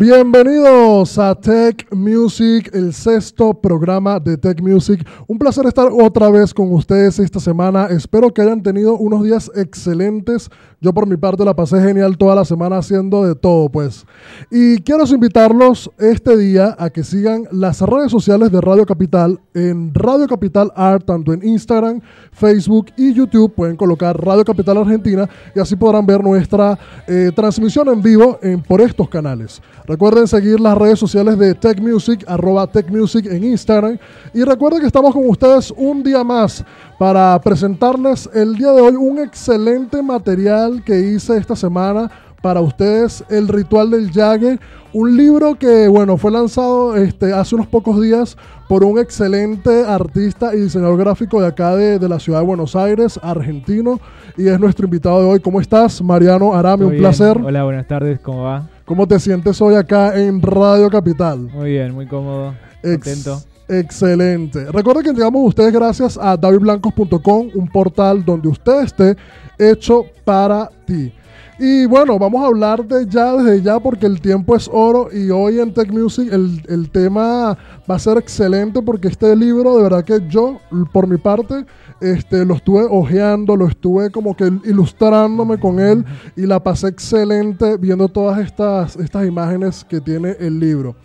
Bienvenidos 0.00 1.18
a 1.18 1.34
Tech 1.34 1.86
Music, 1.94 2.70
el 2.72 2.94
sexto 2.94 3.52
programa 3.52 4.18
de 4.18 4.38
Tech 4.38 4.58
Music. 4.62 5.06
Un 5.26 5.38
placer 5.38 5.66
estar 5.66 5.90
otra 5.92 6.30
vez 6.30 6.54
con 6.54 6.72
ustedes 6.72 7.18
esta 7.18 7.38
semana. 7.38 7.84
Espero 7.90 8.32
que 8.32 8.40
hayan 8.40 8.62
tenido 8.62 8.96
unos 8.96 9.22
días 9.22 9.52
excelentes. 9.54 10.48
Yo 10.80 10.94
por 10.94 11.06
mi 11.06 11.18
parte 11.18 11.44
la 11.44 11.54
pasé 11.54 11.78
genial 11.82 12.16
toda 12.16 12.34
la 12.34 12.46
semana 12.46 12.78
haciendo 12.78 13.24
de 13.24 13.34
todo, 13.34 13.68
pues. 13.68 14.06
Y 14.50 14.78
quiero 14.78 15.04
invitarlos 15.04 15.90
este 15.98 16.34
día 16.38 16.74
a 16.78 16.88
que 16.88 17.04
sigan 17.04 17.44
las 17.52 17.82
redes 17.82 18.10
sociales 18.10 18.50
de 18.50 18.62
Radio 18.62 18.86
Capital 18.86 19.38
en 19.52 19.92
Radio 19.92 20.26
Capital 20.26 20.72
Art, 20.74 21.04
tanto 21.04 21.34
en 21.34 21.46
Instagram, 21.46 22.00
Facebook 22.32 22.86
y 22.96 23.12
YouTube. 23.12 23.52
Pueden 23.54 23.76
colocar 23.76 24.18
Radio 24.18 24.42
Capital 24.46 24.78
Argentina 24.78 25.28
y 25.54 25.60
así 25.60 25.76
podrán 25.76 26.06
ver 26.06 26.24
nuestra 26.24 26.78
eh, 27.06 27.30
transmisión 27.36 27.86
en 27.90 28.00
vivo 28.00 28.38
en, 28.40 28.62
por 28.62 28.80
estos 28.80 29.06
canales. 29.10 29.60
Recuerden 29.90 30.28
seguir 30.28 30.60
las 30.60 30.78
redes 30.78 31.00
sociales 31.00 31.36
de 31.36 31.52
Tech 31.52 31.80
Music, 31.80 32.24
arroba 32.28 32.68
Tech 32.68 32.88
Music 32.88 33.26
en 33.26 33.42
Instagram. 33.42 33.98
Y 34.32 34.44
recuerden 34.44 34.82
que 34.82 34.86
estamos 34.86 35.12
con 35.12 35.28
ustedes 35.28 35.74
un 35.76 36.04
día 36.04 36.22
más 36.22 36.64
para 36.96 37.40
presentarles 37.40 38.30
el 38.32 38.54
día 38.54 38.70
de 38.70 38.82
hoy 38.82 38.94
un 38.94 39.18
excelente 39.18 40.00
material 40.00 40.84
que 40.84 40.96
hice 40.96 41.36
esta 41.36 41.56
semana 41.56 42.08
para 42.40 42.60
ustedes, 42.60 43.24
El 43.28 43.48
Ritual 43.48 43.90
del 43.90 44.12
Jagger, 44.12 44.60
un 44.92 45.16
libro 45.16 45.56
que, 45.56 45.88
bueno, 45.88 46.16
fue 46.16 46.30
lanzado 46.30 46.94
este, 46.94 47.32
hace 47.32 47.56
unos 47.56 47.66
pocos 47.66 48.00
días 48.00 48.36
por 48.68 48.84
un 48.84 48.96
excelente 48.96 49.84
artista 49.84 50.54
y 50.54 50.60
diseñador 50.60 50.98
gráfico 50.98 51.40
de 51.40 51.48
acá 51.48 51.74
de, 51.74 51.98
de, 51.98 52.08
la 52.08 52.20
ciudad 52.20 52.38
de 52.38 52.46
Buenos 52.46 52.76
Aires, 52.76 53.18
argentino, 53.24 53.98
y 54.36 54.46
es 54.46 54.60
nuestro 54.60 54.84
invitado 54.84 55.20
de 55.20 55.26
hoy. 55.26 55.40
¿Cómo 55.40 55.60
estás, 55.60 56.00
Mariano 56.00 56.54
Arami? 56.54 56.84
Un 56.84 56.90
bien. 56.90 57.02
placer. 57.02 57.36
Hola, 57.42 57.64
buenas 57.64 57.88
tardes, 57.88 58.20
¿cómo 58.20 58.44
va? 58.44 58.68
¿Cómo 58.90 59.06
te 59.06 59.20
sientes 59.20 59.62
hoy 59.62 59.76
acá 59.76 60.18
en 60.20 60.42
Radio 60.42 60.90
Capital? 60.90 61.42
Muy 61.54 61.70
bien, 61.70 61.94
muy 61.94 62.08
cómodo, 62.08 62.56
Ex 62.82 62.94
contento. 62.96 63.40
Excelente. 63.68 64.64
Recuerden 64.72 65.04
que 65.04 65.12
llegamos 65.12 65.44
a 65.44 65.46
ustedes 65.46 65.72
gracias 65.72 66.18
a 66.20 66.36
davidblancos.com, 66.36 67.50
un 67.54 67.68
portal 67.68 68.24
donde 68.24 68.48
usted 68.48 68.82
esté 68.82 69.16
hecho 69.56 70.06
para 70.24 70.68
ti. 70.86 71.12
Y 71.60 71.86
bueno, 71.86 72.18
vamos 72.18 72.42
a 72.42 72.46
hablar 72.46 72.84
de 72.84 73.06
ya 73.06 73.34
desde 73.34 73.62
ya 73.62 73.78
porque 73.78 74.06
el 74.06 74.20
tiempo 74.20 74.56
es 74.56 74.68
oro 74.72 75.08
y 75.12 75.30
hoy 75.30 75.60
en 75.60 75.72
Tech 75.72 75.92
Music 75.92 76.28
el, 76.32 76.60
el, 76.68 76.90
tema 76.90 77.56
va 77.88 77.94
a 77.94 77.98
ser 78.00 78.18
excelente 78.18 78.82
porque 78.82 79.06
este 79.06 79.36
libro 79.36 79.76
de 79.76 79.84
verdad 79.84 80.04
que 80.04 80.20
yo, 80.28 80.58
por 80.92 81.06
mi 81.06 81.16
parte, 81.16 81.64
este, 82.00 82.44
lo 82.44 82.54
estuve 82.54 82.84
hojeando, 82.88 83.56
lo 83.56 83.66
estuve 83.66 84.10
como 84.10 84.36
que 84.36 84.50
ilustrándome 84.64 85.58
con 85.58 85.80
él 85.80 86.04
y 86.36 86.46
la 86.46 86.62
pasé 86.62 86.88
excelente 86.88 87.76
viendo 87.76 88.08
todas 88.08 88.38
estas, 88.40 88.96
estas 88.96 89.26
imágenes 89.26 89.84
que 89.84 90.00
tiene 90.00 90.36
el 90.40 90.58
libro. 90.58 90.96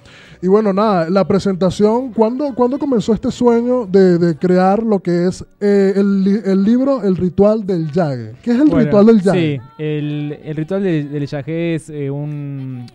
Y 0.42 0.48
bueno, 0.48 0.74
nada, 0.74 1.10
la 1.10 1.28
presentación, 1.28 2.12
¿cuándo, 2.12 2.54
¿cuándo 2.54 2.78
comenzó 2.78 3.14
este 3.14 3.32
sueño 3.32 3.86
de, 3.86 4.18
de 4.18 4.38
crear 4.38 4.84
lo 4.84 5.00
que 5.00 5.28
es 5.28 5.44
eh, 5.60 5.94
el, 5.96 6.44
el, 6.46 6.64
libro 6.64 7.04
El 7.04 7.16
Ritual 7.16 7.66
del 7.66 7.92
Yague? 7.92 8.34
¿Qué 8.44 8.52
es 8.52 8.58
el 8.60 8.68
bueno, 8.68 8.86
Ritual 8.86 9.06
del 9.08 9.22
Yague? 9.22 9.40
Sí, 9.58 9.84
el, 9.84 10.40
el 10.44 10.56
Ritual 10.56 10.84
del, 10.84 11.12
del 11.12 11.26
Yague 11.26 11.76
es 11.76 11.90
eh, 11.90 12.12
un... 12.12 12.86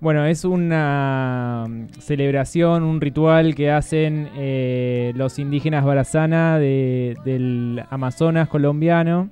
Bueno, 0.00 0.24
es 0.24 0.46
una 0.46 1.66
celebración, 1.98 2.84
un 2.84 3.02
ritual 3.02 3.54
que 3.54 3.70
hacen 3.70 4.30
eh, 4.34 5.12
los 5.14 5.38
indígenas 5.38 5.84
Barazana 5.84 6.58
de, 6.58 7.16
del 7.22 7.82
Amazonas 7.90 8.48
colombiano. 8.48 9.28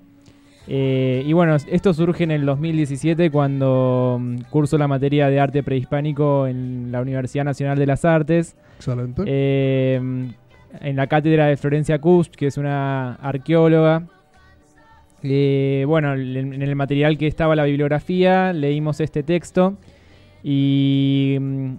Eh, 0.67 1.23
y 1.25 1.33
bueno, 1.33 1.57
esto 1.57 1.95
surge 1.95 2.25
en 2.25 2.31
el 2.31 2.45
2017 2.45 3.31
cuando 3.31 4.17
um, 4.17 4.39
curso 4.51 4.77
la 4.77 4.87
materia 4.87 5.31
de 5.31 5.41
arte 5.41 5.63
prehispánico 5.63 6.47
en 6.47 6.93
la 6.93 7.01
Universidad 7.01 7.45
Nacional 7.45 7.79
de 7.79 7.87
las 7.87 8.05
Artes. 8.05 8.55
Excelente. 8.77 9.23
Eh, 9.25 9.97
en 10.81 10.97
la 10.97 11.07
cátedra 11.07 11.47
de 11.47 11.57
Florencia 11.57 11.99
Kust, 11.99 12.37
que 12.37 12.47
es 12.47 12.59
una 12.59 13.15
arqueóloga. 13.15 14.03
Eh, 15.23 15.85
bueno, 15.87 16.13
en 16.13 16.63
el 16.63 16.77
material 16.77 17.17
que 17.17 17.27
estaba 17.27 17.57
la 17.57 17.65
bibliografía 17.65 18.53
leímos 18.53 19.01
este 19.01 19.23
texto 19.23 19.79
y 20.51 21.37
um, 21.39 21.77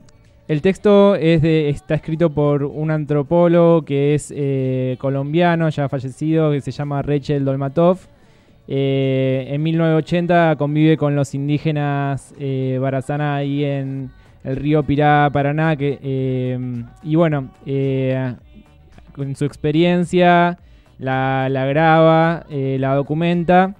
el 0.47 0.61
texto 0.61 1.15
está 1.15 1.95
escrito 1.95 2.29
por 2.29 2.63
un 2.63 2.91
antropólogo 2.91 3.83
que 3.83 4.13
es 4.13 4.31
eh, 4.35 4.95
colombiano, 4.99 5.69
ya 5.69 5.89
fallecido, 5.89 6.51
que 6.51 6.61
se 6.61 6.69
llama 6.69 7.01
Rachel 7.01 7.45
Dolmatov. 7.45 7.97
Eh, 8.67 9.47
en 9.49 9.63
1980 9.63 10.55
convive 10.59 10.97
con 10.97 11.15
los 11.15 11.33
indígenas 11.33 12.35
eh, 12.39 12.77
Barazana 12.79 13.37
ahí 13.37 13.63
en 13.63 14.11
el 14.43 14.55
río 14.55 14.83
Pirá, 14.83 15.31
Paraná. 15.33 15.75
Que, 15.75 16.59
y 17.01 17.15
bueno, 17.15 17.49
con 19.13 19.35
su 19.35 19.45
experiencia 19.45 20.59
la, 20.99 21.47
la 21.49 21.65
graba, 21.65 22.45
la 22.51 22.93
documenta 22.93 23.73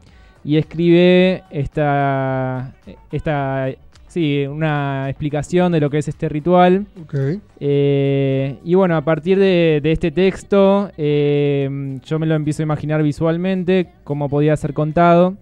y 0.44 0.57
escribe 0.57 1.44
esta, 1.51 2.73
esta 3.11 3.69
sí, 4.09 4.45
una 4.45 5.09
explicación 5.09 5.71
de 5.71 5.79
lo 5.79 5.89
que 5.89 5.99
es 5.99 6.07
este 6.07 6.27
ritual. 6.27 6.85
Okay. 7.05 7.39
Eh, 7.59 8.57
y 8.65 8.75
bueno, 8.75 8.97
a 8.97 9.01
partir 9.01 9.39
de, 9.39 9.79
de 9.81 9.91
este 9.91 10.11
texto, 10.11 10.91
eh, 10.97 11.97
yo 12.03 12.19
me 12.19 12.25
lo 12.25 12.35
empiezo 12.35 12.61
a 12.61 12.65
imaginar 12.65 13.01
visualmente, 13.01 13.91
cómo 14.03 14.27
podía 14.27 14.57
ser 14.57 14.73
contado. 14.73 15.37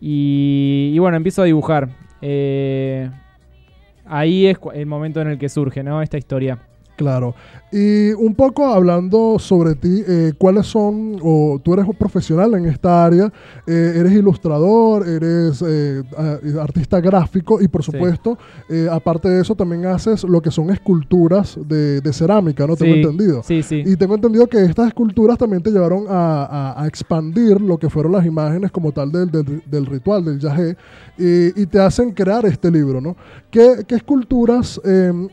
Y, 0.00 0.92
y 0.94 0.98
bueno, 0.98 1.18
empiezo 1.18 1.42
a 1.42 1.44
dibujar. 1.44 1.90
Eh, 2.22 3.10
ahí 4.06 4.46
es 4.46 4.58
el 4.74 4.86
momento 4.86 5.20
en 5.20 5.28
el 5.28 5.38
que 5.38 5.48
surge 5.48 5.82
¿no? 5.82 6.00
esta 6.00 6.16
historia. 6.16 6.58
Claro. 7.00 7.34
Y 7.72 8.10
un 8.14 8.34
poco 8.34 8.66
hablando 8.66 9.38
sobre 9.38 9.76
ti, 9.76 10.02
eh, 10.06 10.32
¿cuáles 10.36 10.66
son, 10.66 11.16
o 11.22 11.60
tú 11.62 11.72
eres 11.72 11.86
un 11.86 11.94
profesional 11.94 12.52
en 12.54 12.66
esta 12.66 13.04
área, 13.04 13.32
eh, 13.64 13.92
eres 13.96 14.12
ilustrador, 14.12 15.08
eres 15.08 15.64
eh, 15.66 16.02
artista 16.60 17.00
gráfico 17.00 17.62
y 17.62 17.68
por 17.68 17.84
supuesto, 17.84 18.36
sí. 18.68 18.86
aparte 18.90 19.28
de 19.28 19.40
eso 19.40 19.54
también 19.54 19.86
haces 19.86 20.24
lo 20.24 20.42
que 20.42 20.50
son 20.50 20.70
esculturas 20.70 21.58
de, 21.64 22.00
de 22.00 22.12
cerámica, 22.12 22.66
¿no? 22.66 22.74
Sí, 22.74 22.82
tengo 22.82 22.96
entendido. 22.96 23.42
Sí, 23.44 23.62
sí. 23.62 23.82
Y 23.86 23.94
tengo 23.94 24.16
entendido 24.16 24.48
que 24.48 24.64
estas 24.64 24.88
esculturas 24.88 25.38
también 25.38 25.62
te 25.62 25.70
llevaron 25.70 26.06
a, 26.08 26.44
a, 26.44 26.82
a 26.82 26.86
expandir 26.88 27.60
lo 27.60 27.78
que 27.78 27.88
fueron 27.88 28.12
las 28.12 28.26
imágenes 28.26 28.72
como 28.72 28.90
tal 28.90 29.12
del, 29.12 29.30
del, 29.30 29.62
del 29.64 29.86
ritual, 29.86 30.24
del 30.24 30.40
yagé, 30.40 30.76
y, 31.16 31.62
y, 31.62 31.66
te 31.66 31.78
hacen 31.78 32.12
crear 32.12 32.44
este 32.46 32.70
libro, 32.70 33.00
¿no? 33.00 33.14
¿Qué, 33.50 33.84
qué 33.86 33.94
esculturas, 33.96 34.80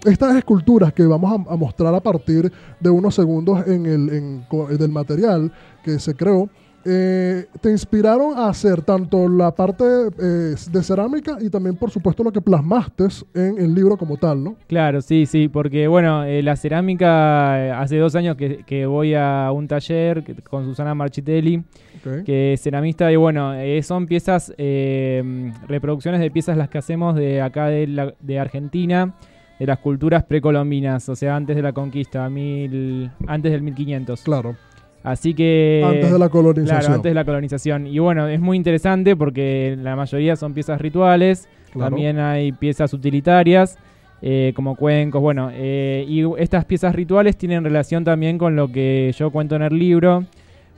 estas 0.05 0.35
esculturas 0.35 0.91
que 0.91 1.05
vamos 1.05 1.31
a, 1.31 1.53
a 1.53 1.56
mostrar 1.57 1.93
a 1.93 1.99
partir 1.99 2.51
de 2.79 2.89
unos 2.89 3.15
segundos 3.15 3.67
en 3.67 3.85
el 3.85 4.09
en, 4.09 4.45
del 4.77 4.89
material 4.89 5.51
que 5.83 5.99
se 5.99 6.15
creó, 6.15 6.49
eh, 6.89 7.47
te 7.59 7.69
inspiraron 7.69 8.37
a 8.37 8.47
hacer 8.47 8.81
tanto 8.81 9.27
la 9.27 9.53
parte 9.53 9.83
eh, 9.83 10.55
de 10.71 10.83
cerámica 10.83 11.37
y 11.41 11.49
también, 11.49 11.75
por 11.75 11.91
supuesto, 11.91 12.23
lo 12.23 12.31
que 12.31 12.39
plasmaste 12.39 13.07
en 13.33 13.57
el 13.57 13.75
libro 13.75 13.97
como 13.97 14.15
tal, 14.15 14.41
¿no? 14.41 14.55
Claro, 14.67 15.01
sí, 15.01 15.25
sí, 15.25 15.49
porque 15.49 15.89
bueno, 15.89 16.23
eh, 16.23 16.41
la 16.41 16.55
cerámica, 16.55 17.81
hace 17.81 17.97
dos 17.97 18.15
años 18.15 18.37
que, 18.37 18.63
que, 18.63 18.85
voy 18.85 19.15
a 19.15 19.51
un 19.53 19.67
taller 19.67 20.23
con 20.49 20.63
Susana 20.63 20.95
Marchitelli, 20.95 21.61
okay. 21.99 22.23
que 22.23 22.53
es 22.53 22.61
ceramista, 22.61 23.11
y 23.11 23.17
bueno, 23.17 23.51
son 23.81 24.05
piezas, 24.05 24.53
reproducciones 24.57 26.21
de 26.21 26.31
piezas 26.31 26.55
las 26.55 26.69
que 26.69 26.77
hacemos 26.77 27.15
de 27.15 27.41
acá 27.41 27.65
de, 27.65 27.87
la, 27.87 28.13
de 28.21 28.39
Argentina 28.39 29.13
de 29.59 29.65
las 29.65 29.79
culturas 29.79 30.23
precolombinas, 30.23 31.09
o 31.09 31.15
sea, 31.15 31.35
antes 31.35 31.55
de 31.55 31.61
la 31.61 31.73
conquista, 31.73 32.29
mil, 32.29 33.09
antes 33.27 33.51
del 33.51 33.61
1500. 33.61 34.21
Claro. 34.21 34.55
Así 35.03 35.33
que... 35.33 35.83
Antes 35.85 36.11
de 36.11 36.19
la 36.19 36.29
colonización. 36.29 36.79
Claro, 36.79 36.95
antes 36.95 37.09
de 37.09 37.13
la 37.13 37.25
colonización. 37.25 37.87
Y 37.87 37.99
bueno, 37.99 38.27
es 38.27 38.39
muy 38.39 38.57
interesante 38.57 39.15
porque 39.15 39.77
la 39.79 39.95
mayoría 39.95 40.35
son 40.35 40.53
piezas 40.53 40.81
rituales, 40.81 41.47
claro. 41.71 41.89
también 41.89 42.19
hay 42.19 42.51
piezas 42.51 42.93
utilitarias, 42.93 43.77
eh, 44.21 44.51
como 44.55 44.75
cuencos, 44.75 45.21
bueno, 45.21 45.49
eh, 45.53 46.05
y 46.07 46.23
estas 46.37 46.65
piezas 46.65 46.93
rituales 46.93 47.37
tienen 47.37 47.63
relación 47.63 48.03
también 48.03 48.37
con 48.37 48.55
lo 48.55 48.71
que 48.71 49.13
yo 49.17 49.31
cuento 49.31 49.55
en 49.55 49.61
el 49.61 49.77
libro, 49.77 50.25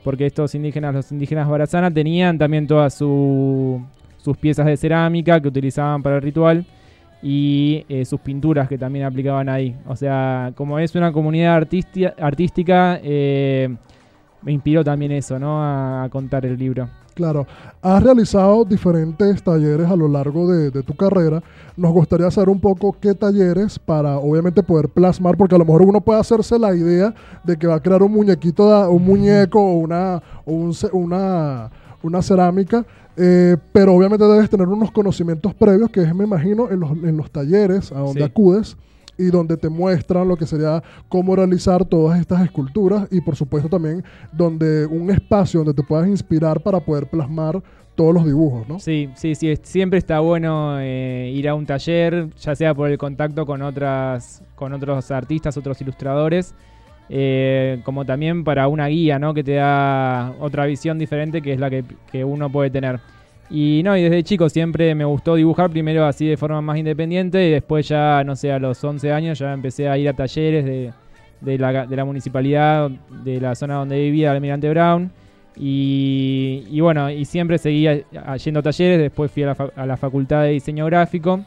porque 0.04 0.26
estos 0.26 0.54
indígenas, 0.56 0.94
los 0.94 1.12
indígenas 1.12 1.48
barazana, 1.48 1.92
tenían 1.92 2.38
también 2.38 2.68
todas 2.68 2.94
su, 2.94 3.82
sus 4.18 4.38
piezas 4.38 4.66
de 4.66 4.78
cerámica 4.78 5.42
que 5.42 5.48
utilizaban 5.48 6.04
para 6.04 6.18
el 6.18 6.22
ritual 6.22 6.66
y 7.22 7.86
eh, 7.90 8.06
sus 8.06 8.20
pinturas 8.22 8.68
que 8.68 8.78
también 8.78 9.06
aplicaban 9.06 9.50
ahí. 9.50 9.76
O 9.88 9.96
sea, 9.96 10.54
como 10.56 10.80
es 10.80 10.96
una 10.96 11.12
comunidad 11.12 11.56
artística, 11.56 13.00
eh, 13.04 13.76
me 14.42 14.52
inspiró 14.54 14.84
también 14.84 15.12
eso, 15.12 15.38
¿no? 15.38 15.62
A, 15.62 16.08
contar 16.10 16.46
el 16.46 16.58
libro. 16.58 16.90
Claro, 17.14 17.46
has 17.82 18.02
realizado 18.02 18.64
diferentes 18.64 19.44
talleres 19.44 19.90
a 19.90 19.96
lo 19.98 20.08
largo 20.08 20.50
de, 20.50 20.72
tu 20.84 20.96
carrera. 20.96 21.44
Nos 21.76 21.92
gustaría 21.92 22.32
saber 22.32 22.48
un 22.48 22.62
poco 22.62 22.96
qué 22.98 23.14
talleres 23.14 23.78
para, 23.78 24.18
obviamente, 24.18 24.64
poder 24.64 24.88
plasmar, 24.88 25.36
porque 25.36 25.56
a 25.56 25.58
lo 25.58 25.66
mejor 25.66 25.82
uno 25.82 26.00
puede 26.00 26.22
hacerse 26.22 26.58
la 26.58 26.74
idea 26.74 27.14
de 27.44 27.58
que 27.58 27.68
va 27.68 27.76
a 27.76 27.80
crear 27.82 28.02
un 28.04 28.14
muñequito, 28.14 28.90
un 28.90 29.04
muñeco 29.04 29.60
o 29.60 29.74
una, 29.80 30.24
un, 30.46 30.74
una, 30.94 31.70
una 32.02 32.22
cerámica 32.22 32.86
Eh, 33.22 33.58
pero 33.74 33.94
obviamente 33.96 34.26
debes 34.26 34.50
tener 34.50 34.68
unos 34.68 34.92
conocimientos 34.92 35.54
previos, 35.54 35.90
que 35.90 36.02
es, 36.04 36.16
me 36.16 36.24
imagino, 36.24 36.70
en 36.72 36.80
los, 36.80 36.92
en 36.92 37.18
los 37.18 37.30
talleres 37.30 37.92
a 37.92 38.00
donde 38.00 38.22
Sí. 38.22 38.24
acudes 38.24 38.78
y 39.18 39.26
donde 39.26 39.58
te 39.58 39.68
muestran 39.68 40.26
lo 40.30 40.38
que 40.38 40.46
sería 40.46 40.82
cómo 41.10 41.36
realizar 41.36 41.84
todas 41.84 42.18
estas 42.22 42.42
esculturas 42.42 43.10
y 43.12 43.20
por 43.20 43.36
supuesto 43.36 43.68
también 43.68 44.02
donde 44.32 44.86
un 44.86 45.10
espacio 45.12 45.60
donde 45.60 45.74
te 45.74 45.84
puedas 45.86 46.08
inspirar 46.08 46.62
para 46.62 46.80
poder 46.80 47.10
plasmar 47.10 47.62
todos 47.96 48.14
los 48.14 48.26
dibujos, 48.26 48.66
¿no? 48.70 48.80
Sí, 48.80 49.10
sí, 49.16 49.36
sí. 49.36 49.54
Siempre 49.62 50.00
está 50.00 50.22
bueno 50.22 50.78
eh, 50.80 51.34
ir 51.36 51.50
a 51.50 51.56
un 51.56 51.66
taller, 51.66 52.30
ya 52.38 52.56
sea 52.56 52.74
por 52.74 52.90
el 52.90 52.98
contacto 52.98 53.46
con 53.46 53.62
otras, 53.62 54.42
con 54.56 54.72
otros 54.72 55.12
artistas, 55.12 55.58
otros 55.58 55.82
ilustradores, 55.82 56.56
eh, 57.12 57.80
como 57.84 58.06
también 58.06 58.44
para 58.44 58.68
una 58.68 58.88
guía, 58.88 59.18
¿no? 59.18 59.34
Que 59.34 59.44
te 59.44 59.56
da 59.56 60.34
otra 60.40 60.66
visión 60.68 61.00
diferente 61.00 61.42
que 61.42 61.54
es 61.54 61.60
la 61.60 61.70
que, 61.70 62.24
uno 62.24 62.52
puede 62.52 62.70
tener. 62.70 63.00
Y 63.50 63.82
no, 63.84 63.98
y 63.98 64.04
desde 64.04 64.24
chico 64.24 64.48
siempre 64.48 64.94
me 64.94 65.06
gustó 65.06 65.34
dibujar, 65.34 65.72
primero 65.72 66.06
así 66.06 66.28
de 66.28 66.38
forma 66.38 66.62
más 66.62 66.78
independiente 66.78 67.48
y 67.48 67.52
después 67.52 67.88
ya, 67.88 68.24
no 68.24 68.36
sé, 68.36 68.52
a 68.52 68.60
los 68.60 68.84
11 68.84 69.12
años 69.12 69.40
ya 69.40 69.54
empecé 69.54 69.90
a 69.90 69.98
ir 69.98 70.08
a 70.08 70.14
talleres 70.14 70.66
de, 71.42 71.58
la, 71.58 72.06
municipalidad, 72.06 72.92
de 73.24 73.42
la 73.42 73.56
zona 73.56 73.76
donde 73.76 74.00
vivía, 74.00 74.32
Almirante 74.32 74.70
Brown. 74.70 75.12
Y, 75.62 76.80
bueno, 76.80 77.10
y 77.10 77.26
siempre 77.26 77.58
seguía 77.58 78.02
yendo 78.38 78.60
a 78.60 78.64
talleres, 78.64 79.00
después 79.00 79.32
fui 79.32 79.44
a 79.44 79.48
la, 79.48 79.72
a 79.76 79.86
la 79.88 79.98
facultad 79.98 80.44
de 80.44 80.52
diseño 80.52 80.86
gráfico. 80.86 81.44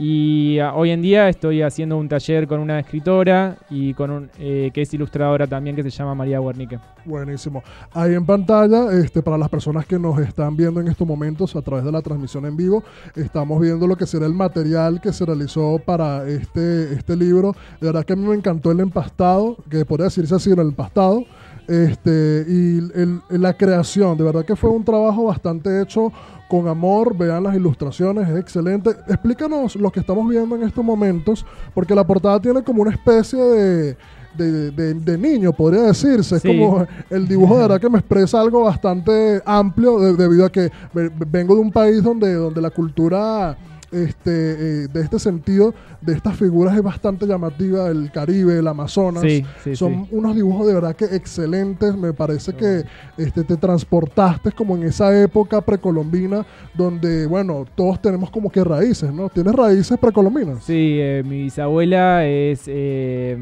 Y 0.00 0.60
a- 0.60 0.74
hoy 0.74 0.90
en 0.90 1.02
día 1.02 1.28
estoy 1.28 1.60
haciendo 1.60 1.96
un 1.96 2.08
taller 2.08 2.46
con 2.46 2.60
una 2.60 2.78
escritora 2.78 3.58
y 3.68 3.94
con 3.94 4.12
un, 4.12 4.30
eh, 4.38 4.70
que 4.72 4.82
es 4.82 4.94
ilustradora 4.94 5.48
también, 5.48 5.74
que 5.74 5.82
se 5.82 5.90
llama 5.90 6.14
María 6.14 6.40
Wernicke. 6.40 6.78
Buenísimo. 7.04 7.64
Ahí 7.92 8.14
en 8.14 8.24
pantalla, 8.24 8.92
este, 8.92 9.22
para 9.22 9.36
las 9.36 9.48
personas 9.48 9.86
que 9.86 9.98
nos 9.98 10.16
están 10.20 10.56
viendo 10.56 10.80
en 10.80 10.86
estos 10.86 11.04
momentos 11.06 11.56
a 11.56 11.62
través 11.62 11.84
de 11.84 11.90
la 11.90 12.00
transmisión 12.00 12.46
en 12.46 12.56
vivo, 12.56 12.84
estamos 13.16 13.60
viendo 13.60 13.88
lo 13.88 13.96
que 13.96 14.06
será 14.06 14.26
el 14.26 14.34
material 14.34 15.00
que 15.00 15.12
se 15.12 15.26
realizó 15.26 15.80
para 15.84 16.28
este, 16.28 16.92
este 16.94 17.16
libro. 17.16 17.56
De 17.80 17.88
verdad 17.88 18.04
que 18.04 18.12
a 18.12 18.16
mí 18.16 18.24
me 18.24 18.36
encantó 18.36 18.70
el 18.70 18.78
empastado, 18.78 19.56
que 19.68 19.84
podría 19.84 20.04
decirse 20.04 20.32
así, 20.32 20.52
el 20.52 20.60
empastado. 20.60 21.24
Este, 21.66 22.46
y 22.48 22.78
el- 22.98 23.20
la 23.30 23.52
creación, 23.52 24.16
de 24.16 24.24
verdad 24.24 24.44
que 24.44 24.56
fue 24.56 24.70
un 24.70 24.84
trabajo 24.84 25.24
bastante 25.24 25.82
hecho 25.82 26.10
con 26.48 26.66
amor, 26.66 27.16
vean 27.16 27.42
las 27.44 27.54
ilustraciones, 27.54 28.28
es 28.28 28.36
excelente. 28.38 28.90
Explícanos 29.06 29.76
lo 29.76 29.90
que 29.90 30.00
estamos 30.00 30.28
viendo 30.28 30.56
en 30.56 30.62
estos 30.62 30.84
momentos, 30.84 31.44
porque 31.74 31.94
la 31.94 32.06
portada 32.06 32.40
tiene 32.40 32.62
como 32.62 32.82
una 32.82 32.90
especie 32.90 33.38
de, 33.38 33.96
de, 34.36 34.70
de- 34.70 34.94
de 34.94 35.18
niño, 35.18 35.52
podría 35.52 35.82
decirse. 35.82 36.36
Es 36.36 36.42
como 36.42 36.86
el 37.10 37.28
dibujo 37.28 37.54
de 37.56 37.62
verdad 37.62 37.80
que 37.80 37.90
me 37.90 37.98
expresa 37.98 38.40
algo 38.40 38.62
bastante 38.64 39.42
amplio, 39.44 39.98
de- 40.00 40.14
debido 40.14 40.46
a 40.46 40.50
que 40.50 40.70
ve- 40.94 41.10
vengo 41.30 41.54
de 41.54 41.60
un 41.60 41.70
país 41.70 42.02
donde, 42.02 42.32
donde 42.34 42.60
la 42.62 42.70
cultura 42.70 43.56
este, 43.90 44.84
eh, 44.84 44.88
de 44.88 45.00
este 45.00 45.18
sentido, 45.18 45.74
de 46.00 46.12
estas 46.12 46.36
figuras 46.36 46.76
es 46.76 46.82
bastante 46.82 47.26
llamativa, 47.26 47.88
el 47.88 48.10
Caribe, 48.10 48.58
el 48.58 48.68
Amazonas. 48.68 49.22
Sí, 49.22 49.44
sí, 49.64 49.76
Son 49.76 50.04
sí. 50.04 50.08
unos 50.12 50.34
dibujos 50.36 50.66
de 50.66 50.74
verdad 50.74 50.94
que 50.94 51.06
excelentes. 51.06 51.96
Me 51.96 52.12
parece 52.12 52.54
que 52.54 52.84
este, 53.16 53.44
te 53.44 53.56
transportaste 53.56 54.52
como 54.52 54.76
en 54.76 54.84
esa 54.84 55.18
época 55.20 55.60
precolombina 55.60 56.44
donde, 56.74 57.26
bueno, 57.26 57.64
todos 57.74 58.00
tenemos 58.00 58.30
como 58.30 58.50
que 58.50 58.62
raíces, 58.62 59.12
¿no? 59.12 59.28
¿Tienes 59.28 59.54
raíces 59.54 59.98
precolombinas? 59.98 60.64
Sí, 60.64 60.98
eh, 61.00 61.22
mi 61.24 61.42
bisabuela 61.42 62.26
es, 62.26 62.64
eh, 62.66 63.36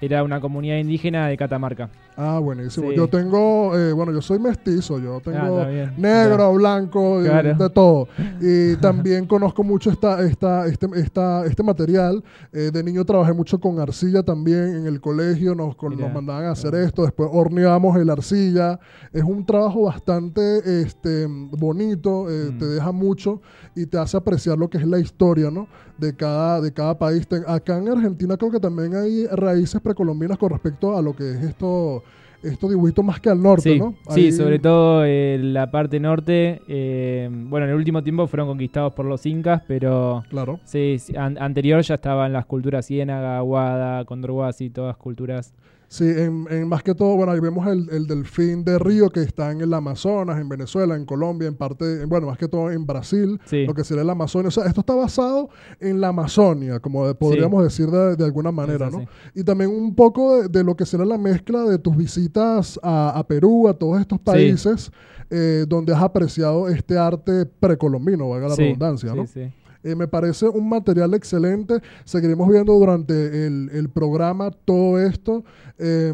era 0.00 0.22
una 0.22 0.40
comunidad 0.40 0.76
indígena 0.76 1.28
de 1.28 1.36
Catamarca. 1.36 1.90
Ah, 2.22 2.38
buenísimo. 2.38 2.90
Sí. 2.90 2.96
Yo 2.96 3.08
tengo, 3.08 3.74
eh, 3.78 3.94
bueno, 3.94 4.12
yo 4.12 4.20
soy 4.20 4.38
mestizo, 4.38 4.98
yo 4.98 5.16
Ah, 5.16 5.20
tengo 5.24 5.64
bien. 5.66 5.94
negro, 5.96 6.52
blanco, 6.52 7.22
eh, 7.22 7.24
Claro. 7.24 7.54
de 7.54 7.70
todo. 7.70 8.08
Y 8.42 8.76
también 8.76 9.26
conozco 9.26 9.64
mucho 9.64 9.90
esta, 9.90 10.20
esta, 10.22 10.66
este, 10.66 10.86
esta, 10.96 11.46
este 11.46 11.62
material. 11.62 12.22
Eh, 12.52 12.70
de 12.70 12.82
niño 12.84 13.06
trabajé 13.06 13.32
mucho 13.32 13.58
con 13.58 13.78
arcilla 13.80 14.22
también 14.22 14.76
en 14.76 14.86
el 14.86 15.00
colegio, 15.00 15.54
nos, 15.54 15.74
con- 15.76 15.98
nos 15.98 16.12
mandaban 16.12 16.44
a 16.44 16.50
hacer 16.50 16.74
esto, 16.74 17.02
después 17.04 17.30
horneábamos 17.32 17.96
el 17.96 18.10
arcilla. 18.10 18.78
Es 19.14 19.22
un 19.24 19.46
trabajo 19.46 19.82
bastante 19.84 20.82
este, 20.82 21.26
bonito, 21.26 22.28
eh, 22.30 22.50
Mm. 22.52 22.58
te 22.58 22.66
deja 22.66 22.92
mucho 22.92 23.40
y 23.74 23.86
te 23.86 23.98
hace 23.98 24.16
apreciar 24.16 24.58
lo 24.58 24.68
que 24.68 24.78
es 24.78 24.86
la 24.86 24.98
historia, 24.98 25.50
¿no? 25.50 25.68
De 25.98 26.14
cada, 26.14 26.60
de 26.60 26.72
cada 26.72 26.98
país. 26.98 27.26
Acá 27.46 27.78
en 27.78 27.88
Argentina 27.88 28.36
creo 28.36 28.50
que 28.50 28.60
también 28.60 28.94
hay 28.94 29.26
raíces 29.26 29.80
precolombinas 29.80 30.38
con 30.38 30.50
respecto 30.50 30.96
a 30.96 31.02
lo 31.02 31.14
que 31.14 31.30
es 31.30 31.42
esto, 31.44 32.02
estos 32.42 32.70
dibujitos 32.70 33.04
más 33.04 33.20
que 33.20 33.28
al 33.30 33.40
norte, 33.42 33.70
Sí, 33.74 33.78
¿no? 33.78 33.94
sí, 34.08 34.32
sobre 34.32 34.58
todo 34.58 35.04
eh, 35.04 35.38
la 35.40 35.70
parte 35.70 36.00
norte. 36.00 36.62
eh, 36.68 37.28
bueno, 37.30 37.66
en 37.66 37.72
el 37.72 37.76
último 37.76 38.02
tiempo 38.02 38.26
fueron 38.26 38.48
conquistados 38.48 38.92
por 38.94 39.04
los 39.06 39.24
incas, 39.26 39.62
pero 39.68 40.24
Claro. 40.30 40.58
sí, 40.64 40.96
an- 41.16 41.36
anterior 41.38 41.82
ya 41.82 41.94
estaban 41.94 42.32
las 42.32 42.46
culturas 42.46 42.86
ciénaga, 42.86 43.38
aguada, 43.38 44.04
condorhuasi, 44.04 44.70
todas 44.70 44.96
culturas. 44.96 45.54
Sí, 45.92 46.04
en, 46.04 46.46
en 46.50 46.68
más 46.68 46.84
que 46.84 46.94
todo, 46.94 47.16
bueno, 47.16 47.32
ahí 47.32 47.40
vemos 47.40 47.66
el, 47.66 47.88
el 47.90 48.06
delfín 48.06 48.62
de 48.64 48.78
río 48.78 49.10
que 49.10 49.22
está 49.22 49.50
en 49.50 49.60
el 49.60 49.74
Amazonas, 49.74 50.40
en 50.40 50.48
Venezuela, 50.48 50.94
en 50.94 51.04
Colombia, 51.04 51.48
en 51.48 51.56
parte, 51.56 52.02
en- 52.02 52.08
bueno, 52.08 52.28
más 52.28 52.38
que 52.38 52.46
todo 52.46 52.70
en 52.70 52.86
Brasil, 52.86 53.40
Sí, 53.44 53.66
lo 53.66 53.74
que 53.74 53.82
sería 53.82 54.04
la 54.04 54.12
Amazonia. 54.12 54.46
O 54.46 54.50
sea, 54.52 54.66
esto 54.66 54.82
está 54.82 54.94
basado 54.94 55.48
en 55.80 56.00
la 56.00 56.08
Amazonia, 56.08 56.78
como 56.78 57.08
de- 57.08 57.14
podríamos 57.16 57.64
decir 57.64 57.90
de, 57.90 58.14
de 58.14 58.24
alguna 58.24 58.52
manera, 58.52 58.88
¿no? 58.88 58.98
Y 59.34 59.42
también 59.42 59.70
un 59.70 59.96
poco 59.96 60.40
de, 60.42 60.48
de 60.48 60.62
lo 60.62 60.76
que 60.76 60.86
será 60.86 61.04
la 61.04 61.18
mezcla 61.18 61.64
de 61.64 61.76
tus 61.80 61.96
visitas 61.96 62.78
a, 62.84 63.10
a 63.18 63.26
Perú, 63.26 63.66
a 63.66 63.74
todos 63.74 64.00
estos 64.00 64.20
países, 64.20 64.92
eh, 65.28 65.64
donde 65.68 65.92
has 65.92 66.02
apreciado 66.02 66.68
este 66.68 66.98
arte 66.98 67.46
precolombino, 67.46 68.28
valga 68.28 68.46
la 68.46 68.54
Sí, 68.54 68.62
redundancia, 68.62 69.10
sí, 69.10 69.16
¿no? 69.16 69.26
sí. 69.26 69.40
Eh, 69.82 69.94
me 69.94 70.06
parece 70.06 70.46
un 70.48 70.68
material 70.68 71.14
excelente. 71.14 71.80
Seguiremos 72.04 72.48
viendo 72.48 72.72
durante 72.74 73.46
el, 73.46 73.88
programa 73.92 74.50
todo 74.50 75.00
esto. 75.00 75.44
Eh, 75.78 76.12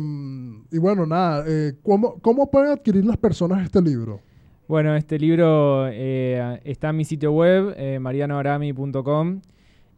y 0.71 0.79
bueno, 0.79 1.07
nada, 1.07 1.45
eh, 1.47 1.75
¿cómo, 1.83 2.19
¿cómo 2.21 2.51
pueden 2.51 2.71
adquirir 2.71 3.05
las 3.05 3.17
personas 3.17 3.65
este 3.65 3.83
libro? 3.83 4.21
Bueno, 4.69 4.97
este 4.97 5.19
libro 5.19 5.87
eh, 5.89 6.61
está 6.65 6.91
en 6.91 6.97
mi 6.97 7.05
sitio 7.05 7.33
web, 7.33 8.01
marianoarami.com, 8.01 9.41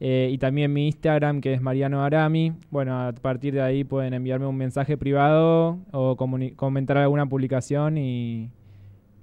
y 0.01 0.39
también 0.39 0.73
mi 0.73 0.87
Instagram, 0.87 1.41
que 1.41 1.55
es 1.55 1.63
marianoarami. 1.63 2.53
Bueno, 2.71 3.09
a 3.09 3.13
partir 3.13 3.55
de 3.55 3.63
ahí 3.63 3.85
pueden 3.85 4.15
enviarme 4.15 4.47
un 4.47 4.57
mensaje 4.57 4.97
privado 4.97 5.79
o 5.93 6.17
comentar 6.17 6.99
alguna 6.99 7.27
publicación 7.27 7.97
y, 7.97 8.51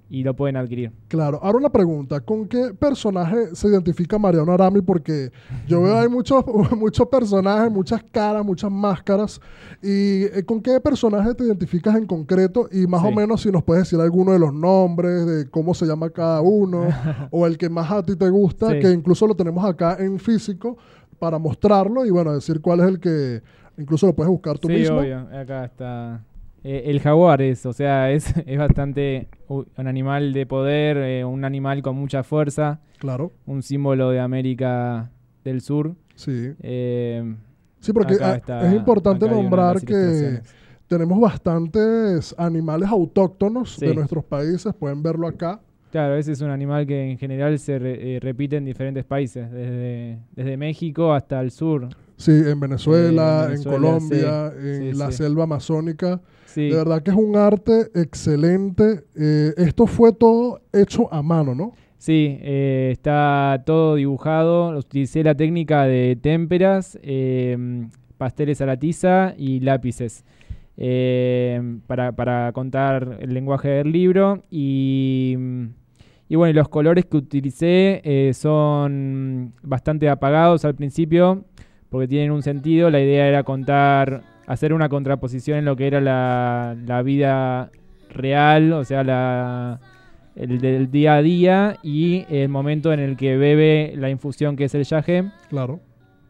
y 0.08 0.22
lo 0.22 0.34
pueden 0.36 0.56
adquirir. 0.56 0.92
Claro, 1.08 1.40
ahora 1.42 1.58
una 1.58 1.70
pregunta, 1.70 2.20
¿con 2.20 2.46
qué 2.46 2.72
personaje 2.78 3.54
se 3.54 3.66
identifica 3.68 4.18
Mariano 4.18 4.52
Arami? 4.52 4.80
Porque 4.80 5.32
yo 5.66 5.82
veo 5.82 5.98
hay 5.98 6.08
muchos, 6.08 6.44
muchos 6.78 7.08
personajes, 7.08 7.72
muchas 7.72 8.02
caras, 8.12 8.44
muchas 8.44 8.70
máscaras. 8.70 9.40
¿Y 9.82 10.24
eh, 10.24 10.44
con 10.46 10.60
qué 10.62 10.78
personaje 10.80 11.34
te 11.34 11.44
identificas 11.44 11.96
en 11.96 12.06
concreto? 12.06 12.68
Y 12.70 12.86
más 12.86 13.02
o 13.02 13.08
Sí. 13.08 13.14
menos 13.16 13.42
si 13.42 13.50
nos 13.50 13.64
puedes 13.64 13.84
decir 13.84 14.00
alguno 14.00 14.32
de 14.32 14.38
los 14.38 14.54
nombres, 14.54 15.26
de 15.26 15.50
cómo 15.50 15.74
se 15.74 15.86
llama 15.86 16.08
cada 16.10 16.40
uno, 16.40 16.84
o 17.32 17.46
el 17.46 17.58
que 17.58 17.68
más 17.68 17.90
a 17.90 18.02
ti 18.04 18.14
te 18.14 18.28
gusta, 18.30 18.70
Sí. 18.70 18.78
que 18.78 18.92
incluso 18.92 19.26
lo 19.26 19.34
tenemos 19.34 19.64
acá 19.64 19.96
en 19.98 20.18
físico 20.20 20.76
para 21.18 21.38
mostrarlo 21.38 22.04
y 22.04 22.10
bueno, 22.10 22.32
decir 22.32 22.60
cuál 22.60 22.80
es 22.80 22.86
el 22.86 23.00
que 23.00 23.42
incluso 23.78 24.06
lo 24.06 24.14
puedes 24.14 24.30
buscar 24.30 24.58
tú 24.58 24.68
sí, 24.68 24.74
mismo. 24.74 24.98
obvio, 24.98 25.18
acá 25.36 25.64
está. 25.64 26.22
Eh, 26.68 26.90
el 26.90 26.98
jaguar 27.00 27.42
es, 27.42 27.64
o 27.64 27.72
sea, 27.72 28.10
es, 28.10 28.34
es 28.46 28.58
bastante 28.58 29.28
un 29.46 29.66
animal 29.76 30.32
de 30.32 30.46
poder, 30.46 30.96
eh, 30.96 31.24
un 31.24 31.44
animal 31.44 31.80
con 31.80 31.94
mucha 31.94 32.24
fuerza, 32.24 32.80
Claro, 32.98 33.30
un 33.46 33.62
símbolo 33.62 34.10
de 34.10 34.18
América 34.18 35.10
del 35.44 35.60
Sur. 35.60 35.94
sí. 36.16 36.52
Eh, 36.60 37.34
Sí, 37.78 37.92
porque 37.92 38.14
ah, 38.20 38.34
está- 38.34 38.66
es 38.66 38.74
importante 38.74 39.28
nombrar 39.28 39.80
que 39.80 40.40
tenemos 40.88 41.20
bastantes 41.20 42.34
animales 42.36 42.88
autóctonos 42.88 43.78
de 43.78 43.94
nuestros 43.94 44.24
países, 44.24 44.74
pueden 44.74 45.04
verlo 45.04 45.28
acá. 45.28 45.60
Claro, 45.92 46.16
ese 46.16 46.32
es 46.32 46.40
un 46.40 46.50
animal 46.50 46.84
que 46.84 47.12
en 47.12 47.16
general 47.16 47.56
se 47.60 47.78
re- 47.78 48.18
repite 48.20 48.56
en 48.56 48.64
diferentes 48.64 49.04
países, 49.04 49.48
desde, 49.52 50.18
desde 50.34 50.56
México 50.56 51.12
hasta 51.12 51.40
el 51.40 51.52
sur. 51.52 51.88
Sí, 52.16 52.32
en 52.32 52.58
Venezuela, 52.60 53.40
Eh, 53.40 53.44
en 53.44 53.50
Venezuela, 53.50 53.76
Colombia, 53.76 54.50
sí, 54.52 54.68
en 54.68 54.92
sí, 54.92 54.98
la 54.98 55.10
sí. 55.10 55.16
selva 55.18 55.44
amazónica. 55.44 56.20
De 56.54 56.70
verdad 56.74 57.02
que 57.02 57.10
es 57.10 57.16
un 57.16 57.36
arte 57.36 57.90
excelente. 57.94 59.04
Eh, 59.14 59.52
esto 59.58 59.86
fue 59.86 60.12
todo 60.14 60.62
hecho 60.72 61.12
a 61.12 61.22
mano, 61.22 61.54
¿no? 61.54 61.74
sí 61.98 62.38
eh, 62.40 62.90
está 62.92 63.62
todo 63.66 63.96
dibujado. 63.96 64.78
Utilicé 64.78 65.22
la 65.22 65.34
técnica 65.34 65.84
de 65.84 66.16
témperas, 66.20 66.98
eh, 67.02 67.86
pasteles 68.16 68.60
a 68.62 68.66
la 68.66 68.78
tiza 68.78 69.34
y 69.36 69.60
lápices 69.60 70.24
eh, 70.78 71.78
para, 71.86 72.12
para 72.12 72.52
contar 72.52 73.18
el 73.20 73.34
lenguaje 73.34 73.68
del 73.68 73.92
libro. 73.92 74.42
Y, 74.50 75.36
y 76.28 76.36
bueno, 76.36 76.54
los 76.54 76.68
colores 76.68 77.04
que 77.06 77.16
utilicé 77.18 78.00
eh, 78.04 78.32
son 78.34 79.52
bastante 79.62 80.08
apagados 80.08 80.64
al 80.64 80.74
principio 80.74 81.44
porque 81.90 82.08
tienen 82.08 82.30
un 82.30 82.42
sentido. 82.42 82.90
La 82.90 83.00
idea 83.00 83.26
era 83.28 83.42
contar, 83.42 84.22
hacer 84.46 84.72
una 84.72 84.88
contraposición 84.88 85.58
en 85.58 85.64
lo 85.64 85.76
que 85.76 85.86
era 85.86 86.00
la, 86.00 86.76
la 86.86 87.02
vida 87.02 87.70
real, 88.10 88.72
o 88.72 88.84
sea, 88.84 89.04
la, 89.04 89.80
el 90.36 90.60
del 90.60 90.90
día 90.90 91.16
a 91.16 91.22
día 91.22 91.76
y 91.82 92.26
el 92.28 92.48
momento 92.48 92.92
en 92.92 93.00
el 93.00 93.16
que 93.16 93.36
bebe 93.36 93.94
la 93.96 94.10
infusión 94.10 94.56
que 94.56 94.64
es 94.64 94.74
el 94.74 94.84
yagé. 94.84 95.24
Claro. 95.48 95.80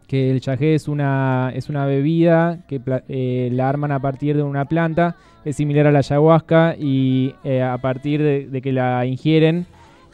Que 0.07 0.31
el 0.31 0.41
yagé 0.41 0.75
es 0.75 0.87
una, 0.87 1.51
es 1.55 1.69
una 1.69 1.85
bebida 1.85 2.65
que 2.69 2.81
eh, 3.09 3.51
la 3.53 3.69
arman 3.69 3.91
a 3.91 3.99
partir 3.99 4.37
de 4.37 4.45
una 4.45 4.67
planta, 4.67 5.17
es 5.45 5.57
similar 5.57 5.89
a 5.89 5.93
la 5.93 5.99
ayahuasca 5.99 6.77
y 6.79 7.35
eh, 7.43 7.63
a 7.63 7.77
partir 7.79 8.23
de, 8.23 8.63
que 8.63 8.73
la 8.73 9.05
ingieren 9.05 9.67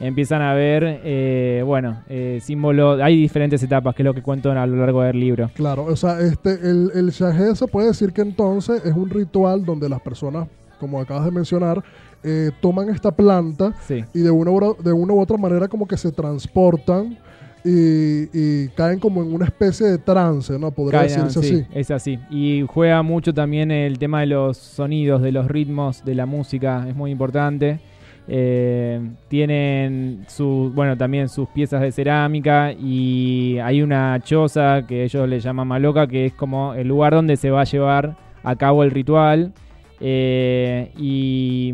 empiezan 0.02 0.42
a 0.42 0.54
ver, 0.54 1.00
eh, 1.04 1.62
bueno, 1.64 2.02
símbolos, 2.40 3.00
hay 3.00 3.16
diferentes 3.16 3.62
etapas, 3.62 3.94
que 3.94 4.02
es 4.02 4.04
lo 4.04 4.14
que 4.14 4.22
cuento 4.22 4.50
a 4.50 4.66
lo 4.66 4.76
largo 4.76 5.02
del 5.02 5.18
libro. 5.18 5.50
Claro, 5.54 5.84
o 5.84 5.96
sea, 5.96 6.20
este, 6.20 6.52
el, 6.52 6.90
el 6.94 7.12
se 7.12 7.66
puede 7.68 7.88
decir 7.88 8.12
que 8.12 8.22
entonces 8.22 8.84
es 8.84 8.94
un 8.94 9.08
ritual 9.10 9.64
donde 9.64 9.88
las 9.88 10.00
personas, 10.00 10.48
como 10.78 11.00
acabas 11.00 11.24
de 11.24 11.30
mencionar, 11.30 11.82
eh, 12.24 12.52
toman 12.60 12.88
esta 12.88 13.10
planta 13.10 13.74
y 14.14 14.20
de 14.20 14.30
una, 14.30 14.52
de 14.78 14.92
una 14.92 15.12
u 15.12 15.20
otra 15.20 15.36
manera 15.36 15.66
como 15.66 15.88
que 15.88 15.96
se 15.96 16.12
transportan 16.12 17.18
y, 17.64 18.68
caen 18.70 18.98
como 18.98 19.22
en 19.22 19.32
una 19.32 19.44
especie 19.44 19.86
de 19.86 19.98
trance, 19.98 20.56
¿no? 20.58 20.70
Podría 20.70 21.02
decirse 21.02 21.38
así. 21.38 21.64
Es 21.72 21.90
así. 21.90 22.18
Y 22.30 22.64
juega 22.68 23.02
mucho 23.02 23.34
también 23.34 23.70
el 23.70 23.98
tema 23.98 24.20
de 24.20 24.26
los 24.26 24.56
sonidos, 24.56 25.22
de 25.22 25.32
los 25.32 25.48
ritmos, 25.48 26.04
de 26.04 26.14
la 26.14 26.26
música, 26.26 26.86
es 26.88 26.94
muy 26.94 27.10
importante. 27.10 27.80
Eh, 28.28 29.00
tienen 29.28 30.24
su, 30.28 30.70
bueno, 30.74 30.96
también 30.96 31.28
sus 31.28 31.48
piezas 31.48 31.80
de 31.80 31.90
cerámica 31.90 32.72
y 32.72 33.58
hay 33.58 33.82
una 33.82 34.20
choza 34.20 34.86
que 34.86 35.04
ellos 35.04 35.28
le 35.28 35.40
llaman 35.40 35.66
maloca, 35.66 36.06
que 36.06 36.26
es 36.26 36.32
como 36.32 36.74
el 36.74 36.88
lugar 36.88 37.14
donde 37.14 37.36
se 37.36 37.50
va 37.50 37.62
a 37.62 37.64
llevar 37.64 38.16
a 38.42 38.56
cabo 38.56 38.84
el 38.84 38.90
ritual. 38.90 39.52
Eh, 40.00 40.90
y 40.96 41.72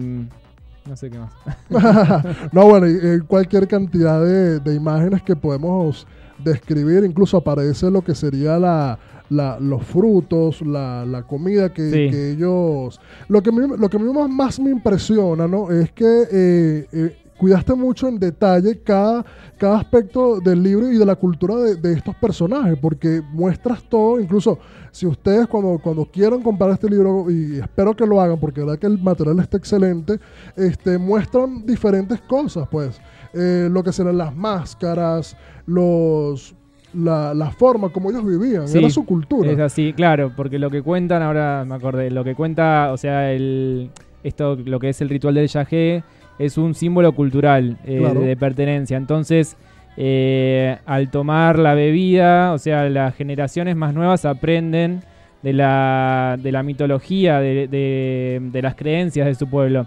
no 0.88 0.96
sé 0.96 1.10
qué 1.10 1.18
más. 1.18 1.32
no, 2.52 2.66
bueno, 2.66 2.86
y, 2.86 3.20
cualquier 3.26 3.68
cantidad 3.68 4.22
de, 4.24 4.74
imágenes 4.74 5.22
que 5.22 5.36
podemos 5.36 6.06
describir, 6.38 7.04
incluso 7.04 7.36
aparece 7.36 7.90
lo 7.90 8.02
que 8.02 8.14
sería 8.14 8.58
la, 8.58 8.98
los 9.30 9.82
frutos, 9.84 10.62
la, 10.62 11.24
comida 11.26 11.72
que, 11.72 12.30
ellos... 12.32 13.00
Lo 13.28 13.42
que, 13.42 13.50
lo 13.50 13.88
que 13.88 13.96
a 13.96 14.00
mí 14.00 14.12
más, 14.28 14.60
me 14.60 14.70
impresiona, 14.70 15.46
¿no? 15.46 15.70
Es 15.70 15.92
que 15.92 16.22
eh, 16.30 16.86
eh, 16.92 17.16
cuidaste 17.38 17.74
mucho 17.74 18.08
en 18.08 18.18
detalle 18.18 18.80
cada, 18.82 19.24
cada 19.56 19.78
aspecto 19.78 20.40
del 20.40 20.62
libro 20.62 20.90
y 20.90 20.98
de 20.98 21.06
la 21.06 21.14
cultura 21.14 21.54
de, 21.56 21.92
estos 21.92 22.14
personajes, 22.16 22.76
porque 22.78 23.22
muestras 23.32 23.82
todo, 23.88 24.20
incluso 24.20 24.58
si 24.90 25.06
ustedes 25.06 25.46
cuando, 25.46 25.78
cuando 25.82 26.04
quieran 26.04 26.42
comprar 26.42 26.70
este 26.70 26.90
libro, 26.90 27.30
y 27.30 27.58
espero 27.58 27.94
que 27.94 28.04
lo 28.04 28.20
hagan, 28.20 28.40
porque 28.40 28.60
la 28.60 28.66
verdad 28.66 28.80
que 28.80 28.86
el 28.88 28.98
material 28.98 29.38
está 29.38 29.56
excelente, 29.56 30.18
este, 30.56 30.98
muestran 30.98 31.64
diferentes 31.64 32.20
cosas, 32.22 32.66
pues, 32.70 33.00
eh, 33.38 33.68
lo 33.70 33.82
que 33.82 33.92
serán 33.92 34.18
las 34.18 34.34
máscaras, 34.34 35.36
los... 35.66 36.54
La, 36.94 37.34
la 37.34 37.50
forma 37.50 37.90
como 37.90 38.10
ellos 38.10 38.24
vivían, 38.24 38.64
era 38.66 38.88
su 38.88 39.04
cultura. 39.04 39.50
Es 39.52 39.58
así, 39.58 39.92
claro, 39.92 40.32
porque 40.34 40.58
lo 40.58 40.70
que 40.70 40.80
cuentan, 40.80 41.20
ahora 41.20 41.66
me 41.68 41.74
acordé, 41.74 42.10
lo 42.10 42.24
que 42.24 42.34
cuenta, 42.34 42.92
o 42.92 42.96
sea, 42.96 43.30
el, 43.30 43.90
esto, 44.24 44.56
lo 44.56 44.80
que 44.80 44.88
es 44.88 45.00
el 45.02 45.10
ritual 45.10 45.34
del 45.34 45.48
yagé, 45.48 46.02
es 46.38 46.56
un 46.56 46.74
símbolo 46.74 47.12
cultural 47.12 47.76
eh, 47.84 48.00
de 48.00 48.36
pertenencia. 48.36 48.96
Entonces, 48.96 49.56
eh, 49.98 50.78
al 50.86 51.10
tomar 51.10 51.58
la 51.58 51.74
bebida, 51.74 52.52
o 52.52 52.58
sea, 52.58 52.88
las 52.88 53.14
generaciones 53.14 53.76
más 53.76 53.92
nuevas 53.94 54.24
aprenden 54.24 55.02
de 55.42 55.52
la, 55.52 56.38
de 56.40 56.52
la 56.52 56.62
mitología, 56.62 57.40
de, 57.40 57.68
de, 57.68 58.62
las 58.62 58.74
creencias 58.74 59.26
de 59.26 59.34
su 59.34 59.48
pueblo. 59.48 59.86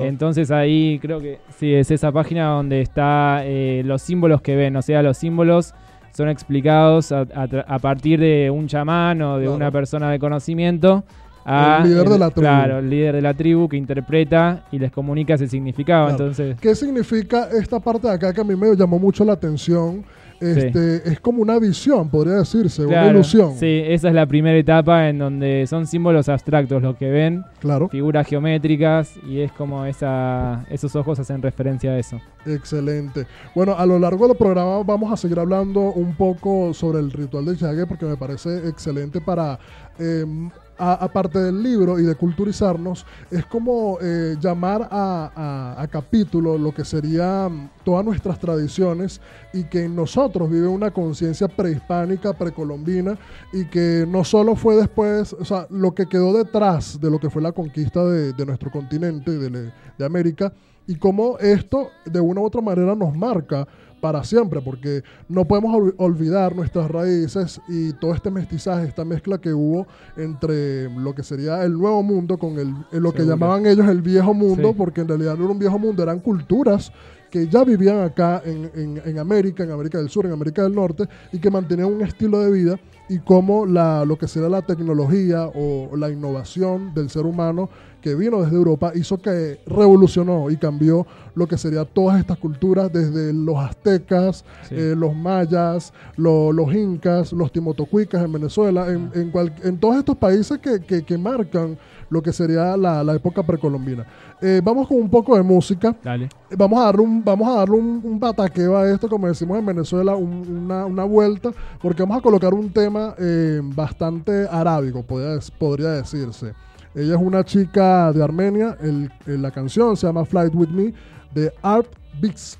Entonces 0.00 0.50
ahí 0.50 0.98
creo 1.00 1.20
que 1.20 1.38
sí, 1.56 1.72
es 1.72 1.90
esa 1.90 2.12
página 2.12 2.46
donde 2.48 2.80
está 2.80 3.42
eh, 3.44 3.82
los 3.84 4.02
símbolos 4.02 4.42
que 4.42 4.56
ven, 4.56 4.76
o 4.76 4.82
sea, 4.82 5.02
los 5.02 5.16
símbolos 5.16 5.74
son 6.12 6.28
explicados 6.28 7.12
a, 7.12 7.78
partir 7.80 8.18
de 8.18 8.50
un 8.50 8.66
chamán 8.66 9.22
o 9.22 9.38
de 9.38 9.48
una 9.48 9.70
persona 9.70 10.10
de 10.10 10.18
conocimiento 10.18 11.04
el 11.48 11.90
líder 11.90 12.08
de 12.08 12.18
la 12.18 12.30
tribu. 12.30 12.40
Claro, 12.40 12.78
el 12.78 12.90
líder 12.90 13.14
de 13.14 13.22
la 13.22 13.34
tribu 13.34 13.68
que 13.68 13.76
interpreta 13.76 14.64
y 14.70 14.78
les 14.78 14.92
comunica 14.92 15.34
ese 15.34 15.48
significado. 15.48 16.10
Entonces, 16.10 16.56
¿Qué 16.60 16.74
significa 16.74 17.48
esta 17.50 17.80
parte 17.80 18.06
de 18.06 18.14
acá 18.14 18.32
que 18.32 18.40
a 18.40 18.44
mí 18.44 18.54
me 18.54 18.74
llamó 18.76 18.98
mucho 18.98 19.24
la 19.24 19.32
atención? 19.32 20.04
Este, 20.40 21.10
Es 21.10 21.20
como 21.20 21.42
una 21.42 21.58
visión, 21.58 22.08
podría 22.08 22.34
decirse, 22.34 22.86
una 22.86 23.08
ilusión. 23.08 23.56
Sí, 23.56 23.82
esa 23.84 24.08
es 24.08 24.14
la 24.14 24.26
primera 24.26 24.56
etapa 24.56 25.08
en 25.08 25.18
donde 25.18 25.66
son 25.66 25.86
símbolos 25.86 26.28
abstractos 26.28 26.82
los 26.82 26.96
que 26.96 27.10
ven, 27.10 27.44
claro. 27.60 27.88
figuras 27.88 28.26
geométricas, 28.26 29.14
y 29.28 29.40
es 29.40 29.52
como 29.52 29.84
esa, 29.84 30.64
esos 30.70 30.94
ojos 30.96 31.18
hacen 31.18 31.42
referencia 31.42 31.90
a 31.90 31.98
eso. 31.98 32.20
Excelente. 32.46 33.26
Bueno, 33.54 33.74
a 33.76 33.84
lo 33.84 33.98
largo 33.98 34.28
del 34.28 34.36
programa 34.36 34.82
vamos 34.82 35.12
a 35.12 35.16
seguir 35.16 35.38
hablando 35.38 35.80
un 35.92 36.14
poco 36.14 36.72
sobre 36.72 37.00
el 37.00 37.10
ritual 37.10 37.44
de 37.44 37.56
Chage 37.56 37.86
porque 37.86 38.06
me 38.06 38.16
parece 38.16 38.68
excelente 38.68 39.20
para... 39.20 39.58
Em, 39.98 40.50
aparte 40.78 41.38
del 41.38 41.62
libro 41.62 41.98
y 41.98 42.04
de 42.04 42.14
culturizarnos, 42.14 43.04
es 43.30 43.44
como 43.46 43.98
eh, 44.00 44.36
llamar 44.40 44.88
a, 44.90 45.86
capítulo 45.90 46.58
lo 46.58 46.72
que 46.72 46.84
serían 46.84 47.70
todas 47.84 48.04
nuestras 48.04 48.38
tradiciones 48.38 49.20
y 49.52 49.64
que 49.64 49.84
en 49.84 49.96
nosotros 49.96 50.50
vive 50.50 50.68
una 50.68 50.90
conciencia 50.90 51.48
prehispánica, 51.48 52.32
precolombina 52.32 53.18
y 53.52 53.64
que 53.66 54.06
no 54.08 54.22
solo 54.24 54.54
fue 54.54 54.76
después, 54.76 55.32
o 55.32 55.44
sea, 55.44 55.66
lo 55.70 55.94
que 55.94 56.06
quedó 56.06 56.32
detrás 56.32 57.00
de 57.00 57.10
lo 57.10 57.18
que 57.18 57.30
fue 57.30 57.40
la 57.42 57.52
conquista 57.52 58.04
de, 58.04 58.46
nuestro 58.46 58.70
continente, 58.70 59.30
de, 59.30 59.72
de 59.98 60.04
América, 60.04 60.52
y 60.88 60.96
cómo 60.96 61.38
esto 61.38 61.90
de 62.06 62.18
una 62.18 62.40
u 62.40 62.46
otra 62.46 62.62
manera 62.62 62.94
nos 62.94 63.14
marca 63.14 63.68
para 64.00 64.24
siempre, 64.24 64.60
porque 64.60 65.02
no 65.28 65.44
podemos 65.46 65.92
olvidar 65.96 66.54
nuestras 66.54 66.90
raíces 66.90 67.60
y 67.68 67.92
todo 67.94 68.14
este 68.14 68.30
mestizaje, 68.30 68.86
esta 68.86 69.04
mezcla 69.04 69.38
que 69.38 69.52
hubo 69.52 69.86
entre 70.16 70.90
lo 70.90 71.14
que 71.14 71.22
sería 71.22 71.64
el 71.64 71.72
nuevo 71.72 72.02
mundo 72.02 72.38
con 72.38 72.58
el, 72.58 72.74
lo 73.00 73.12
que 73.12 73.24
llamaban 73.24 73.66
ellos 73.66 73.88
el 73.88 74.02
viejo 74.02 74.34
mundo, 74.34 74.74
porque 74.74 75.00
en 75.00 75.08
realidad 75.08 75.36
no 75.36 75.44
era 75.44 75.52
un 75.52 75.58
viejo 75.58 75.78
mundo, 75.78 76.02
eran 76.02 76.20
culturas 76.20 76.92
que 77.30 77.46
ya 77.46 77.62
vivían 77.64 78.00
acá 78.00 78.42
en, 78.44 79.00
en, 79.04 79.18
América, 79.18 79.62
en 79.62 79.70
América 79.70 79.98
del 79.98 80.08
Sur, 80.08 80.26
en 80.26 80.32
América 80.32 80.62
del 80.62 80.74
Norte, 80.74 81.08
y 81.32 81.38
que 81.38 81.50
mantenían 81.50 81.92
un 81.92 82.02
estilo 82.02 82.40
de 82.40 82.50
vida 82.50 82.80
y 83.08 83.18
cómo 83.18 83.66
la, 83.66 84.04
lo 84.04 84.16
que 84.16 84.28
sería 84.28 84.48
la 84.48 84.62
tecnología 84.62 85.46
o 85.54 85.94
la 85.96 86.10
innovación 86.10 86.94
del 86.94 87.10
ser 87.10 87.26
humano 87.26 87.68
que 88.08 88.14
vino 88.14 88.40
desde 88.40 88.56
Europa 88.56 88.92
hizo 88.94 89.18
que 89.18 89.60
revolucionó 89.66 90.50
y 90.50 90.56
cambió 90.56 91.06
lo 91.34 91.46
que 91.46 91.58
sería 91.58 91.84
todas 91.84 92.18
estas 92.18 92.38
culturas, 92.38 92.90
desde 92.90 93.32
los 93.34 93.56
aztecas, 93.58 94.44
eh, 94.70 94.94
los 94.96 95.14
mayas, 95.14 95.92
los 96.16 96.74
incas, 96.74 97.32
los 97.32 97.52
timotocuicas 97.52 98.24
en 98.24 98.32
Venezuela, 98.32 98.88
en, 98.88 99.10
en, 99.14 99.78
todos 99.78 99.96
estos 99.96 100.16
países 100.16 100.58
que, 100.58 101.04
que, 101.04 101.18
marcan 101.18 101.78
lo 102.10 102.22
que 102.22 102.32
sería 102.32 102.76
la, 102.76 103.04
la 103.04 103.14
época 103.14 103.42
precolombina. 103.42 104.06
Eh, 104.40 104.60
vamos 104.64 104.88
con 104.88 104.96
un 104.96 105.10
poco 105.10 105.36
de 105.36 105.42
música. 105.42 105.94
Dale. 106.02 106.28
Vamos 106.56 106.80
a 106.80 106.84
darle 106.86 107.02
un, 107.02 107.22
vamos 107.22 107.48
a 107.48 107.58
darle 107.58 107.76
un, 107.76 108.00
un 108.02 108.18
bataqueo 108.18 108.76
a 108.76 108.90
esto, 108.90 109.08
como 109.08 109.28
decimos 109.28 109.58
en 109.58 109.66
Venezuela, 109.66 110.16
una, 110.16 110.86
una, 110.86 111.04
vuelta, 111.04 111.50
porque 111.80 112.02
vamos 112.02 112.18
a 112.18 112.20
colocar 112.22 112.54
un 112.54 112.72
tema 112.72 113.14
eh, 113.18 113.60
bastante 113.62 114.48
arábigo, 114.50 115.02
podría, 115.02 115.38
podría 115.58 115.90
decirse. 115.90 116.54
Ella 116.98 117.14
es 117.14 117.20
una 117.20 117.44
chica 117.44 118.12
de 118.12 118.24
Armenia. 118.24 118.76
El, 118.80 119.08
la 119.40 119.52
canción 119.52 119.96
se 119.96 120.08
llama 120.08 120.24
Flight 120.24 120.52
With 120.52 120.70
Me 120.70 120.92
de 121.32 121.52
Art 121.62 121.86
Bix. 122.20 122.58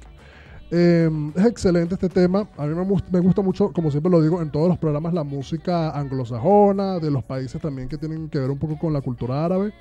Em, 0.71 1.33
es 1.35 1.45
excelente 1.45 1.95
este 1.95 2.09
tema. 2.09 2.49
A 2.57 2.67
mí 2.67 2.73
me, 2.73 3.21
gusta 3.21 3.43
mucho, 3.43 3.73
como 3.73 3.91
siempre 3.91 4.13
lo 4.13 4.23
digo, 4.23 4.41
en 4.41 4.53
todos 4.53 4.69
los 4.69 4.79
programas, 4.79 5.13
la 5.13 5.25
música 5.25 5.91
anglosajona, 5.91 7.01
de 7.01 7.11
los 7.11 7.25
países 7.25 7.61
también 7.61 7.89
que 7.89 7.99
tienen 7.99 8.29
que 8.29 8.39
ver 8.39 8.49
un 8.49 8.59
poco 8.61 8.79
con 8.79 8.93
la 8.93 9.01
cultura 9.01 9.45
árabe 9.45 9.73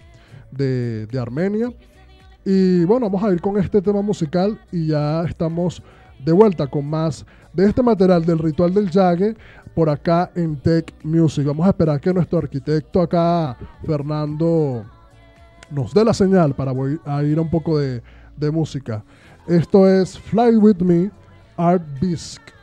de, 0.49 1.05
de 1.05 1.19
Armenia. 1.19 1.71
Y 2.43 2.83
bueno, 2.85 3.11
vamos 3.11 3.29
a 3.29 3.31
ir 3.31 3.41
con 3.41 3.59
este 3.59 3.79
tema 3.79 4.01
musical 4.01 4.59
y 4.71 4.87
ya 4.87 5.23
estamos 5.23 5.83
de 6.25 6.31
vuelta 6.31 6.65
con 6.65 6.89
más 6.89 7.27
de 7.57 7.65
este 7.65 7.81
material 7.81 8.23
del 8.23 8.37
ritual 8.37 8.71
del 8.71 8.87
Yague 8.91 9.35
por 9.73 9.89
acá 9.89 10.29
en 10.35 10.57
Tech 10.57 10.93
Music. 11.03 11.43
Vamos 11.43 11.65
a 11.65 11.69
esperar 11.69 11.99
que 11.99 12.13
nuestro 12.13 12.37
arquitecto 12.37 13.01
acá, 13.01 13.57
Fernando, 13.83 14.85
nos 15.71 15.91
dé 15.91 16.05
la 16.05 16.13
señal 16.13 16.53
para 16.53 16.71
ir 17.23 17.39
a 17.39 17.41
un 17.41 17.49
poco 17.49 17.79
de, 17.79 18.03
de 18.35 18.51
música. 18.51 19.03
Esto 19.47 19.87
es 19.87 20.19
Fly 20.19 20.57
With 20.57 20.81
Me, 20.81 21.09
Art 21.57 21.81
Bisque. 21.99 22.56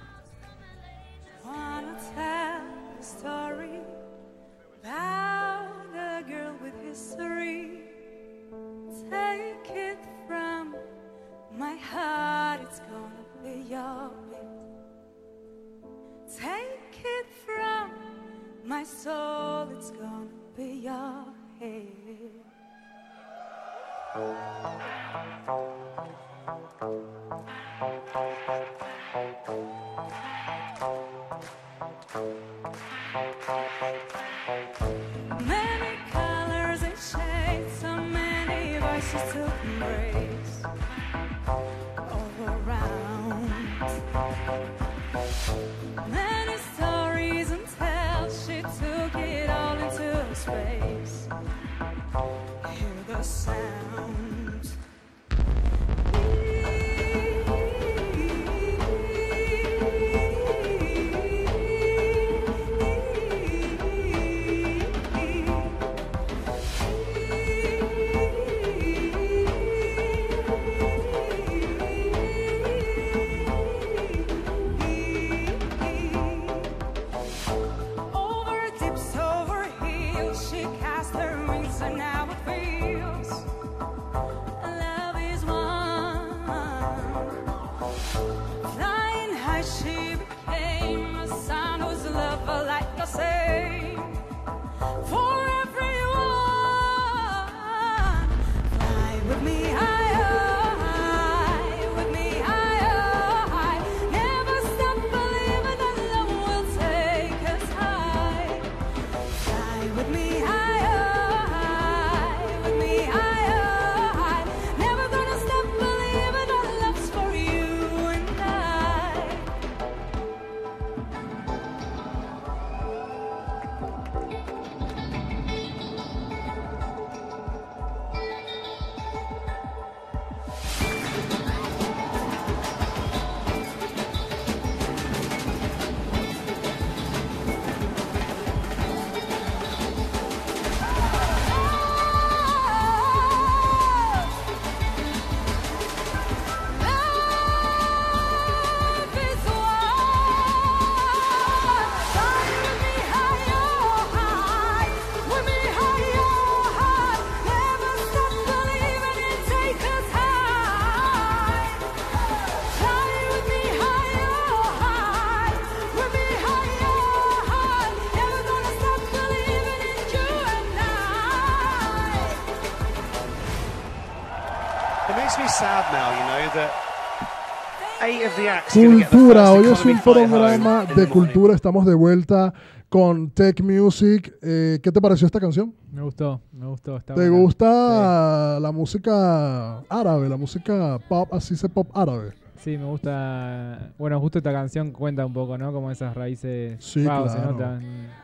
Cultura, 178.73 179.53
hoy 179.53 179.67
es 179.67 179.85
un 179.85 180.01
programa 180.01 180.85
de 180.85 181.09
cultura, 181.09 181.55
estamos 181.55 181.87
de 181.87 181.95
vuelta 181.95 182.53
con 182.89 183.31
Tech 183.31 183.61
Music. 183.63 184.33
Eh, 184.43 184.79
¿Qué 184.83 184.93
te 184.93 185.01
pareció 185.01 185.27
esta 185.27 185.41
canción? 185.41 185.75
Me 185.91 186.03
gustó, 186.03 186.41
me 186.53 186.67
gustó. 186.67 187.01
¿Te 187.01 187.29
gusta 187.29 188.59
la 188.61 188.73
música 188.73 189.79
árabe, 189.89 190.29
la 190.29 190.37
música 190.37 190.99
pop, 191.09 191.33
así 191.33 191.57
se 191.57 191.69
pop 191.69 191.89
árabe? 191.95 192.33
Sí, 192.57 192.79
me 192.79 192.85
gusta. 192.85 193.93
Bueno, 193.99 194.19
justo 194.21 194.39
esta 194.39 194.53
canción 194.53 194.93
cuenta 194.93 195.27
un 195.27 195.33
poco, 195.33 195.59
¿no? 195.59 195.73
Como 195.73 195.91
esas 195.91 196.15
raíces. 196.15 196.83
Sí, 196.83 197.03
claro. 197.03 197.29
se 197.29 197.39
nota. 197.39 197.81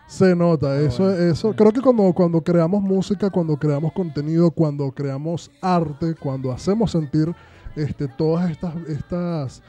Se 0.07 0.37
nota, 0.37 0.81
eso, 0.81 1.11
eso. 1.11 1.53
Creo 1.55 1.73
que 1.73 1.81
cuando, 1.81 2.13
cuando 2.13 2.41
creamos 2.41 2.83
música, 2.83 3.29
cuando 3.29 3.57
creamos 3.57 3.93
contenido, 3.93 4.51
cuando 4.51 4.91
creamos 4.93 5.51
arte, 5.61 6.15
cuando 6.15 6.53
hacemos 6.53 6.93
sentir 6.93 7.35
este, 7.77 8.09
todas 8.09 8.51
estas, 8.51 8.75
estas 8.89 9.63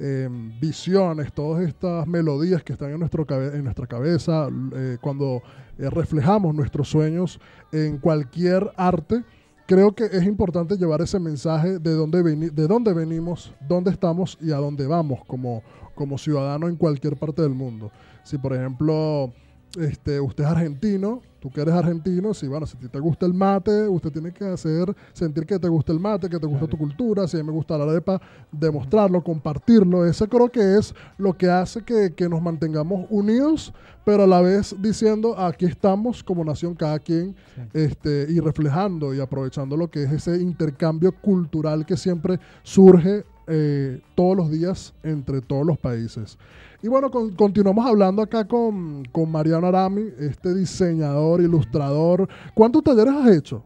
Em, 0.00 0.52
visiones, 0.60 1.32
todas 1.32 1.66
estas 1.66 2.06
melodías 2.06 2.62
que 2.62 2.72
están 2.72 2.92
en, 2.92 3.00
nuestro 3.00 3.26
en 3.28 3.64
nuestra 3.64 3.84
cabeza, 3.88 4.48
eh, 4.76 4.96
cuando 5.00 5.42
eh, 5.76 5.90
reflejamos 5.90 6.54
nuestros 6.54 6.88
sueños 6.88 7.40
en 7.72 7.98
cualquier 7.98 8.70
arte, 8.76 9.24
creo 9.66 9.96
que 9.96 10.04
es 10.04 10.22
importante 10.22 10.76
llevar 10.76 11.00
ese 11.00 11.18
mensaje 11.18 11.80
de 11.80 11.94
dónde, 11.94 12.22
de 12.22 12.66
dónde 12.68 12.92
venimos, 12.92 13.52
dónde 13.68 13.90
estamos 13.90 14.38
y 14.40 14.52
a 14.52 14.58
dónde 14.58 14.86
vamos 14.86 15.24
como, 15.26 15.64
como 15.96 16.16
ciudadano 16.16 16.68
en 16.68 16.76
cualquier 16.76 17.16
parte 17.16 17.42
del 17.42 17.54
mundo. 17.54 17.90
Si 18.22 18.38
por 18.38 18.54
ejemplo 18.54 19.32
este, 19.76 20.20
usted 20.20 20.44
es 20.44 20.50
argentino, 20.50 21.20
tú 21.40 21.50
que 21.50 21.60
eres 21.60 21.74
argentino, 21.74 22.34
si 22.34 22.48
bueno, 22.48 22.66
si 22.66 22.76
te 22.76 22.98
gusta 22.98 23.26
el 23.26 23.34
mate, 23.34 23.88
usted 23.88 24.10
tiene 24.10 24.32
que 24.32 24.44
hacer, 24.44 24.94
sentir 25.12 25.46
que 25.46 25.58
te 25.58 25.68
gusta 25.68 25.92
el 25.92 26.00
mate, 26.00 26.28
que 26.28 26.38
te 26.38 26.46
gusta 26.46 26.66
tu 26.66 26.76
cultura, 26.76 27.28
si 27.28 27.36
a 27.36 27.40
mí 27.40 27.46
me 27.46 27.52
gusta 27.52 27.76
la 27.76 27.84
arepa, 27.84 28.20
demostrarlo, 28.50 29.22
compartirlo. 29.22 30.04
Ese 30.06 30.26
creo 30.26 30.50
que 30.50 30.78
es 30.78 30.94
lo 31.16 31.36
que 31.36 31.50
hace 31.50 31.82
que, 31.82 32.28
nos 32.28 32.42
mantengamos 32.42 33.06
unidos, 33.10 33.72
pero 34.04 34.24
a 34.24 34.26
la 34.26 34.40
vez 34.40 34.74
diciendo, 34.80 35.38
aquí 35.38 35.66
estamos 35.66 36.22
como 36.22 36.44
nación, 36.44 36.74
cada 36.74 36.98
quien, 36.98 37.34
este, 37.72 38.26
y 38.28 38.40
reflejando 38.40 39.14
y 39.14 39.20
aprovechando 39.20 39.76
lo 39.76 39.88
que 39.88 40.02
es 40.02 40.12
ese 40.12 40.40
intercambio 40.40 41.12
cultural 41.12 41.86
que 41.86 41.96
siempre 41.96 42.38
surge 42.62 43.24
eh, 43.46 44.00
todos 44.14 44.36
los 44.36 44.50
días 44.50 44.92
entre 45.02 45.40
todos 45.40 45.66
los 45.66 45.78
países. 45.78 46.36
Y 46.80 46.86
bueno, 46.86 47.10
continuamos 47.10 47.84
hablando 47.84 48.22
acá 48.22 48.46
con, 48.46 49.04
con 49.10 49.28
Mariano 49.32 49.66
Arami, 49.66 50.10
este 50.20 50.54
diseñador, 50.54 51.40
ilustrador. 51.40 52.28
¿Cuántos 52.54 52.84
talleres 52.84 53.14
has 53.14 53.36
hecho? 53.36 53.64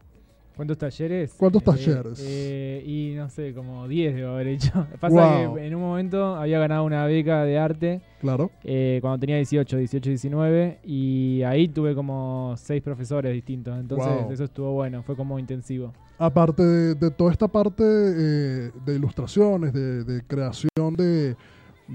¿Cuántos 0.56 0.78
talleres? 0.78 1.34
¿Cuántos 1.36 1.60
eh, 1.60 1.64
talleres? 1.64 2.24
Eh, 2.26 2.82
y 2.86 3.14
no 3.14 3.28
sé, 3.28 3.52
como 3.52 3.86
10 3.86 4.14
debo 4.14 4.32
haber 4.32 4.46
hecho. 4.46 4.86
Pasa 5.00 5.52
que 5.54 5.66
en 5.66 5.74
un 5.74 5.82
momento 5.82 6.36
había 6.36 6.58
ganado 6.58 6.84
una 6.84 7.04
beca 7.04 7.44
de 7.44 7.58
arte. 7.58 8.00
Claro. 8.22 8.50
Eh, 8.64 8.98
cuando 9.02 9.18
tenía 9.18 9.36
18, 9.36 9.76
18, 9.76 10.08
19. 10.08 10.78
Y 10.84 11.42
ahí 11.42 11.68
tuve 11.68 11.94
como 11.94 12.54
6 12.56 12.82
profesores 12.82 13.34
distintos. 13.34 13.78
Entonces 13.78 14.30
eso 14.30 14.44
estuvo 14.44 14.72
bueno, 14.72 15.02
fue 15.02 15.16
como 15.16 15.38
intensivo. 15.38 15.92
Aparte 16.18 16.62
de, 16.62 17.10
toda 17.10 17.32
esta 17.32 17.48
parte 17.48 17.82
de 17.82 18.94
ilustraciones, 18.94 19.74
de 19.74 20.22
creación 20.26 20.94
de 20.96 21.36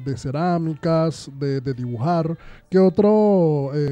de 0.03 0.17
cerámicas, 0.17 1.29
de, 1.39 1.62
dibujar. 1.73 2.38
¿Qué 2.69 2.79
otro 2.79 3.71
eh, 3.73 3.89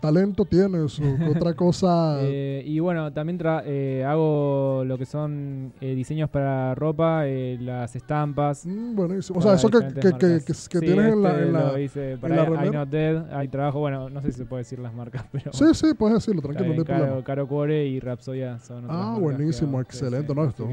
talento 0.00 0.44
tienes 0.44 1.00
o 1.00 1.30
otra 1.30 1.54
cosa? 1.54 2.18
Eh, 2.22 2.62
y 2.64 2.78
bueno, 2.78 3.12
también 3.12 3.38
eh, 3.64 4.04
hago 4.06 4.84
lo 4.84 4.98
que 4.98 5.06
son 5.06 5.72
diseños 5.80 6.30
para 6.30 6.74
ropa, 6.74 7.24
las 7.24 7.94
estampas. 7.96 8.66
Mm, 8.66 8.94
buenísimo. 8.94 9.38
O 9.38 9.42
sea, 9.42 9.54
eso 9.54 9.68
que, 9.68 9.78
que, 9.94 10.40
que, 10.70 10.80
tienes 10.80 11.12
en 11.12 11.22
la... 11.22 11.30
Este 11.30 11.42
en 11.42 11.52
la 11.52 11.72
lo 11.72 11.78
hice 11.78 12.18
para 12.18 12.66
I 12.66 12.70
Not 12.70 12.88
Dead. 12.88 13.32
Hay 13.32 13.48
trabajo, 13.48 13.80
bueno, 13.80 14.08
no 14.10 14.20
sé 14.22 14.32
si 14.32 14.38
se 14.38 14.44
puede 14.44 14.62
decir 14.62 14.78
las 14.78 14.94
marcas, 14.94 15.24
pero... 15.32 15.52
Sí, 15.52 15.66
sí, 15.72 15.94
puedes 15.94 16.16
decirlo, 16.16 16.42
tranquilo. 16.42 16.74
no 16.74 16.84
Caro, 16.84 17.24
Caro 17.24 17.48
Core 17.48 17.86
y 17.86 18.00
Rapsodia 18.00 18.58
son 18.58 18.86
Ah, 18.88 19.16
buenísimo, 19.18 19.80
excelente. 19.80 20.34
no, 20.34 20.44
esto 20.44 20.68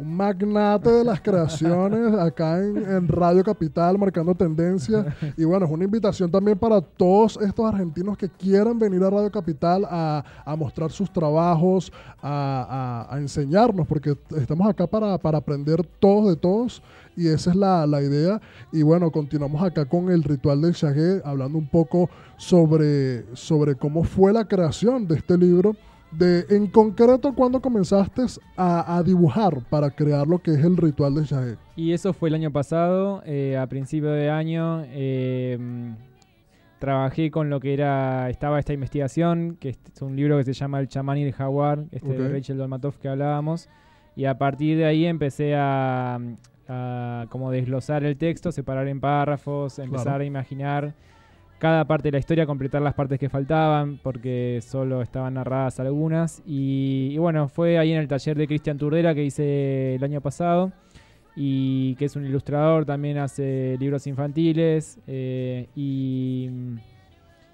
un, 0.00 0.16
magnate 0.16 0.90
de 0.90 1.04
las 1.04 1.20
creaciones 1.20 2.14
acá 2.18 2.58
en, 2.58 3.08
Radio 3.08 3.42
Capital, 3.44 3.98
marcando 3.98 4.34
tendencia. 4.34 5.16
y 5.36 5.44
bueno, 5.44 5.66
es 5.66 5.72
una 5.72 5.84
invitación 5.84 6.30
también 6.30 6.58
para 6.58 6.80
todos 6.80 7.38
estos 7.40 7.66
argentinos 7.66 8.16
que 8.16 8.28
quieran 8.28 8.78
venir 8.78 9.02
a 9.02 9.10
Radio 9.10 9.30
Capital 9.30 9.86
a, 9.88 10.24
mostrar 10.58 10.90
sus 10.90 11.12
trabajos, 11.12 11.92
a, 12.22 13.16
enseñarnos, 13.18 13.86
porque 13.86 14.16
estamos 14.36 14.68
acá 14.68 14.86
para, 14.86 15.14
aprender 15.14 15.86
todos 15.98 16.28
de 16.28 16.36
todos 16.36 16.82
y 17.16 17.28
esa 17.28 17.50
es 17.50 17.56
la, 17.56 18.02
idea. 18.02 18.40
Y 18.72 18.82
bueno, 18.82 19.10
continuamos 19.10 19.62
acá 19.62 19.84
con 19.84 20.10
el 20.10 20.22
ritual 20.22 20.60
del 20.60 20.72
Shagé, 20.72 21.22
hablando 21.24 21.58
un 21.58 21.68
poco 21.68 22.08
sobre, 22.36 23.24
sobre 23.34 23.74
cómo 23.74 24.04
fue 24.04 24.32
la 24.32 24.46
creación 24.46 25.06
de 25.06 25.16
este 25.16 25.36
libro 25.36 25.76
de, 26.12 26.44
en 26.50 26.66
concreto, 26.66 27.34
¿cuándo 27.34 27.60
comenzaste 27.60 28.22
a, 28.56 29.02
dibujar 29.04 29.62
para 29.68 29.90
crear 29.90 30.26
lo 30.26 30.38
que 30.38 30.52
es 30.52 30.64
el 30.64 30.76
ritual 30.76 31.14
de 31.14 31.24
Shahé? 31.24 31.56
Y 31.76 31.92
eso 31.92 32.12
fue 32.12 32.28
el 32.28 32.34
año 32.34 32.50
pasado, 32.50 33.22
eh, 33.24 33.56
a 33.56 33.66
principio 33.66 34.10
de 34.10 34.28
año. 34.30 34.82
Em, 34.88 35.96
trabajé 36.78 37.30
con 37.30 37.50
lo 37.50 37.60
que 37.60 37.74
era, 37.74 38.28
estaba 38.28 38.58
esta 38.58 38.72
investigación, 38.72 39.56
que 39.60 39.70
es 39.70 39.78
un 40.02 40.16
libro 40.16 40.36
que 40.36 40.44
se 40.44 40.52
llama 40.52 40.80
El 40.80 40.88
chamán 40.88 41.18
y 41.18 41.24
el 41.24 41.32
jaguar, 41.32 41.84
este 41.92 42.12
de 42.12 42.28
Rachel 42.28 42.58
Dolmatov 42.58 42.98
que 42.98 43.08
hablábamos. 43.08 43.68
Y 44.16 44.24
a 44.24 44.36
partir 44.36 44.78
de 44.78 44.86
ahí 44.86 45.06
empecé 45.06 45.54
a, 45.56 46.18
como 47.28 47.50
desglosar 47.50 48.04
el 48.04 48.16
texto, 48.16 48.50
separar 48.50 48.88
en 48.88 49.00
párrafos, 49.00 49.78
empezar 49.78 50.20
a 50.20 50.24
imaginar 50.24 50.94
cada 51.60 51.84
parte 51.84 52.08
de 52.08 52.12
la 52.12 52.18
historia, 52.18 52.46
completar 52.46 52.80
las 52.80 52.94
partes 52.94 53.18
que 53.18 53.28
faltaban, 53.28 54.00
porque 54.02 54.60
solo 54.62 55.02
estaban 55.02 55.34
narradas 55.34 55.78
algunas. 55.78 56.42
Y, 56.46 57.16
bueno, 57.18 57.48
fue 57.48 57.78
ahí 57.78 57.92
en 57.92 57.98
el 57.98 58.08
taller 58.08 58.36
de 58.38 58.46
Cristian 58.46 58.78
Turdera 58.78 59.14
que 59.14 59.24
hice 59.24 59.94
el 59.94 60.02
año 60.02 60.22
pasado, 60.22 60.72
y 61.36 61.94
que 61.96 62.06
es 62.06 62.16
un 62.16 62.24
ilustrador, 62.24 62.86
también 62.86 63.18
hace 63.18 63.76
libros 63.78 64.06
infantiles. 64.06 64.98
Eh, 65.06 65.68
y, 65.76 66.48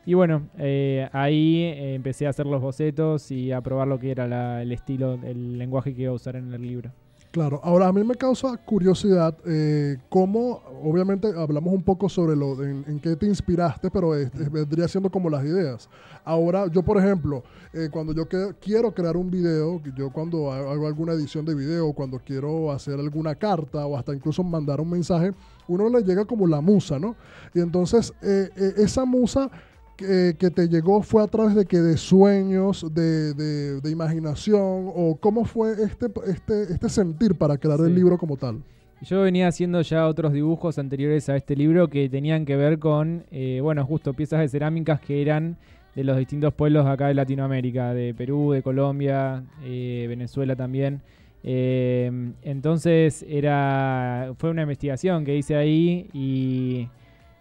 y, 0.07 0.15
bueno, 0.15 0.49
eh, 0.57 1.09
ahí 1.13 1.65
empecé 1.77 2.29
a 2.29 2.31
hacer 2.31 2.47
los 2.47 2.63
bocetos 2.63 3.33
y 3.33 3.51
a 3.51 3.61
probar 3.61 3.89
lo 3.89 3.99
que 3.99 4.13
era 4.13 4.63
el 4.63 4.71
estilo, 4.71 5.19
el 5.25 5.59
lenguaje 5.59 5.97
que 5.97 6.03
iba 6.03 6.13
a 6.13 6.15
usar 6.15 6.37
en 6.37 6.55
el 6.55 6.63
libro. 6.63 6.93
Claro, 7.37 7.61
ahora 7.63 7.89
a 7.89 7.93
mí 7.93 8.03
me 8.03 8.15
causa 8.15 8.57
curiosidad 8.57 9.37
eh, 9.45 9.99
cómo, 10.09 10.63
obviamente 10.83 11.29
hablamos 11.37 11.75
un 11.75 11.83
poco 11.83 12.09
sobre 12.09 12.35
lo 12.35 12.65
en, 12.65 12.99
qué 12.99 13.15
te 13.15 13.27
inspiraste, 13.27 13.91
pero 13.91 14.13
vendría 14.51 14.89
siendo 14.89 15.11
como 15.11 15.29
las 15.29 15.45
ideas. 15.45 15.91
Ahora, 16.25 16.67
yo 16.69 16.83
por 16.83 16.97
ejemplo, 16.97 17.43
eh, 17.75 17.91
cuando 17.93 18.15
yo 18.15 18.27
quiero 18.59 18.95
crear 18.95 19.19
un 19.19 19.31
video, 19.31 19.83
yo 19.95 20.11
cuando 20.11 20.51
hago 20.51 20.87
alguna 20.87 21.13
edición 21.13 21.45
de 21.45 21.55
video, 21.55 21.93
cuando 21.93 22.19
quiero 22.21 22.73
hacer 22.73 22.99
alguna 22.99 23.35
carta 23.35 23.85
o 23.85 23.99
hasta 23.99 24.15
incluso 24.15 24.43
mandar 24.43 24.81
un 24.81 24.89
mensaje, 24.89 25.35
uno 25.69 25.91
le 25.91 26.03
llega 26.05 26.25
como 26.25 26.47
la 26.47 26.63
musa, 26.63 26.99
¿no? 26.99 27.17
Y 27.53 27.61
entonces 27.61 28.15
eh, 28.23 28.49
esa 28.79 29.05
musa 29.05 29.51
que, 29.97 30.51
te 30.51 30.69
llegó 30.69 31.03
fue 31.03 31.23
a 31.23 31.27
través 31.27 31.55
de 31.55 31.65
que 31.67 31.79
de 31.79 31.97
sueños, 31.97 32.87
de, 32.95 33.35
de, 33.35 33.91
imaginación, 33.91 34.91
o 34.95 35.17
cómo 35.21 35.45
fue 35.45 35.73
este, 35.83 36.07
este, 36.27 36.63
este 36.73 36.89
sentir 36.89 37.35
para 37.37 37.57
crear 37.57 37.81
el 37.81 37.95
libro 37.95 38.19
como 38.19 38.37
tal? 38.37 38.63
Yo 39.03 39.23
venía 39.23 39.49
haciendo 39.49 39.83
ya 39.83 40.07
otros 40.07 40.33
dibujos 40.33 40.79
anteriores 40.79 41.29
a 41.29 41.37
este 41.37 41.55
libro 41.55 41.89
que 41.89 42.09
tenían 42.09 42.47
que 42.47 42.57
ver 42.57 42.79
con, 42.79 43.25
eh, 43.31 43.61
bueno, 43.63 43.85
justo 43.85 44.15
piezas 44.15 44.41
de 44.41 44.49
cerámicas 44.49 45.01
que 45.01 45.21
eran 45.21 45.57
de 45.95 46.05
los 46.05 46.17
distintos 46.17 46.55
pueblos 46.55 46.87
acá 46.87 47.09
de 47.09 47.15
Latinoamérica, 47.15 47.93
de 47.95 48.15
Perú, 48.15 48.53
de 48.53 48.63
Colombia, 48.63 49.45
eh, 49.65 50.07
Venezuela 50.09 50.57
también. 50.57 51.03
Eh, 51.43 52.33
entonces 52.43 53.25
era 53.29 54.33
fue 54.39 54.51
una 54.51 54.63
investigación 54.63 55.25
que 55.25 55.37
hice 55.37 55.57
ahí 55.57 56.09
y 56.13 56.89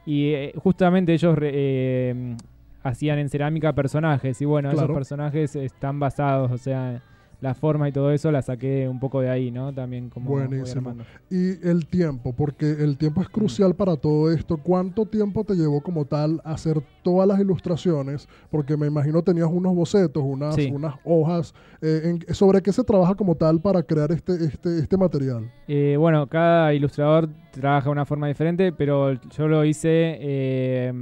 y 0.05 0.33
eh, 0.33 0.53
justamente 0.57 1.13
ellos 1.13 1.37
eh, 1.41 2.35
hacían 2.83 3.19
en 3.19 3.29
cerámica 3.29 3.73
personajes. 3.73 4.39
Y 4.41 4.45
bueno, 4.45 4.71
esos 4.71 4.89
personajes 4.91 5.55
están 5.55 5.99
basados, 5.99 6.51
o 6.51 6.57
sea, 6.57 7.01
la 7.45 7.53
forma 7.53 7.87
y 7.87 7.91
todo 7.91 8.11
eso 8.11 8.31
la 8.31 8.41
saqué 8.41 8.87
un 8.89 8.99
poco 8.99 9.21
de 9.21 9.29
ahí, 9.29 9.51
¿no? 9.51 9.71
También 9.71 10.09
como 10.09 10.31
Buenísimo. 10.31 10.95
Y 11.29 11.67
el 11.67 11.85
tiempo, 11.85 12.33
porque 12.33 12.65
el 12.71 12.97
tiempo 12.97 13.21
es 13.21 13.29
crucial 13.29 13.75
para 13.75 13.95
todo 13.97 14.31
esto. 14.31 14.57
¿Cuánto 14.57 15.05
tiempo 15.05 15.43
te 15.43 15.53
llevó 15.53 15.81
como 15.81 16.05
tal 16.05 16.41
hacer 16.43 16.81
todas 17.03 17.27
las 17.27 17.39
ilustraciones? 17.39 18.27
Porque 18.49 18.75
me 18.75 18.87
imagino 18.87 19.21
tenías 19.21 19.47
unos 19.51 19.75
bocetos, 19.75 20.23
unas, 20.25 20.57
unas 20.57 20.95
hojas. 21.03 21.53
Eh, 21.81 22.17
¿Sobre 22.31 22.63
qué 22.63 22.73
se 22.73 22.83
trabaja 22.83 23.13
como 23.13 23.35
tal 23.35 23.61
para 23.61 23.83
crear 23.83 24.11
este, 24.11 24.33
este, 24.43 24.79
este 24.79 24.97
material? 24.97 25.51
Eh, 25.67 25.97
bueno, 25.99 26.27
cada 26.27 26.73
ilustrador 26.73 27.29
trabaja 27.51 27.85
de 27.85 27.91
una 27.91 28.05
forma 28.05 28.27
diferente, 28.27 28.71
pero 28.71 29.13
yo 29.13 29.47
lo 29.47 29.63
hice... 29.63 30.17
Eh, 30.19 30.93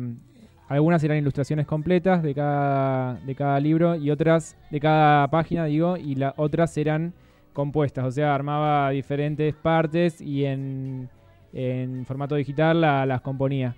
algunas 0.67 1.03
eran 1.03 1.17
ilustraciones 1.17 1.65
completas 1.65 2.23
de 2.23 2.33
cada, 2.33 3.15
de 3.15 3.35
cada 3.35 3.59
libro 3.59 3.95
y 3.95 4.09
otras 4.11 4.57
de 4.71 4.79
cada 4.79 5.27
página, 5.29 5.65
digo, 5.65 5.97
y 5.97 6.15
las 6.15 6.33
otras 6.37 6.75
eran 6.77 7.13
compuestas, 7.53 8.05
o 8.05 8.11
sea, 8.11 8.33
armaba 8.33 8.89
diferentes 8.89 9.53
partes 9.53 10.19
y 10.19 10.45
en, 10.45 11.09
formato 12.05 12.35
digital 12.35 12.81
las 12.81 13.21
componía. 13.21 13.75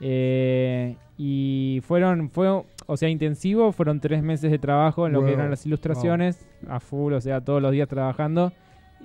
Eh, 0.00 0.96
y 1.18 1.80
fueron, 1.84 2.30
fue, 2.30 2.48
o 2.86 2.96
sea, 2.96 3.08
intensivo, 3.08 3.72
fueron 3.72 4.00
tres 4.00 4.22
meses 4.22 4.50
de 4.50 4.58
trabajo 4.58 5.06
en 5.06 5.12
lo 5.12 5.24
que 5.24 5.32
eran 5.32 5.50
las 5.50 5.66
ilustraciones, 5.66 6.46
a 6.68 6.80
full, 6.80 7.12
o 7.12 7.20
sea, 7.20 7.40
todos 7.40 7.60
los 7.60 7.72
días 7.72 7.88
trabajando. 7.88 8.52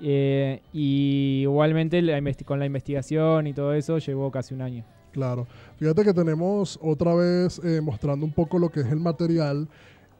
Eh, 0.02 0.60
y 0.72 1.40
igualmente 1.42 2.02
con 2.44 2.58
la 2.58 2.66
investigación 2.66 3.46
y 3.46 3.52
todo 3.52 3.74
eso 3.74 3.98
llevó 3.98 4.30
casi 4.30 4.54
un 4.54 4.62
año. 4.62 4.84
Claro. 5.14 5.46
Fíjate 5.76 6.02
que 6.02 6.12
tenemos 6.12 6.76
otra 6.82 7.14
vez 7.14 7.60
eh, 7.62 7.80
mostrando 7.80 8.26
un 8.26 8.32
poco 8.32 8.58
lo 8.58 8.68
que 8.68 8.80
es 8.80 8.86
el 8.86 8.98
material. 8.98 9.68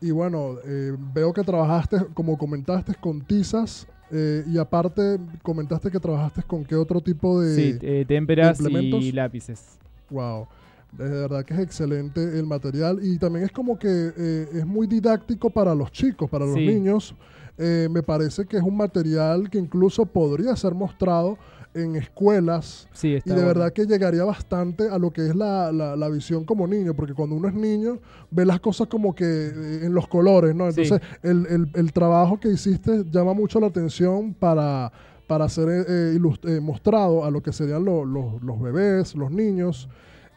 Y 0.00 0.12
bueno, 0.12 0.56
eh, 0.64 0.96
veo 1.12 1.32
que 1.32 1.42
trabajaste, 1.42 1.96
como 2.14 2.38
comentaste, 2.38 2.94
con 2.94 3.20
tizas. 3.20 3.88
Eh, 4.12 4.44
y 4.46 4.56
aparte, 4.56 5.18
comentaste 5.42 5.90
que 5.90 5.98
trabajaste 5.98 6.44
con 6.44 6.64
qué 6.64 6.76
otro 6.76 7.00
tipo 7.00 7.40
de. 7.40 7.56
Sí, 7.56 8.04
témperas 8.06 8.60
y 8.60 9.10
lápices. 9.10 9.78
Wow. 10.10 10.46
De 10.92 11.08
verdad 11.08 11.44
que 11.44 11.54
es 11.54 11.60
excelente 11.60 12.22
el 12.38 12.46
material. 12.46 13.00
Y 13.02 13.18
también 13.18 13.46
es 13.46 13.50
como 13.50 13.76
que 13.76 14.12
es 14.52 14.64
muy 14.64 14.86
didáctico 14.86 15.50
para 15.50 15.74
los 15.74 15.90
chicos, 15.90 16.30
para 16.30 16.46
los 16.46 16.54
niños. 16.54 17.16
me 17.58 18.02
parece 18.04 18.46
que 18.46 18.58
es 18.58 18.62
un 18.62 18.76
material 18.76 19.50
que 19.50 19.58
incluso 19.58 20.06
podría 20.06 20.54
ser 20.54 20.72
mostrado 20.72 21.36
en 21.74 21.96
escuelas 21.96 22.88
y 23.02 23.18
de 23.18 23.44
verdad 23.44 23.72
que 23.72 23.84
llegaría 23.84 24.24
bastante 24.24 24.88
a 24.88 24.98
lo 24.98 25.12
que 25.12 25.26
es 25.26 25.34
la, 25.34 25.72
la, 25.72 26.08
visión 26.08 26.44
como 26.44 26.66
niño, 26.66 26.94
porque 26.94 27.14
cuando 27.14 27.34
uno 27.34 27.48
es 27.48 27.54
niño 27.54 27.98
ve 28.30 28.46
las 28.46 28.60
cosas 28.60 28.86
como 28.86 29.14
que 29.14 29.24
eh, 29.24 29.80
en 29.84 29.92
los 29.92 30.06
colores, 30.06 30.54
¿no? 30.54 30.68
Entonces 30.68 31.00
el, 31.22 31.46
el, 31.46 31.70
el, 31.74 31.92
trabajo 31.92 32.38
que 32.38 32.48
hiciste 32.48 33.04
llama 33.10 33.34
mucho 33.34 33.58
la 33.58 33.66
atención 33.66 34.34
para, 34.34 34.92
para 35.26 35.48
ser 35.48 35.68
eh, 35.68 36.16
eh, 36.16 36.60
mostrado 36.60 37.24
a 37.24 37.30
lo 37.30 37.42
que 37.42 37.52
serían 37.52 37.84
los 37.84 38.60
bebés, 38.60 39.14
los 39.14 39.30
niños. 39.30 39.88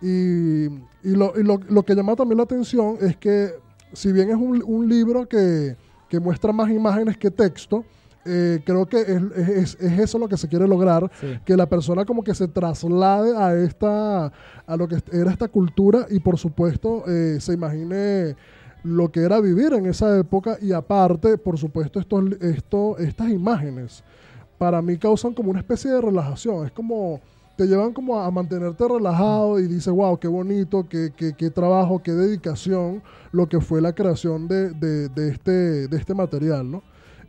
Y, 0.01 0.65
y, 0.65 1.15
lo, 1.15 1.33
y 1.39 1.43
lo, 1.43 1.59
lo, 1.69 1.83
que 1.83 1.95
llama 1.95 2.15
también 2.15 2.37
la 2.37 2.43
atención 2.43 2.97
es 3.01 3.17
que 3.17 3.51
si 3.93 4.11
bien 4.11 4.29
es 4.29 4.35
un, 4.35 4.63
un 4.65 4.87
libro 4.87 5.27
que, 5.27 5.75
que 6.09 6.19
muestra 6.19 6.51
más 6.51 6.69
imágenes 6.69 7.17
que 7.17 7.31
texto, 7.31 7.83
eh, 8.27 8.61
creo 8.65 8.85
que 8.85 8.99
es, 8.99 9.75
eso 9.79 10.19
lo 10.19 10.27
que 10.27 10.37
se 10.37 10.47
quiere 10.47 10.67
lograr, 10.67 11.09
que 11.45 11.55
la 11.55 11.67
persona 11.67 12.05
como 12.05 12.23
que 12.23 12.35
se 12.35 12.47
traslade 12.47 13.35
a 13.37 13.55
esta, 13.55 14.25
a 14.25 14.77
lo 14.77 14.87
que 14.87 14.97
era 15.11 15.31
esta 15.31 15.47
cultura 15.47 16.05
y 16.09 16.19
por 16.19 16.37
supuesto 16.37 17.03
eh, 17.07 17.37
se 17.39 17.53
imagine 17.53 18.35
lo 18.83 19.11
que 19.11 19.21
era 19.21 19.39
vivir 19.39 19.73
en 19.73 19.85
esa 19.85 20.17
época 20.17 20.57
y 20.61 20.71
aparte, 20.71 21.37
por 21.37 21.57
supuesto, 21.57 21.99
estos, 21.99 22.23
esto, 22.41 22.97
estas 22.97 23.29
imágenes 23.29 24.03
para 24.57 24.81
mí 24.81 24.97
causan 24.97 25.33
como 25.33 25.51
una 25.51 25.59
especie 25.59 25.91
de 25.91 26.01
relajación, 26.01 26.65
es 26.65 26.71
como 26.71 27.21
te 27.57 27.65
llevan 27.65 27.91
como 27.91 28.19
a, 28.19 28.29
mantenerte 28.29 28.87
relajado 28.87 29.59
y 29.59 29.67
dices, 29.67 29.91
wow, 29.91 30.17
qué 30.19 30.27
bonito, 30.27 30.87
qué, 30.87 31.11
qué, 31.17 31.33
qué, 31.33 31.49
trabajo, 31.49 32.03
qué 32.03 32.11
dedicación 32.11 33.01
lo 33.31 33.49
que 33.49 33.59
fue 33.59 33.81
la 33.81 33.93
creación 33.93 34.47
de, 34.47 34.69
de, 34.71 35.09
de 35.09 35.29
este, 35.29 35.87
de 35.87 35.97
este 35.97 36.13
material, 36.13 36.69
¿no? 36.69 36.83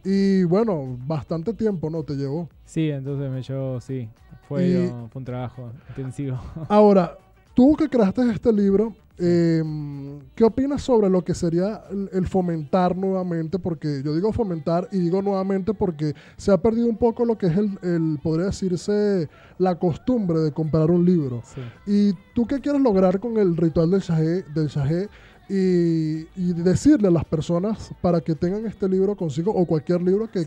Y 0.05 0.45
bueno, 0.45 0.97
bastante 1.07 1.53
tiempo, 1.55 1.91
¿no? 1.91 2.03
Te 2.03 2.15
llevó. 2.15 2.49
Sí, 2.65 2.91
entonces 2.91 3.31
me 3.31 3.43
llevó, 3.43 3.81
sí. 3.81 4.09
Fue, 4.49 4.91
un 5.13 5.25
trabajo 5.25 5.71
intensivo. 5.91 6.41
Ahora, 6.69 7.19
tú 7.55 7.77
que 7.77 7.87
creaste 7.87 8.23
este 8.31 8.51
libro, 8.51 8.95
em, 9.19 10.21
¿qué 10.35 10.45
opinas 10.45 10.81
sobre 10.81 11.11
lo 11.11 11.23
que 11.23 11.35
sería 11.35 11.83
el, 12.13 12.27
fomentar 12.27 12.97
nuevamente? 12.97 13.59
Porque 13.59 14.01
yo 14.03 14.15
digo 14.15 14.33
fomentar 14.33 14.89
y 14.91 15.01
digo 15.01 15.21
nuevamente 15.21 15.75
porque 15.75 16.15
se 16.39 16.51
ha 16.51 16.57
perdido 16.57 16.87
un 16.87 16.97
poco 16.97 17.27
lo 17.27 17.37
que 17.37 17.49
es 17.49 17.59
el, 17.59 18.19
podría 18.23 18.47
decirse, 18.47 19.29
la 19.59 19.79
costumbre 19.79 20.39
de 20.39 20.53
comprar 20.53 20.91
un 20.91 21.05
libro. 21.05 21.43
¿Y 21.87 22.15
tú 22.35 22.47
qué 22.47 22.59
quieres 22.61 22.81
lograr 22.81 23.21
con 23.21 23.37
el 23.37 23.55
ritual 23.55 23.91
del 23.91 24.01
Shahé? 24.01 24.45
Del 24.55 24.69
Shahé 24.69 25.11
y, 25.49 26.53
decirle 26.53 27.09
a 27.09 27.11
las 27.11 27.25
personas 27.25 27.93
para 28.01 28.21
que 28.21 28.35
tengan 28.35 28.67
este 28.67 28.89
libro 28.89 29.17
consigo 29.17 29.53
o 29.53 29.65
cualquier 29.65 30.03
libro 30.03 30.31
que, 30.31 30.45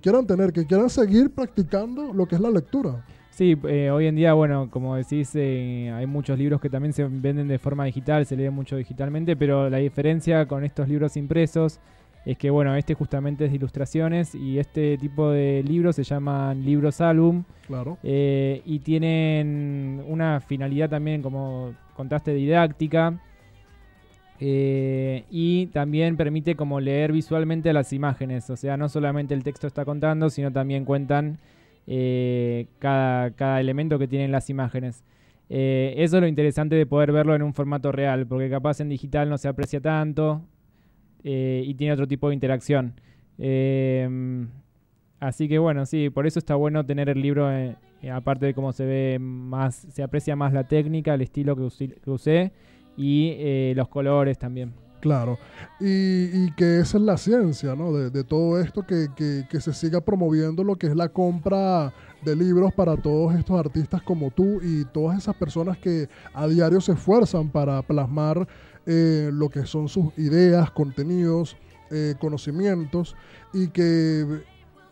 quieran 0.00 0.26
tener, 0.26 0.52
que 0.52 0.66
quieran 0.66 0.90
seguir 0.90 1.30
practicando 1.30 2.12
lo 2.12 2.26
que 2.26 2.34
es 2.34 2.40
la 2.40 2.50
lectura. 2.50 3.04
Sí, 3.30 3.56
eh, 3.66 3.90
hoy 3.90 4.06
en 4.06 4.16
día, 4.16 4.34
bueno, 4.34 4.68
como 4.70 4.96
decís, 4.96 5.30
eh, 5.34 5.90
hay 5.94 6.06
muchos 6.06 6.38
libros 6.38 6.60
que 6.60 6.68
también 6.68 6.92
se 6.92 7.04
venden 7.04 7.48
de 7.48 7.58
forma 7.58 7.84
digital, 7.84 8.26
se 8.26 8.36
leen 8.36 8.52
mucho 8.52 8.76
digitalmente, 8.76 9.36
pero 9.36 9.70
la 9.70 9.78
diferencia 9.78 10.46
con 10.46 10.64
estos 10.64 10.88
libros 10.88 11.16
impresos 11.16 11.80
es 12.26 12.36
que, 12.36 12.50
bueno, 12.50 12.76
este 12.76 12.94
justamente 12.94 13.46
es 13.46 13.50
de 13.50 13.56
ilustraciones 13.56 14.34
y 14.34 14.58
este 14.58 14.98
tipo 14.98 15.30
de 15.30 15.64
libros 15.66 15.96
se 15.96 16.04
llaman 16.04 16.64
libros 16.64 17.00
álbum. 17.00 17.44
Claro. 17.66 17.96
Eh, 18.02 18.60
y 18.66 18.80
tienen 18.80 20.04
una 20.06 20.40
finalidad 20.40 20.90
también, 20.90 21.22
como 21.22 21.74
contaste, 21.96 22.34
didáctica 22.34 23.18
Eh, 24.44 25.24
y 25.30 25.66
también 25.66 26.16
permite 26.16 26.56
como 26.56 26.80
leer 26.80 27.12
visualmente 27.12 27.72
las 27.72 27.92
imágenes, 27.92 28.50
o 28.50 28.56
sea, 28.56 28.76
no 28.76 28.88
solamente 28.88 29.34
el 29.34 29.44
texto 29.44 29.68
está 29.68 29.84
contando, 29.84 30.30
sino 30.30 30.50
también 30.50 30.84
cuentan 30.84 31.38
eh, 31.86 32.66
cada, 32.80 33.30
cada, 33.30 33.60
elemento 33.60 34.00
que 34.00 34.08
tienen 34.08 34.32
las 34.32 34.50
imágenes. 34.50 35.04
Eh, 35.48 35.94
eso 35.96 36.16
es 36.16 36.22
lo 36.22 36.26
interesante 36.26 36.74
de 36.74 36.86
poder 36.86 37.12
verlo 37.12 37.36
en 37.36 37.42
un 37.42 37.54
formato 37.54 37.92
real, 37.92 38.26
porque 38.26 38.50
capaz 38.50 38.80
en 38.80 38.88
digital 38.88 39.30
no 39.30 39.38
se 39.38 39.46
aprecia 39.46 39.80
tanto 39.80 40.42
y 41.22 41.72
tiene 41.74 41.92
otro 41.92 42.08
tipo 42.08 42.28
de 42.28 42.34
interacción. 42.34 42.94
así 45.20 45.48
que 45.48 45.58
bueno, 45.60 45.86
sí, 45.86 46.10
por 46.10 46.26
eso 46.26 46.40
está 46.40 46.56
bueno 46.56 46.84
tener 46.84 47.08
el 47.08 47.22
libro, 47.22 47.48
aparte 48.12 48.46
de 48.46 48.54
cómo 48.54 48.72
se 48.72 48.86
ve 48.86 49.18
más, 49.20 49.76
se 49.76 50.02
aprecia 50.02 50.34
más 50.34 50.52
la 50.52 50.66
técnica, 50.66 51.14
el 51.14 51.20
estilo 51.20 51.54
que, 51.54 51.68
que 52.02 52.10
usé 52.10 52.50
y 52.96 53.34
eh, 53.38 53.72
los 53.76 53.88
colores 53.88 54.38
también. 54.38 54.74
Claro, 55.00 55.36
y, 55.80 56.52
que 56.52 56.78
esa 56.78 56.96
es 56.96 57.02
la 57.02 57.16
ciencia, 57.16 57.74
¿no? 57.74 57.92
De, 57.92 58.22
todo 58.22 58.60
esto, 58.60 58.86
que, 58.86 59.08
que, 59.16 59.60
se 59.60 59.72
siga 59.72 60.00
promoviendo 60.00 60.62
lo 60.62 60.76
que 60.76 60.86
es 60.86 60.94
la 60.94 61.08
compra 61.08 61.92
de 62.24 62.36
libros 62.36 62.72
para 62.72 62.96
todos 62.96 63.34
estos 63.34 63.58
artistas 63.58 64.00
como 64.02 64.30
tú 64.30 64.60
y 64.62 64.84
todas 64.84 65.18
esas 65.18 65.34
personas 65.34 65.76
que 65.78 66.08
a 66.32 66.46
diario 66.46 66.80
se 66.80 66.92
esfuerzan 66.92 67.50
para 67.50 67.82
plasmar 67.82 68.46
eh, 68.86 69.30
lo 69.32 69.48
que 69.48 69.66
son 69.66 69.88
sus 69.88 70.16
ideas, 70.16 70.70
contenidos, 70.70 71.56
eh, 71.90 72.14
conocimientos 72.20 73.16
y 73.52 73.68
que 73.68 74.44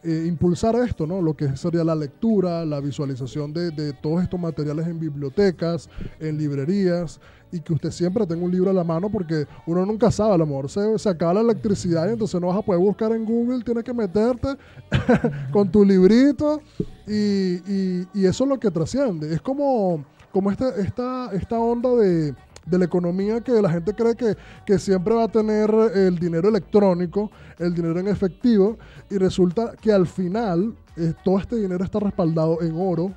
impulsar 0.05 0.77
esto, 0.77 1.07
¿no? 1.07 1.21
Lo 1.21 1.35
que 1.35 1.57
sería 1.57 1.85
la 1.85 1.95
lectura, 1.95 2.65
la 2.65 2.81
visualización 2.81 3.53
de, 3.53 3.71
de 3.71 3.93
todos 3.93 4.23
estos 4.23 4.41
materiales 4.41 4.87
en 4.87 4.99
bibliotecas, 4.99 5.89
en 6.19 6.39
librerías 6.39 7.21
y 7.53 7.61
que 7.61 7.73
usted 7.73 7.91
siempre 7.91 8.27
tenga 8.27 8.45
un 8.45 8.51
libro 8.51 8.71
a 8.71 8.73
la 8.73 8.85
mano 8.85 9.11
porque 9.11 9.47
uno 9.67 9.85
nunca 9.85 10.11
sabe, 10.11 10.35
a 10.35 10.39
lo 10.39 10.69
se, 10.69 10.99
se 10.99 11.09
acaba 11.09 11.35
la 11.35 11.41
electricidad 11.41 12.09
y 12.09 12.13
entonces 12.13 12.41
no 12.41 12.49
vas 12.49 12.59
a 12.59 12.63
poder 12.63 12.81
buscar 12.81 13.13
en 13.13 13.25
Google, 13.25 13.65
tienes 13.65 13.85
que 13.85 13.93
meterte 13.93 14.49
con 15.53 15.71
tu 15.71 15.85
librito 15.85 16.61
y, 17.07 18.07
y, 18.15 18.25
eso 18.25 18.45
es 18.45 18.51
lo 18.51 18.61
que 18.61 18.71
trasciende. 18.71 19.35
Es 19.35 19.41
como, 19.41 20.05
como 20.33 20.51
esta, 20.51 20.75
esta, 20.77 21.31
esta 21.33 21.59
onda 21.59 21.91
de, 21.97 22.35
de 22.71 22.79
la 22.79 22.85
economía 22.85 23.41
que 23.41 23.61
la 23.61 23.71
gente 23.71 23.95
cree 23.95 24.15
que, 24.15 24.37
que, 24.65 24.79
siempre 24.79 25.15
va 25.15 25.25
a 25.25 25.29
tener 25.29 25.71
el 25.95 26.19
dinero 26.19 26.49
electrónico, 26.49 27.31
el 27.59 27.75
dinero 27.75 27.99
en 27.99 28.09
efectivo, 28.09 28.79
y 29.11 29.19
resulta 29.19 29.73
que 29.81 29.93
al 29.93 30.07
final 30.07 30.75
eh, 30.97 31.13
todo 31.25 31.39
este 31.39 31.57
dinero 31.57 31.85
está 31.85 31.99
respaldado 31.99 32.63
en 32.63 32.75
oro, 32.77 33.13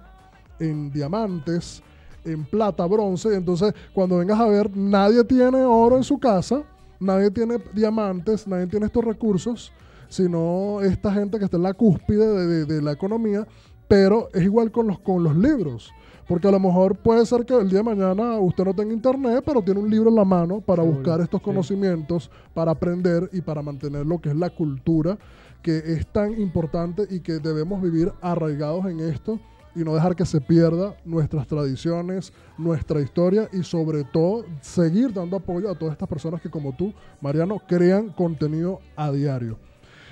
en 0.60 0.92
diamantes, 0.92 1.84
en 2.26 2.46
plata, 2.46 2.86
bronce. 2.86 3.36
Entonces, 3.36 3.74
cuando 3.94 4.18
vengas 4.18 4.40
a 4.40 4.48
ver, 4.48 4.76
nadie 4.76 5.24
tiene 5.24 5.64
oro 5.64 5.98
en 5.98 6.04
su 6.04 6.20
casa, 6.20 6.64
nadie 7.00 7.30
tiene 7.32 7.58
diamantes, 7.74 8.48
nadie 8.48 8.68
tiene 8.68 8.86
estos 8.86 9.04
recursos, 9.04 9.72
sino 10.08 10.82
esta 10.82 11.12
gente 11.14 11.38
que 11.40 11.46
está 11.46 11.58
en 11.58 11.64
la 11.64 11.74
cúspide 11.74 12.66
de, 12.66 12.82
la 12.82 12.92
economía. 12.92 13.48
Pero 13.88 14.30
es 14.34 14.44
igual 14.44 14.72
con 14.72 14.88
los, 14.88 15.00
con 15.00 15.24
los 15.24 15.36
libros. 15.36 15.92
Porque 16.28 16.48
a 16.48 16.52
lo 16.52 16.60
mejor 16.60 16.96
puede 16.96 17.26
ser 17.26 17.46
que 17.46 17.54
el 17.54 17.70
día 17.70 17.80
de 17.80 17.96
mañana 17.96 18.38
usted 18.40 18.64
no 18.64 18.74
tenga 18.74 18.94
internet, 18.94 19.44
pero 19.46 19.62
tiene 19.62 19.80
un 19.80 19.90
libro 19.90 20.10
en 20.10 20.16
la 20.16 20.26
mano 20.26 20.62
para 20.62 20.84
buscar 20.84 21.20
estos 21.22 21.42
conocimientos, 21.42 22.32
para 22.54 22.72
aprender 22.72 23.30
y 23.34 23.42
para 23.42 23.62
mantener 23.62 24.06
lo 24.06 24.20
que 24.20 24.30
es 24.30 24.36
la 24.36 24.50
cultura, 24.50 25.18
que 25.62 25.78
es 25.78 26.08
tan 26.08 26.40
importante 26.40 27.04
y 27.10 27.20
que 27.20 27.40
debemos 27.40 27.82
vivir 27.82 28.12
arraigados 28.22 28.86
en 28.86 29.00
esto 29.00 29.40
y 29.76 29.80
no 29.84 29.96
dejar 29.96 30.16
que 30.16 30.26
se 30.26 30.40
pierda 30.40 30.96
nuestras 31.04 31.48
tradiciones, 31.48 32.32
nuestra 32.58 33.02
historia 33.02 33.50
y 33.52 33.64
sobre 33.64 34.04
todo 34.04 34.46
seguir 34.62 35.14
dando 35.14 35.38
apoyo 35.38 35.70
a 35.70 35.76
todas 35.76 35.94
estas 35.94 36.08
personas 36.08 36.42
que 36.42 36.50
como 36.50 36.76
tú, 36.76 36.94
Mariano, 37.22 37.60
crean 37.68 38.10
contenido 38.10 38.80
a 38.96 39.12
diario. 39.12 39.58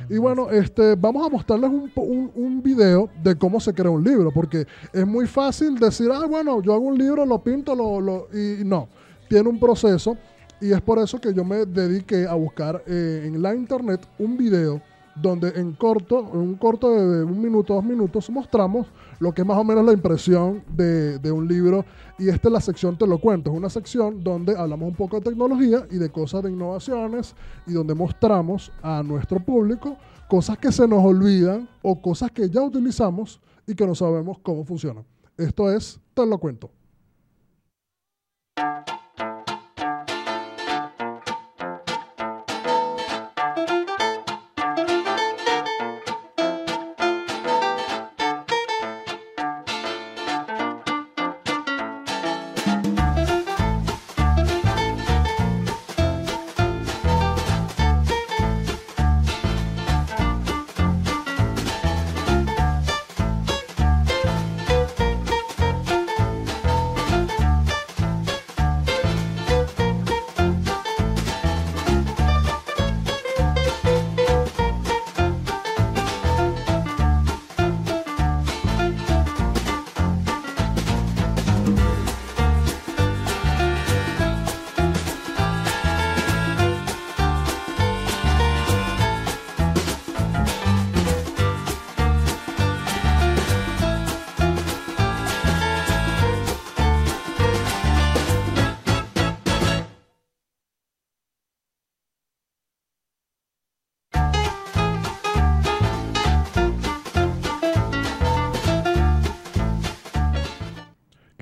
Y 0.09 0.17
bueno, 0.17 0.49
este, 0.49 0.95
vamos 0.95 1.25
a 1.25 1.29
mostrarles 1.29 1.69
un, 1.69 2.31
un, 2.35 2.63
video 2.63 3.09
de 3.23 3.35
cómo 3.35 3.59
se 3.59 3.73
crea 3.73 3.89
un 3.89 4.03
libro, 4.03 4.31
porque 4.31 4.65
es 4.93 5.07
muy 5.07 5.27
fácil 5.27 5.77
decir, 5.79 6.09
ah, 6.13 6.25
bueno, 6.27 6.61
yo 6.61 6.73
hago 6.73 6.85
un 6.85 6.97
libro, 6.97 7.25
lo 7.25 7.39
pinto, 7.39 7.75
lo, 7.75 8.01
lo 8.01 8.27
y, 8.33 8.63
no, 8.63 8.87
tiene 9.29 9.49
un 9.49 9.59
proceso 9.59 10.17
y 10.59 10.71
es 10.71 10.81
por 10.81 10.99
eso 10.99 11.19
que 11.19 11.33
yo 11.33 11.43
me 11.43 11.65
dediqué 11.65 12.27
a 12.27 12.35
buscar 12.35 12.83
eh, 12.85 13.23
en 13.25 13.41
la 13.41 13.55
internet 13.55 14.05
un 14.19 14.37
video 14.37 14.81
donde 15.15 15.49
en 15.59 15.73
corto, 15.73 16.29
en 16.33 16.39
un 16.39 16.55
corto 16.55 16.89
de 16.91 17.23
un 17.23 17.41
minuto, 17.41 17.73
dos 17.73 17.83
minutos, 17.83 18.29
mostramos 18.29 18.87
lo 19.21 19.31
que 19.31 19.43
es 19.43 19.47
más 19.47 19.57
o 19.57 19.63
menos 19.63 19.85
la 19.85 19.93
impresión 19.93 20.63
de, 20.67 21.19
de, 21.19 21.31
un 21.31 21.47
libro. 21.47 21.85
Y 22.17 22.27
esta 22.27 22.47
es 22.47 22.51
la 22.51 22.59
sección 22.59 22.97
Te 22.97 23.05
lo 23.05 23.19
cuento. 23.19 23.51
Es 23.51 23.57
una 23.57 23.69
sección 23.69 24.23
donde 24.23 24.57
hablamos 24.57 24.89
un 24.89 24.95
poco 24.95 25.17
de 25.17 25.29
tecnología 25.29 25.85
y 25.91 25.97
de 25.97 26.09
cosas 26.09 26.41
de 26.41 26.49
innovaciones 26.49 27.35
y 27.67 27.73
donde 27.73 27.93
mostramos 27.93 28.71
a 28.81 29.03
nuestro 29.03 29.39
público 29.39 29.95
cosas 30.27 30.57
que 30.57 30.71
se 30.71 30.87
nos 30.87 31.05
olvidan 31.05 31.69
o 31.83 32.01
cosas 32.01 32.31
que 32.31 32.49
ya 32.49 32.63
utilizamos 32.63 33.39
y 33.67 33.75
que 33.75 33.85
no 33.85 33.93
sabemos 33.93 34.39
cómo 34.39 34.65
funcionan. 34.65 35.05
Esto 35.37 35.71
es 35.71 35.99
Te 36.15 36.25
lo 36.25 36.39
cuento. 36.39 36.71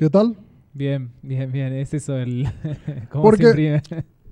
¿Qué 0.09 0.13
tal? 0.13 0.35
Bien, 0.73 1.11
bien, 1.21 1.51
bien. 1.51 1.71
Es 1.73 1.93
eso 1.93 2.17
el... 2.17 2.47
¿Cómo 3.11 3.21
porque 3.21 3.79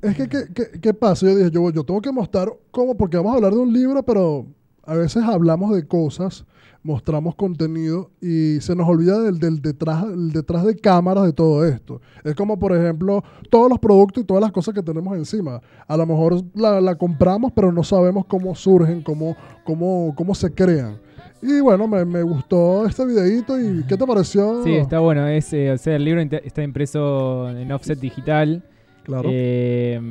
Es 0.02 0.16
que, 0.16 0.28
¿qué, 0.28 0.80
qué, 0.82 0.94
pasa? 0.96 1.28
Yo 1.28 1.36
dije, 1.36 1.52
yo, 1.52 1.70
yo 1.70 1.84
tengo 1.84 2.02
que 2.02 2.12
mostrar 2.12 2.52
cómo, 2.72 2.98
porque 2.98 3.16
vamos 3.16 3.34
a 3.34 3.36
hablar 3.36 3.54
de 3.54 3.60
un 3.60 3.72
libro, 3.72 4.02
pero 4.02 4.48
a 4.84 4.96
veces 4.96 5.22
hablamos 5.22 5.76
de 5.76 5.86
cosas, 5.86 6.48
mostramos 6.82 7.36
contenido 7.36 8.10
y 8.20 8.60
se 8.60 8.76
nos 8.76 8.90
olvida 8.90 9.20
del, 9.20 9.38
del 9.38 9.62
detrás, 9.62 10.04
detrás 10.34 10.66
de 10.66 10.76
cámaras 10.76 11.26
de 11.26 11.34
todo 11.34 11.64
esto. 11.64 12.02
Es 12.24 12.34
como, 12.34 12.58
por 12.58 12.76
ejemplo, 12.76 13.24
todos 13.52 13.70
los 13.70 13.78
productos 13.78 14.24
y 14.24 14.26
todas 14.26 14.42
las 14.42 14.52
cosas 14.52 14.74
que 14.74 14.82
tenemos 14.82 15.16
encima. 15.16 15.62
A 15.88 15.96
lo 15.96 16.08
mejor 16.08 16.42
la, 16.56 16.82
la 16.82 16.96
compramos, 16.96 17.52
pero 17.52 17.72
no 17.72 17.84
sabemos 17.84 18.26
cómo 18.26 18.56
surgen, 18.56 19.04
cómo, 19.04 19.36
cómo, 19.64 20.16
cómo 20.18 20.34
se 20.34 20.52
crean. 20.52 20.98
Y 21.42 21.60
bueno, 21.62 21.88
me, 21.88 22.04
me, 22.04 22.24
gustó 22.24 22.86
este 22.86 23.06
videito 23.06 23.60
y 23.60 23.84
¿qué 23.84 23.96
te 23.96 24.06
pareció? 24.06 24.64
Sí, 24.64 24.74
está 24.74 25.00
bueno. 25.00 25.28
Es, 25.28 25.54
eh, 25.54 25.72
o 25.72 25.78
sea, 25.78 25.96
el 25.96 26.04
libro 26.04 26.22
está 26.22 26.64
impreso 26.64 27.50
en 27.50 27.72
offset 27.72 28.00
digital. 28.00 28.64
Claro. 29.04 29.30
Eh, 29.32 30.02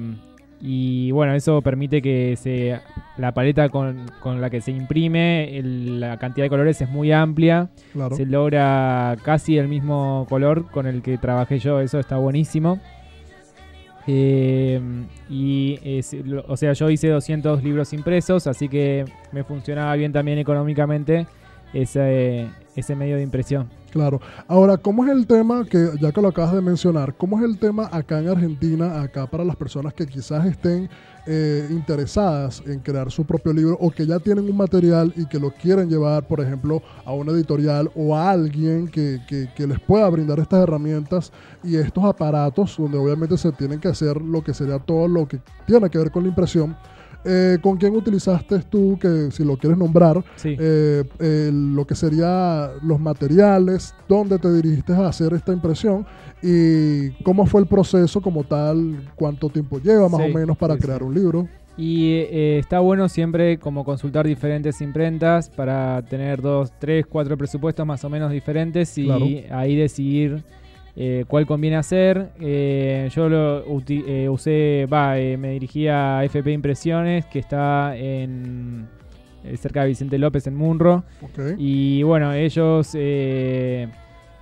y 0.61 1.11
bueno, 1.11 1.35
eso 1.35 1.61
permite 1.61 2.01
que 2.01 2.37
se, 2.37 2.79
la 3.19 3.35
paleta 3.35 3.69
con, 3.69 4.07
con 4.21 4.41
la 4.41 4.49
que 4.49 4.61
se 4.61 4.71
imprime, 4.71 5.61
la 5.63 6.19
cantidad 6.19 6.47
de 6.47 6.51
colores 6.51 6.81
es 6.81 6.89
muy 6.89 7.13
amplia. 7.13 7.69
Claro. 7.93 8.17
Se 8.17 8.25
logra 8.25 9.17
casi 9.23 9.59
el 9.59 9.69
mismo 9.69 10.27
color 10.29 10.71
con 10.71 10.87
el 10.87 11.03
que 11.03 11.19
trabajé 11.19 11.59
yo. 11.59 11.81
Eso 11.81 11.99
está 11.99 12.17
buenísimo. 12.17 12.81
Eh, 14.07 14.81
y, 15.29 16.01
o 16.47 16.57
sea, 16.57 16.73
yo 16.73 16.91
hice 16.91 17.09
200 17.09 17.63
libros 17.63 17.93
impresos, 17.93 18.47
así 18.47 18.69
que 18.69 19.05
me 19.33 19.43
funcionaba 19.43 19.95
bien 19.97 20.13
también 20.13 20.39
económicamente 20.39 21.27
ese, 21.73 22.47
ese 22.77 22.95
medio 22.95 23.17
de 23.17 23.23
impresión. 23.23 23.69
Claro. 23.97 24.21
Ahora, 24.47 24.77
¿cómo 24.77 25.07
es 25.07 25.11
el 25.11 25.27
tema, 25.27 25.65
que 25.65 25.89
ya 25.99 26.13
que 26.13 26.21
lo 26.21 26.29
acabas 26.29 26.53
de 26.53 26.61
mencionar, 26.61 27.17
cómo 27.17 27.39
es 27.39 27.45
el 27.47 27.59
tema 27.59 27.89
acá 27.91 28.19
en 28.19 28.29
Argentina, 28.29 29.01
acá 29.01 29.27
para 29.27 29.43
las 29.43 29.57
personas 29.57 29.95
que 29.95 30.07
quizás 30.07 30.45
estén 30.45 30.91
eh, 31.27 31.67
interesadas 31.71 32.63
en 32.67 32.81
crear 32.81 33.11
su 33.11 33.25
propio 33.25 33.55
libro 33.55 33.75
o 33.81 33.91
que 33.91 34.07
ya 34.07 34.19
tienen 34.19 34.51
un 34.51 34.57
material 34.59 35.15
y 35.17 35.25
que 35.25 35.41
lo 35.41 35.51
quieren 35.51 35.89
llevar, 35.89 36.29
por 36.29 36.43
ejemplo, 36.43 36.83
a 37.07 37.15
una 37.15 37.33
editorial 37.33 37.91
o 37.95 38.15
a 38.15 38.33
alguien 38.33 38.87
que, 38.89 39.23
que, 39.27 39.49
que 39.57 39.67
les 39.67 39.81
pueda 39.81 40.11
brindar 40.11 40.41
estas 40.41 40.65
herramientas 40.65 41.33
y 41.65 41.77
estos 41.77 42.05
aparatos, 42.05 42.77
donde 42.77 42.99
obviamente 42.99 43.39
se 43.39 43.51
tienen 43.53 43.81
que 43.81 43.89
hacer 43.89 44.21
lo 44.21 44.45
que 44.45 44.53
sería 44.53 44.79
todo 44.79 45.09
lo 45.09 45.27
que 45.27 45.41
tiene 45.67 45.89
que 45.89 45.97
ver 45.97 46.11
con 46.11 46.25
la 46.25 46.29
impresión? 46.29 46.77
Eh, 47.29 47.59
¿Con 47.61 47.77
quién 47.77 47.97
utilizaste 47.97 48.61
tú, 48.61 48.97
que 49.01 49.31
si 49.33 49.45
lo 49.45 49.57
quieres 49.57 49.77
nombrar, 49.77 50.23
Sí. 50.37 50.57
eh, 50.59 51.03
eh, 51.19 51.51
lo 51.53 51.85
que 51.85 51.97
sería 51.97 52.71
los 52.83 53.01
materiales, 53.01 53.95
dónde 54.09 54.39
te 54.39 54.53
dirigiste 54.53 54.93
a 54.93 55.09
hacer 55.09 55.33
esta 55.35 55.53
impresión 55.53 56.07
y 56.43 57.11
cómo 57.25 57.45
fue 57.47 57.61
el 57.63 57.67
proceso 57.67 58.21
como 58.21 58.45
tal, 58.45 59.11
cuánto 59.17 59.49
tiempo 59.51 59.81
lleva 59.81 60.09
más 60.09 60.21
Sí, 60.21 60.31
o 60.31 60.35
menos 60.35 60.57
para 60.57 60.75
sí, 60.75 60.81
crear 60.81 61.03
un 61.03 61.15
libro? 61.15 61.49
Y 61.77 62.13
eh, 62.31 62.59
está 62.59 62.79
bueno 62.81 63.09
siempre 63.09 63.59
como 63.59 63.85
consultar 63.85 64.27
diferentes 64.27 64.81
imprentas 64.81 65.51
para 65.51 66.03
tener 66.09 66.41
dos, 66.41 66.73
tres, 66.79 67.05
cuatro 67.07 67.37
presupuestos 67.37 67.85
más 67.85 68.03
o 68.05 68.09
menos 68.09 68.31
diferentes 68.31 68.97
y 68.97 69.05
Claro. 69.05 69.27
ahí 69.51 69.77
decidir 69.77 70.43
eh, 70.97 71.25
cuál 71.29 71.47
conviene 71.47 71.77
hacer. 71.77 72.31
Eh, 72.41 73.09
yo 73.15 73.29
lo 73.29 73.65
eh, 73.89 74.29
usé, 74.29 74.87
va, 74.93 75.19
eh, 75.19 75.37
me 75.37 75.51
dirigí 75.51 75.89
a 75.89 76.25
FP 76.25 76.53
Impresiones, 76.53 77.27
que 77.27 77.39
está 77.39 77.97
en 77.97 78.87
eh, 79.45 79.57
cerca 79.57 79.83
de 79.83 79.89
Vicente 79.89 80.19
López 80.19 80.47
en 80.47 80.57
Munro. 80.57 81.05
Y 81.59 82.03
bueno, 82.03 82.33
ellos 82.33 82.93
eh, 82.95 83.89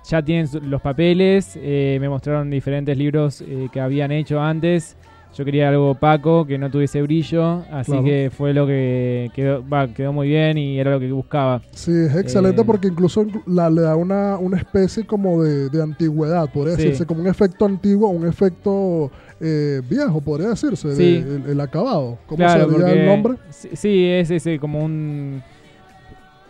ya 0.09 0.21
tienen 0.21 0.47
los 0.69 0.81
papeles, 0.81 1.59
eh, 1.61 1.97
me 1.99 2.07
mostraron 2.09 2.49
diferentes 2.49 2.97
libros 2.97 3.41
eh, 3.41 3.67
que 3.71 3.81
habían 3.81 4.11
hecho 4.11 4.41
antes. 4.41 4.97
Yo 5.37 5.43
quería 5.43 5.67
algo 5.67 5.91
opaco, 5.91 6.45
que 6.45 6.57
no 6.57 6.71
tuviese 6.71 7.01
brillo, 7.01 7.63
así 7.69 7.91
Claro. 7.91 8.05
que 8.05 8.31
fue 8.35 8.53
lo 8.53 8.65
que 8.65 9.29
quedó, 9.35 9.67
va, 9.67 9.87
quedó 9.89 10.13
muy 10.13 10.29
bien 10.29 10.57
y 10.57 10.79
era 10.79 10.91
lo 10.91 10.99
que 10.99 11.11
buscaba. 11.11 11.61
Sí, 11.71 11.91
es 11.91 12.15
excelente 12.15 12.61
Eh, 12.61 12.65
porque 12.65 12.87
incluso 12.87 13.21
inclu- 13.25 13.43
la, 13.45 13.69
le 13.69 13.81
da 13.81 13.97
una, 13.97 14.37
una 14.37 14.57
especie 14.57 15.05
como 15.05 15.43
de, 15.43 15.69
de 15.69 15.83
antigüedad, 15.83 16.49
podría 16.53 16.75
Sí. 16.77 16.83
decirse, 16.83 17.05
como 17.05 17.19
un 17.21 17.27
efecto 17.27 17.65
antiguo, 17.65 18.07
un 18.09 18.25
efecto 18.25 19.11
eh, 19.41 19.81
viejo, 19.89 20.21
podría 20.21 20.49
decirse, 20.49 20.87
de- 20.87 21.17
el, 21.19 21.43
el 21.49 21.59
acabado. 21.59 22.17
¿Cómo 22.27 22.37
Claro, 22.37 22.69
sería 22.71 22.91
el 22.93 23.05
nombre? 23.05 23.33
Sí, 23.49 23.69
sí, 23.73 24.05
es 24.05 24.31
ese 24.31 24.57
como 24.57 24.83
un... 24.85 25.43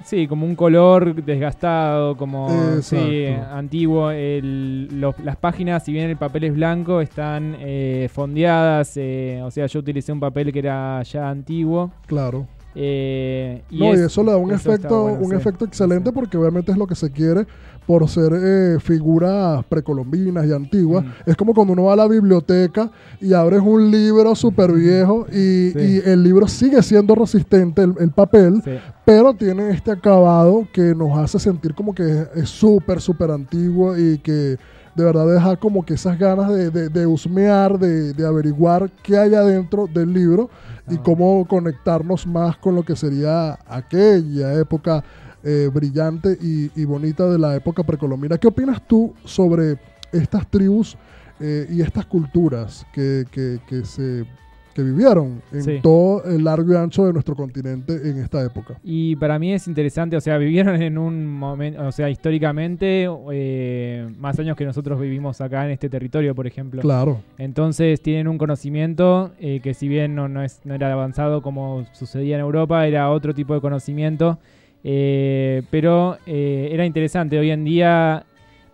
Sí, 0.05 0.27
como 0.27 0.45
un 0.45 0.55
color 0.55 1.15
desgastado, 1.15 2.15
como 2.15 2.47
sí, 2.81 3.25
antiguo. 3.51 4.11
El- 4.11 5.01
los- 5.01 5.17
las 5.19 5.35
páginas, 5.35 5.83
si 5.83 5.91
bien 5.93 6.09
el 6.11 6.15
papel 6.17 6.43
es 6.43 6.53
blanco, 6.53 7.01
están 7.01 7.55
eh, 7.59 8.07
fondeadas. 8.13 8.93
eh, 8.97 9.41
o 9.43 9.49
sea, 9.49 9.65
yo 9.65 9.79
utilicé 9.79 10.11
un 10.11 10.19
papel 10.19 10.53
que 10.53 10.59
era 10.59 11.01
ya 11.01 11.27
antiguo. 11.29 11.91
Claro. 12.05 12.45
Eh, 12.75 13.63
y 13.69 13.79
no, 13.79 13.93
es- 13.93 13.99
y 14.01 14.03
eso 14.03 14.23
le 14.23 14.31
da 14.31 14.37
un 14.37 14.51
efecto, 14.51 15.03
bueno, 15.03 15.19
un 15.21 15.29
sí, 15.31 15.35
efecto 15.35 15.65
excelente 15.65 16.09
sí. 16.09 16.13
porque 16.13 16.37
obviamente 16.37 16.71
es 16.71 16.77
lo 16.77 16.85
que 16.87 16.95
se 16.95 17.09
quiere 17.11 17.47
por 17.87 18.07
ser 18.09 18.31
eh, 18.35 18.77
figuras 18.79 19.63
precolombinas 19.69 20.45
y 20.47 20.51
antiguas. 20.51 21.05
Mm. 21.05 21.09
Es 21.29 21.35
como 21.37 21.53
cuando 21.53 21.73
uno 21.73 21.83
va 21.83 21.93
a 21.93 21.95
la 21.95 22.07
biblioteca 22.07 22.89
y 23.21 23.31
abres 23.33 23.61
un 23.63 23.91
libro 23.91 24.33
súper 24.35 24.71
viejo 24.73 25.27
y, 25.31 25.71
Sí. 25.71 26.01
y 26.05 26.09
el 26.09 26.23
libro 26.23 26.47
sigue 26.47 26.81
siendo 26.81 27.13
resistente, 27.15 27.83
el, 27.83 27.93
el 27.99 28.09
papel, 28.11 28.61
pero 29.05 29.33
tiene 29.35 29.69
este 29.69 29.91
acabado 29.91 30.67
que 30.73 30.95
nos 30.95 31.17
hace 31.17 31.37
sentir 31.39 31.73
como 31.75 31.93
que 31.93 32.03
es- 32.03 32.27
es 32.35 32.49
súper, 32.49 32.99
súper 33.01 33.29
antiguo 33.31 33.95
y 33.97 34.17
que 34.17 34.57
de 34.95 35.03
verdad 35.03 35.27
deja 35.27 35.55
como 35.57 35.85
que 35.85 35.93
esas 35.95 36.17
ganas 36.17 36.49
de, 36.49 36.71
de, 36.71 36.89
de 36.89 37.05
husmear, 37.05 37.77
de, 37.77 38.13
de 38.13 38.25
averiguar 38.25 38.89
qué 39.03 39.17
hay 39.17 39.35
adentro 39.35 39.87
del 39.93 40.11
libro 40.13 40.49
y 40.89 40.97
cómo 40.97 41.45
conectarnos 41.47 42.27
más 42.27 42.57
con 42.57 42.75
lo 42.75 42.83
que 42.83 42.95
sería 42.95 43.57
aquella 43.67 44.53
época 44.59 45.03
eh, 45.43 45.69
brillante 45.73 46.37
y, 46.41 46.85
bonita 46.85 47.27
de 47.29 47.37
la 47.39 47.55
época 47.55 47.83
precolombina. 47.83 48.37
¿Qué 48.37 48.47
opinas 48.47 48.81
tú 48.87 49.13
sobre 49.23 49.77
estas 50.11 50.47
tribus 50.49 50.97
eh, 51.39 51.67
y 51.69 51.81
estas 51.81 52.05
culturas 52.05 52.85
que- 52.93 53.25
que 53.31 53.85
se 53.85 54.25
que 54.75 54.83
vivieron 54.83 55.41
en 55.53 55.63
Sí. 55.63 55.79
todo 55.81 56.23
el 56.25 56.43
largo 56.43 56.73
y 56.73 56.75
ancho 56.75 57.05
de 57.07 57.13
nuestro 57.13 57.33
continente 57.33 57.93
en 57.93 58.17
esta 58.19 58.43
época? 58.43 58.77
Y 58.83 59.15
para 59.15 59.39
mí 59.39 59.53
es 59.53 59.67
interesante, 59.69 60.17
o 60.17 60.21
sea, 60.21 60.37
vivieron 60.75 60.79
en 60.81 60.97
un 60.97 61.25
momento, 61.25 61.81
o 61.87 61.91
sea, 61.93 62.09
históricamente, 62.09 63.07
eh, 63.31 64.07
más 64.19 64.37
años 64.37 64.57
que 64.57 64.65
nosotros 64.65 64.99
vivimos 64.99 65.39
acá 65.39 65.65
en 65.65 65.71
este 65.71 65.89
territorio, 65.89 66.35
por 66.35 66.45
ejemplo. 66.45 66.81
Claro, 66.81 67.21
Entonces 67.37 68.01
tienen 68.01 68.27
un 68.27 68.37
conocimiento 68.37 69.31
eh, 69.39 69.61
que 69.63 69.73
si 69.73 69.87
bien 69.87 70.13
no, 70.13 70.27
no, 70.27 70.43
es, 70.43 70.59
no 70.65 70.75
era 70.75 70.91
avanzado 70.91 71.41
como 71.41 71.85
sucedía 71.93 72.35
en 72.35 72.41
Europa, 72.41 72.85
era 72.85 73.09
otro 73.11 73.33
tipo 73.33 73.53
de 73.53 73.61
conocimiento, 73.61 74.39
eh, 74.83 75.63
pero 75.71 76.17
eh, 76.25 76.67
era 76.71 76.85
interesante. 76.85 77.39
Hoy 77.39 77.49
en 77.49 77.63
día 77.63 78.25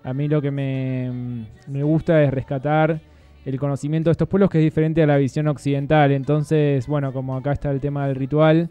a 0.03 0.13
mí 0.15 0.27
lo 0.27 0.41
que 0.41 0.49
me, 0.49 1.45
me 1.67 1.83
gusta 1.83 2.23
es 2.23 2.31
rescatar 2.31 2.99
el 3.45 3.60
conocimiento 3.60 4.10
de 4.10 4.13
estos 4.13 4.27
pueblos 4.27 4.49
que 4.49 4.60
es 4.60 4.63
diferente 4.63 5.01
a 5.04 5.08
la 5.08 5.17
visión 5.17 5.47
occidental. 5.47 6.12
Entonces, 6.12 6.86
bueno, 6.88 7.12
como 7.13 7.36
acá 7.36 7.51
está 7.54 7.71
el 7.71 7.80
tema 7.80 8.08
del 8.08 8.15
ritual, 8.15 8.69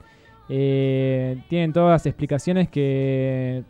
eh, 0.48 1.38
tienen 1.48 1.72
todas 1.72 1.90
las 1.90 2.06
explicaciones 2.06 2.68
que, 2.68 3.62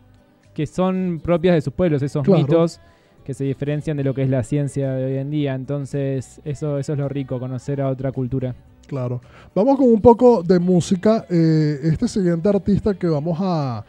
que 0.53 0.65
son 0.67 1.19
propias 1.23 1.55
de 1.55 1.61
sus 1.61 1.73
pueblos, 1.73 2.01
esos 2.01 2.23
Claro. 2.23 2.41
mitos 2.41 2.79
que 3.23 3.33
se 3.35 3.43
diferencian 3.43 3.97
de 3.97 4.03
lo 4.03 4.13
que 4.15 4.23
es 4.23 4.29
la 4.29 4.43
ciencia 4.43 4.93
de 4.93 5.05
hoy 5.05 5.17
en 5.17 5.29
día. 5.29 5.53
Entonces, 5.53 6.41
eso, 6.43 6.79
eso 6.79 6.93
es 6.93 6.99
lo 6.99 7.07
rico, 7.07 7.39
conocer 7.39 7.81
a 7.81 7.87
otra 7.89 8.11
cultura. 8.11 8.55
claro. 8.87 9.21
Vamos 9.55 9.77
con 9.77 9.87
un 9.87 10.01
poco 10.01 10.43
de 10.43 10.59
música. 10.59 11.25
Eh, 11.29 11.77
este 11.83 12.07
siguiente 12.07 12.49
artista 12.49 12.93
que 12.95 13.07
vamos 13.07 13.37
a, 13.41 13.85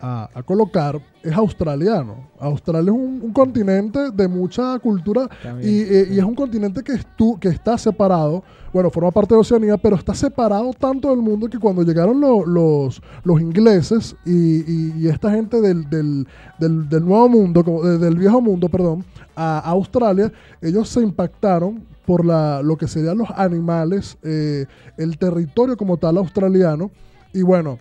a- 0.00 0.28
a 0.34 0.42
colocar 0.42 1.00
es 1.22 1.32
australiano. 1.32 2.28
Australia 2.38 2.90
es 2.90 2.96
un, 2.96 3.20
un 3.22 3.32
continente 3.32 4.10
de 4.10 4.26
mucha 4.28 4.78
cultura 4.78 5.28
También. 5.42 5.68
Y, 5.68 5.80
eh, 5.82 6.08
y 6.12 6.18
es 6.18 6.24
un 6.24 6.34
continente 6.34 6.82
que, 6.82 6.92
estu- 6.94 7.38
que 7.38 7.48
está 7.48 7.76
separado, 7.76 8.42
bueno, 8.72 8.90
forma 8.90 9.10
parte 9.10 9.34
de 9.34 9.40
Oceanía, 9.40 9.76
pero 9.76 9.96
está 9.96 10.14
separado 10.14 10.72
tanto 10.72 11.10
del 11.10 11.18
mundo 11.18 11.48
que 11.50 11.58
cuando 11.58 11.82
llegaron 11.82 12.20
lo- 12.20 12.46
los, 12.46 13.02
los 13.24 13.40
ingleses 13.40 14.16
y, 14.24 14.60
y- 14.60 14.94
y 14.98 15.08
esta 15.08 15.30
gente 15.30 15.60
del, 15.60 15.88
del- 15.90 16.26
del- 16.58 16.88
del 16.88 17.04
nuevo 17.04 17.28
mundo, 17.28 17.62
del 17.98 18.16
viejo 18.16 18.40
mundo, 18.40 18.68
perdón, 18.70 19.04
a 19.36 19.58
Australia, 19.58 20.32
ellos 20.62 20.88
se 20.88 21.00
impactaron 21.02 21.84
por 22.06 22.24
la, 22.24 22.62
lo 22.62 22.76
que 22.76 22.88
serían 22.88 23.18
los 23.18 23.28
animales, 23.36 24.16
eh, 24.22 24.64
el 24.96 25.18
territorio 25.18 25.76
como 25.76 25.96
tal 25.98 26.16
australiano, 26.16 26.90
y 27.32 27.42
bueno, 27.42 27.78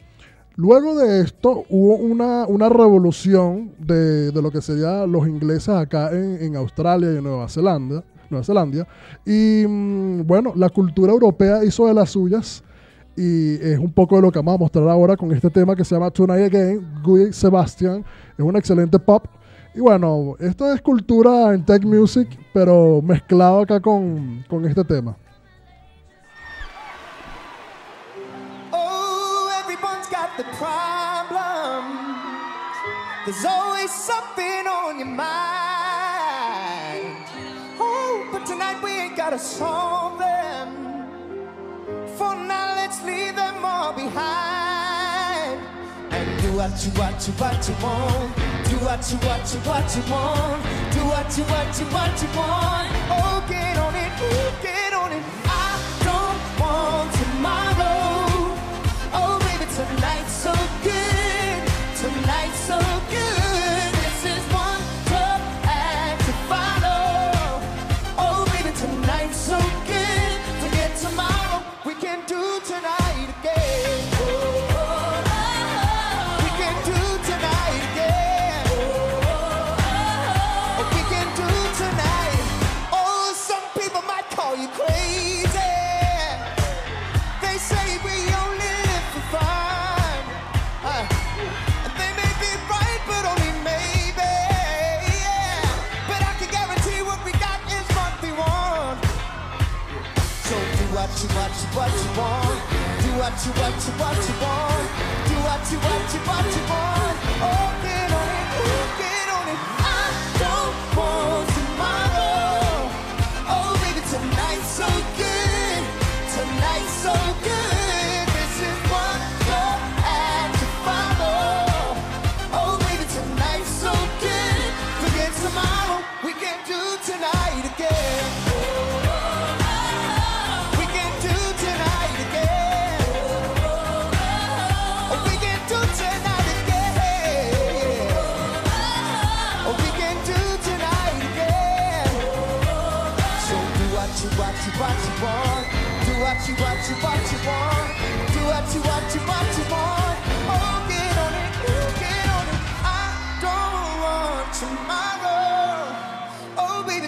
Luego 0.60 0.94
de 0.94 1.22
esto 1.22 1.64
hubo 1.70 1.96
una, 1.96 2.46
una 2.46 2.68
revolución 2.68 3.72
de, 3.80 4.30
de 4.30 4.42
lo 4.42 4.52
que 4.52 4.62
serían 4.62 5.10
los 5.10 5.26
ingleses 5.26 5.70
acá 5.70 6.12
en, 6.12 6.36
en 6.44 6.58
Australia 6.58 7.14
y 7.18 7.22
Nueva 7.22 7.48
Zelanda. 7.48 8.04
Nueva 8.30 8.44
Zelanda. 8.44 8.86
Y 9.26 9.64
mm, 9.66 10.28
bueno, 10.28 10.52
la 10.58 10.68
cultura 10.68 11.14
europea 11.14 11.64
hizo 11.64 11.88
de 11.88 11.94
las 11.94 12.10
suyas. 12.10 12.62
Y 13.16 13.54
es 13.54 13.80
un 13.80 13.94
poco 13.94 14.18
de 14.18 14.22
lo 14.22 14.34
que 14.34 14.40
vamos 14.40 14.56
a 14.56 14.58
mostrar 14.58 14.90
ahora 14.90 15.16
con 15.16 15.32
este 15.32 15.50
tema 15.50 15.78
que 15.78 15.86
se 15.86 15.96
llama 15.96 16.12
Tonight 16.12 16.54
Again, 16.54 16.86
Guy 17.06 17.32
Sebastian. 17.32 18.04
Es 18.38 18.44
un 18.44 18.58
excelente 18.58 19.00
pop. 19.00 19.28
Y 19.74 19.80
bueno, 19.80 20.36
esto 20.42 20.74
es 20.74 20.82
cultura 20.82 21.54
en 21.54 21.64
tech 21.64 21.86
music, 21.86 22.28
pero 22.54 23.02
mezclado 23.02 23.62
acá 23.62 23.80
con, 23.80 24.44
con 24.50 24.66
este 24.66 24.84
tema. 24.84 25.16
The 30.40 30.46
problems. 30.56 32.00
There's 33.26 33.44
always 33.44 33.92
something 33.92 34.66
on 34.68 34.98
your 34.98 35.08
mind. 35.08 35.28
Oh, 37.78 38.26
but 38.32 38.46
tonight 38.46 38.82
we 38.82 38.92
ain't 38.92 39.18
gotta 39.18 39.38
solve 39.38 40.18
them. 40.18 40.70
For 42.18 42.34
now, 42.36 42.74
let's 42.76 43.04
leave 43.04 43.36
them 43.36 43.66
all 43.66 43.92
behind. 43.92 45.60
And 46.12 46.42
do 46.42 46.54
what 46.54 46.86
you, 46.86 46.92
what 46.92 47.28
you, 47.28 47.34
what 47.34 47.68
you 47.68 47.76
want. 47.84 48.34
Do 48.70 48.78
what 48.88 49.12
you, 49.12 49.18
what 49.28 49.44
you, 49.54 49.60
what 49.68 49.94
you 49.94 50.04
want. 50.10 50.64
Do 50.96 51.02
what 51.12 51.38
you, 51.38 51.44
what 51.52 51.80
you, 51.80 51.86
what 51.96 52.16
you 52.22 52.30
want. 52.40 52.88
Oh, 53.12 53.44
get 53.50 53.78
on 53.78 53.94
it, 53.94 54.14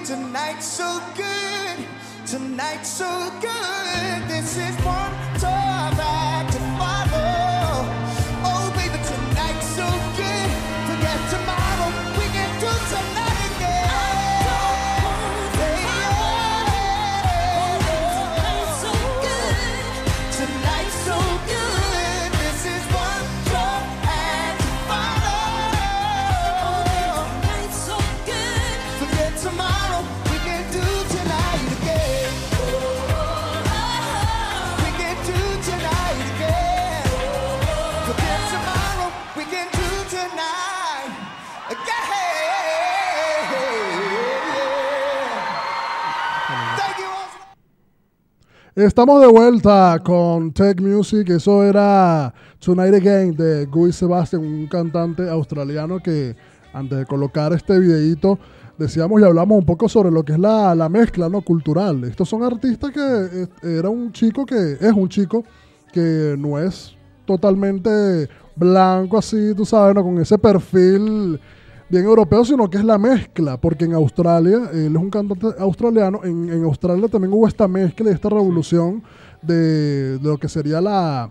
Tonight's 0.06 0.66
so 0.66 1.00
good. 1.16 1.86
Tonight's 2.26 2.90
so 2.90 3.32
good. 3.40 4.28
This 4.28 4.58
is 4.58 4.76
one 4.84 5.31
Estamos 48.84 49.22
de 49.22 49.28
vuelta 49.28 50.02
con 50.04 50.52
Tech 50.52 50.82
Music. 50.82 51.30
Eso 51.30 51.64
era 51.64 52.34
Tonight 52.58 52.96
Again 52.96 53.36
de 53.36 53.68
Guy 53.68 53.94
Sebastian, 53.94 54.42
un 54.42 54.66
cantante 54.66 55.30
australiano 55.30 56.00
que 56.00 56.36
antes 56.74 56.98
de 56.98 57.06
colocar 57.06 57.54
este 57.54 57.78
videíto 57.78 58.40
decíamos 58.80 59.22
y 59.22 59.24
hablamos 59.24 59.60
un 59.60 59.66
poco 59.68 59.88
sobre 59.88 60.10
lo 60.10 60.24
que 60.24 60.34
es 60.34 60.40
la, 60.40 60.74
la 60.74 60.90
mezcla 60.90 61.30
no 61.30 61.42
cultural. 61.42 62.04
Estos 62.06 62.28
son 62.28 62.42
artistas 62.42 62.90
que 62.90 63.44
eh, 63.44 63.48
era 63.78 63.88
un 63.88 64.12
chico 64.12 64.48
que 64.48 64.78
es 64.82 64.94
un 64.94 65.08
chico 65.08 65.44
que 65.94 66.36
no 66.40 66.58
es 66.58 66.96
totalmente 67.26 68.30
blanco 68.56 69.20
así, 69.20 69.54
tú 69.56 69.64
sabes, 69.64 69.94
¿no? 69.94 70.02
con 70.02 70.18
ese 70.18 70.40
perfil 70.40 71.40
bien 71.92 72.06
europeo, 72.06 72.46
sino 72.46 72.70
que 72.70 72.78
es 72.78 72.86
la 72.86 72.98
mezcla, 72.98 73.60
porque 73.60 73.86
en 73.86 73.94
Australia, 73.94 74.70
él 74.74 74.96
es 74.96 75.02
un 75.02 75.10
cantante 75.10 75.48
australiano, 75.60 76.22
en, 76.24 76.50
en 76.50 76.64
Australia 76.64 77.08
también 77.10 77.34
hubo 77.34 77.48
esta 77.48 77.68
mezcla 77.68 78.10
y 78.10 78.14
esta 78.14 78.30
revolución 78.30 79.04
de, 79.42 80.18
de 80.18 80.24
lo 80.24 80.38
que 80.38 80.48
sería 80.48 80.80
la, 80.80 81.30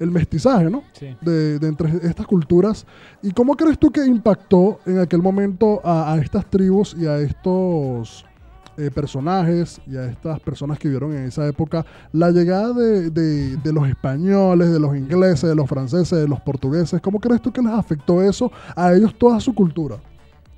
el 0.00 0.10
mestizaje, 0.10 0.68
¿no? 0.68 0.82
Sí. 0.92 1.16
De, 1.20 1.58
de 1.58 1.68
entre 1.68 1.88
estas 2.06 2.26
culturas. 2.26 2.84
¿Y 3.22 3.30
cómo 3.30 3.54
crees 3.54 3.78
tú 3.78 3.90
que 3.90 4.04
impactó 4.04 4.80
en 4.84 4.98
aquel 4.98 5.22
momento 5.22 5.80
a, 5.84 6.12
a 6.12 6.18
estas 6.18 6.44
tribus 6.50 6.96
y 6.98 7.06
a 7.06 7.18
estos 7.18 8.24
eh, 8.80 8.90
personajes 8.90 9.80
y 9.86 9.96
a 9.96 10.06
estas 10.06 10.40
personas 10.40 10.78
que 10.78 10.88
vivieron 10.88 11.14
en 11.16 11.24
esa 11.24 11.46
época 11.46 11.84
la 12.12 12.30
llegada 12.30 12.72
de, 12.72 13.10
de- 13.10 13.56
de 13.56 13.72
los 13.72 13.88
españoles, 13.88 14.72
de 14.72 14.80
los 14.80 14.96
ingleses, 14.96 15.48
de 15.48 15.54
los 15.54 15.68
franceses, 15.68 16.18
de 16.18 16.26
los 16.28 16.40
portugueses? 16.40 17.00
¿Cómo 17.00 17.20
crees 17.20 17.42
tú 17.42 17.52
que 17.52 17.60
les 17.62 17.72
afectó 17.72 18.22
eso 18.22 18.50
a 18.74 18.92
ellos 18.94 19.14
toda 19.18 19.38
su 19.40 19.54
cultura? 19.54 19.96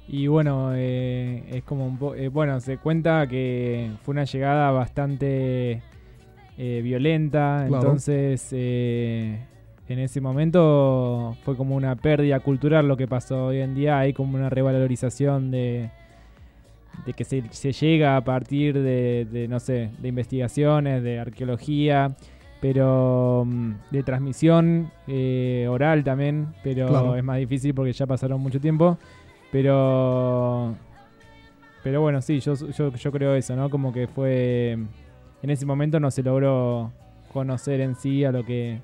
Y 0.08 0.26
bueno, 0.26 0.72
eh, 0.74 1.44
es 1.50 1.62
como 1.64 1.86
un 1.86 1.96
po- 1.98 2.14
eh, 2.14 2.28
bueno, 2.28 2.60
se 2.60 2.76
cuenta 2.78 3.26
que 3.26 3.90
fue 4.02 4.12
una 4.12 4.24
llegada 4.24 4.70
bastante 4.70 5.82
violenta, 6.56 7.64
Claro. 7.66 7.82
entonces 7.82 8.52
en 8.52 9.98
ese 9.98 10.20
momento 10.20 11.36
fue 11.44 11.56
como 11.56 11.74
una 11.74 11.96
pérdida 11.96 12.38
cultural 12.40 12.86
lo 12.86 12.96
que 12.96 13.08
pasó 13.08 13.46
hoy 13.46 13.58
en 13.58 13.74
día, 13.74 13.98
hay 13.98 14.12
como 14.12 14.36
una 14.36 14.48
revalorización 14.48 15.50
de, 15.50 15.90
de 17.06 17.12
que 17.14 17.24
se, 17.24 17.42
se 17.50 17.72
llega 17.72 18.16
a 18.16 18.22
partir 18.24 18.74
de, 18.74 19.26
de, 19.30 19.48
no 19.48 19.58
sé, 19.60 19.90
de 19.98 20.08
investigaciones, 20.08 21.02
de 21.02 21.18
arqueología, 21.18 22.14
pero 22.60 23.44
mm, 23.46 23.72
de 23.90 24.02
transmisión 24.04 24.90
eh, 25.08 25.66
oral 25.68 26.04
también, 26.04 26.48
pero 26.62 26.86
Claro. 26.88 27.16
es 27.16 27.24
más 27.24 27.38
difícil 27.38 27.74
porque 27.74 27.92
ya 27.92 28.06
pasaron 28.06 28.40
mucho 28.40 28.60
tiempo. 28.60 28.98
Pero. 29.50 30.74
Pero 31.82 32.00
bueno, 32.00 32.22
sí, 32.22 32.38
yo, 32.40 32.54
yo, 32.54 32.92
yo 32.94 33.12
creo 33.12 33.34
eso, 33.34 33.56
¿no? 33.56 33.68
Como 33.68 33.92
que 33.92 34.06
fue. 34.06 34.78
En 35.42 35.50
ese 35.50 35.66
momento 35.66 35.98
no 35.98 36.10
se 36.10 36.22
logró 36.22 36.92
conocer 37.32 37.80
en 37.80 37.96
sí 37.96 38.24
a 38.24 38.30
lo 38.32 38.44
que. 38.44 38.78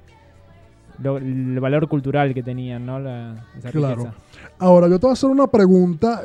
lo- 1.02 1.18
el 1.18 1.59
valor 1.61 1.88
cultural 1.88 2.34
que 2.34 2.42
tenían, 2.42 2.84
¿no? 2.84 2.98
La, 2.98 3.46
esa 3.56 3.70
Claro. 3.70 3.96
riqueza. 3.96 4.14
Ahora, 4.59 4.88
yo 4.88 4.98
te 4.98 5.06
voy 5.06 5.11
a 5.11 5.12
hacer 5.12 5.30
una 5.30 5.46
pregunta 5.46 6.22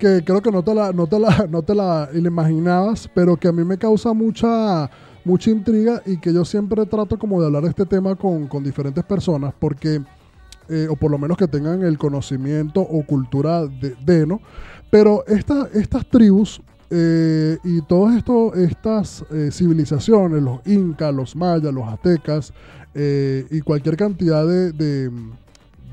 que 0.00 0.24
creo 0.24 0.40
que 0.42 0.50
no 0.50 0.62
te 0.64 0.74
la, 0.74 0.92
no 0.92 1.06
te 1.06 1.18
la, 1.20 1.46
no 1.50 1.62
te 1.62 1.74
la 1.76 2.08
imaginabas, 2.14 3.08
pero 3.14 3.36
que 3.36 3.46
a 3.46 3.52
mí 3.52 3.62
me 3.64 3.78
causa 3.78 4.12
mucha, 4.12 4.90
mucha 5.24 5.50
intriga 5.50 6.02
y 6.06 6.16
que 6.18 6.32
yo 6.32 6.44
siempre 6.44 6.84
trato 6.86 7.18
como 7.18 7.38
de 7.40 7.46
hablar 7.46 7.62
de 7.62 7.68
este 7.68 7.86
tema 7.86 8.16
con, 8.16 8.48
con 8.48 8.64
diferentes 8.64 9.04
personas, 9.04 9.54
porque, 9.58 10.00
eh, 10.68 10.88
o 10.90 10.96
por 10.96 11.10
lo 11.10 11.18
menos 11.18 11.36
que 11.36 11.46
tengan 11.46 11.82
el 11.82 11.98
conocimiento 11.98 12.80
o 12.80 13.04
cultura 13.04 13.66
de, 13.66 14.26
¿no? 14.26 14.40
Pero 14.90 15.24
esta- 15.28 15.68
estas 15.74 16.04
tribus 16.06 16.60
eh, 16.90 17.56
y 17.62 17.82
todas 17.82 18.16
estas 18.56 19.24
eh, 19.30 19.50
civilizaciones, 19.52 20.42
los 20.42 20.58
incas, 20.66 21.14
los 21.14 21.36
mayas, 21.36 21.72
los 21.72 21.86
aztecas, 21.86 22.52
eh, 22.94 23.46
y 23.50 23.60
cualquier 23.60 23.96
cantidad 23.96 24.44
de- 24.44 25.10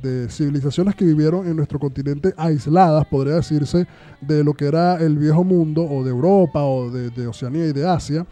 de 0.02 0.30
civilizaciones 0.30 0.96
que 0.96 1.06
vivieron 1.06 1.48
en 1.48 1.56
nuestro 1.56 1.80
continente 1.80 2.34
aisladas, 2.38 3.06
podría 3.08 3.36
decirse, 3.36 3.88
de 4.22 4.44
lo 4.44 4.54
que 4.54 4.66
era 4.66 4.96
el 4.98 5.18
viejo 5.18 5.44
mundo, 5.44 5.84
o 5.84 6.04
de 6.04 6.10
Europa, 6.10 6.64
o 6.64 6.90
de, 6.90 7.28
Oceanía 7.28 7.68
y 7.68 7.74
de 7.74 7.88
Asia, 7.88 8.26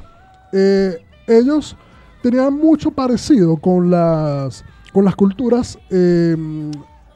eh, 0.52 0.98
ellos 1.28 1.76
tenían 2.22 2.54
mucho 2.54 2.92
parecido 2.92 3.58
con 3.58 3.90
las, 3.90 4.64
con 4.94 5.06
las 5.06 5.16
culturas 5.16 5.78
eh, 5.90 6.36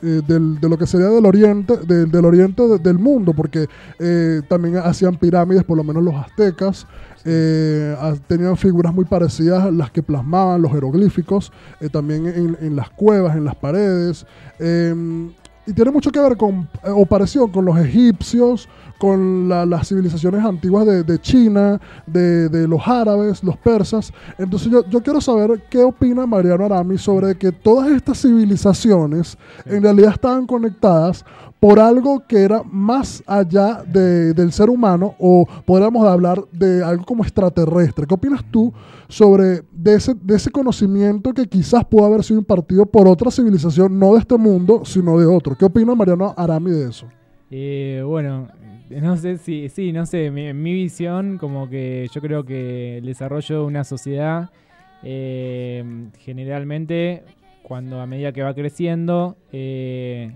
eh, 0.01 0.21
del- 0.27 0.59
de 0.59 0.69
lo 0.69 0.77
que 0.77 0.87
sería 0.87 1.07
del 1.07 1.25
oriente, 1.25 1.77
de- 1.77 2.05
del 2.05 2.25
oriente 2.25 2.63
de- 2.67 2.79
del 2.79 2.97
mundo, 2.99 3.33
porque 3.33 3.67
eh, 3.99 4.41
también 4.47 4.77
hacían 4.77 5.15
pirámides, 5.17 5.63
por 5.63 5.77
lo 5.77 5.83
menos 5.83 6.03
los 6.03 6.15
aztecas, 6.15 6.87
eh, 7.25 7.95
tenían 8.27 8.55
figuras 8.55 8.93
muy 8.93 9.05
parecidas 9.05 9.63
a 9.65 9.71
las 9.71 9.91
que 9.91 10.01
plasmaban 10.01 10.61
los 10.61 10.71
jeroglíficos, 10.71 11.51
también 11.91 12.27
en, 12.27 12.57
en 12.61 12.75
las 12.75 12.89
cuevas, 12.91 13.35
en 13.35 13.43
las 13.43 13.55
paredes. 13.55 14.25
Y 15.69 15.73
tiene 15.73 15.91
mucho 15.91 16.11
que 16.11 16.19
ver 16.19 16.35
con, 16.37 16.67
eh, 16.83 16.89
o 16.89 17.05
parecido 17.05 17.51
con 17.51 17.65
los 17.65 17.77
egipcios, 17.77 18.67
con 18.97 19.47
la- 19.47 19.65
las 19.65 19.87
civilizaciones 19.87 20.43
antiguas 20.43 20.85
de, 20.85 21.03
de 21.03 21.19
China, 21.19 21.79
de, 22.05 22.49
de 22.49 22.67
los 22.67 22.85
árabes, 22.85 23.43
los 23.43 23.55
persas. 23.57 24.11
Entonces 24.37 24.69
yo, 24.71 24.83
yo 24.89 25.01
quiero 25.01 25.21
saber 25.21 25.63
qué 25.69 25.83
opina 25.83 26.25
Mariano 26.25 26.65
Arami 26.65 26.97
sobre 26.97 27.35
que 27.35 27.51
todas 27.51 27.89
estas 27.91 28.21
civilizaciones 28.21 29.37
Sí. 29.63 29.75
en 29.75 29.83
realidad 29.83 30.11
estaban 30.13 30.45
conectadas 30.45 31.23
por 31.59 31.79
algo 31.79 32.23
que 32.25 32.41
era 32.41 32.63
más 32.63 33.21
allá 33.27 33.83
de- 33.85 34.33
del 34.33 34.51
ser 34.53 34.69
humano 34.69 35.15
o 35.19 35.45
podríamos 35.65 36.05
hablar 36.07 36.41
de 36.53 36.81
algo 36.83 37.03
como 37.03 37.23
extraterrestre. 37.23 38.05
¿Qué 38.07 38.13
opinas 38.13 38.43
tú 38.49 38.71
sobre 39.09 39.63
de 39.71 39.95
ese, 39.95 40.13
de 40.13 40.35
ese 40.35 40.51
conocimiento 40.51 41.33
que 41.33 41.45
quizás 41.47 41.83
pudo 41.83 42.05
haber 42.05 42.23
sido 42.23 42.39
impartido 42.39 42.85
por 42.85 43.07
otra 43.07 43.29
civilización, 43.29 43.99
no 43.99 44.13
de 44.13 44.19
este 44.19 44.37
mundo, 44.37 44.83
sino 44.85 45.17
de 45.19 45.25
otro? 45.25 45.55
¿Qué 45.57 45.65
opina 45.65 45.93
Mariano 45.95 46.33
Arami 46.37 46.71
de 46.71 46.89
eso? 46.89 47.07
Eh, 47.51 48.03
bueno, 48.05 48.47
no 48.89 49.17
sé 49.17 49.37
si, 49.37 49.67
sí, 49.69 49.91
no 49.91 50.05
sé, 50.05 50.31
mi, 50.31 50.53
mi 50.53 50.73
visión, 50.73 51.37
como 51.37 51.69
que 51.69 52.07
yo 52.13 52.21
creo 52.21 52.45
que 52.45 52.99
el 52.99 53.05
desarrollo 53.05 53.59
de 53.61 53.65
una 53.65 53.83
sociedad, 53.83 54.49
eh, 55.03 55.83
generalmente, 56.19 57.23
cuando 57.63 57.99
a 57.99 58.05
medida 58.05 58.31
que 58.31 58.43
va 58.43 58.53
creciendo, 58.53 59.35
eh, 59.51 60.31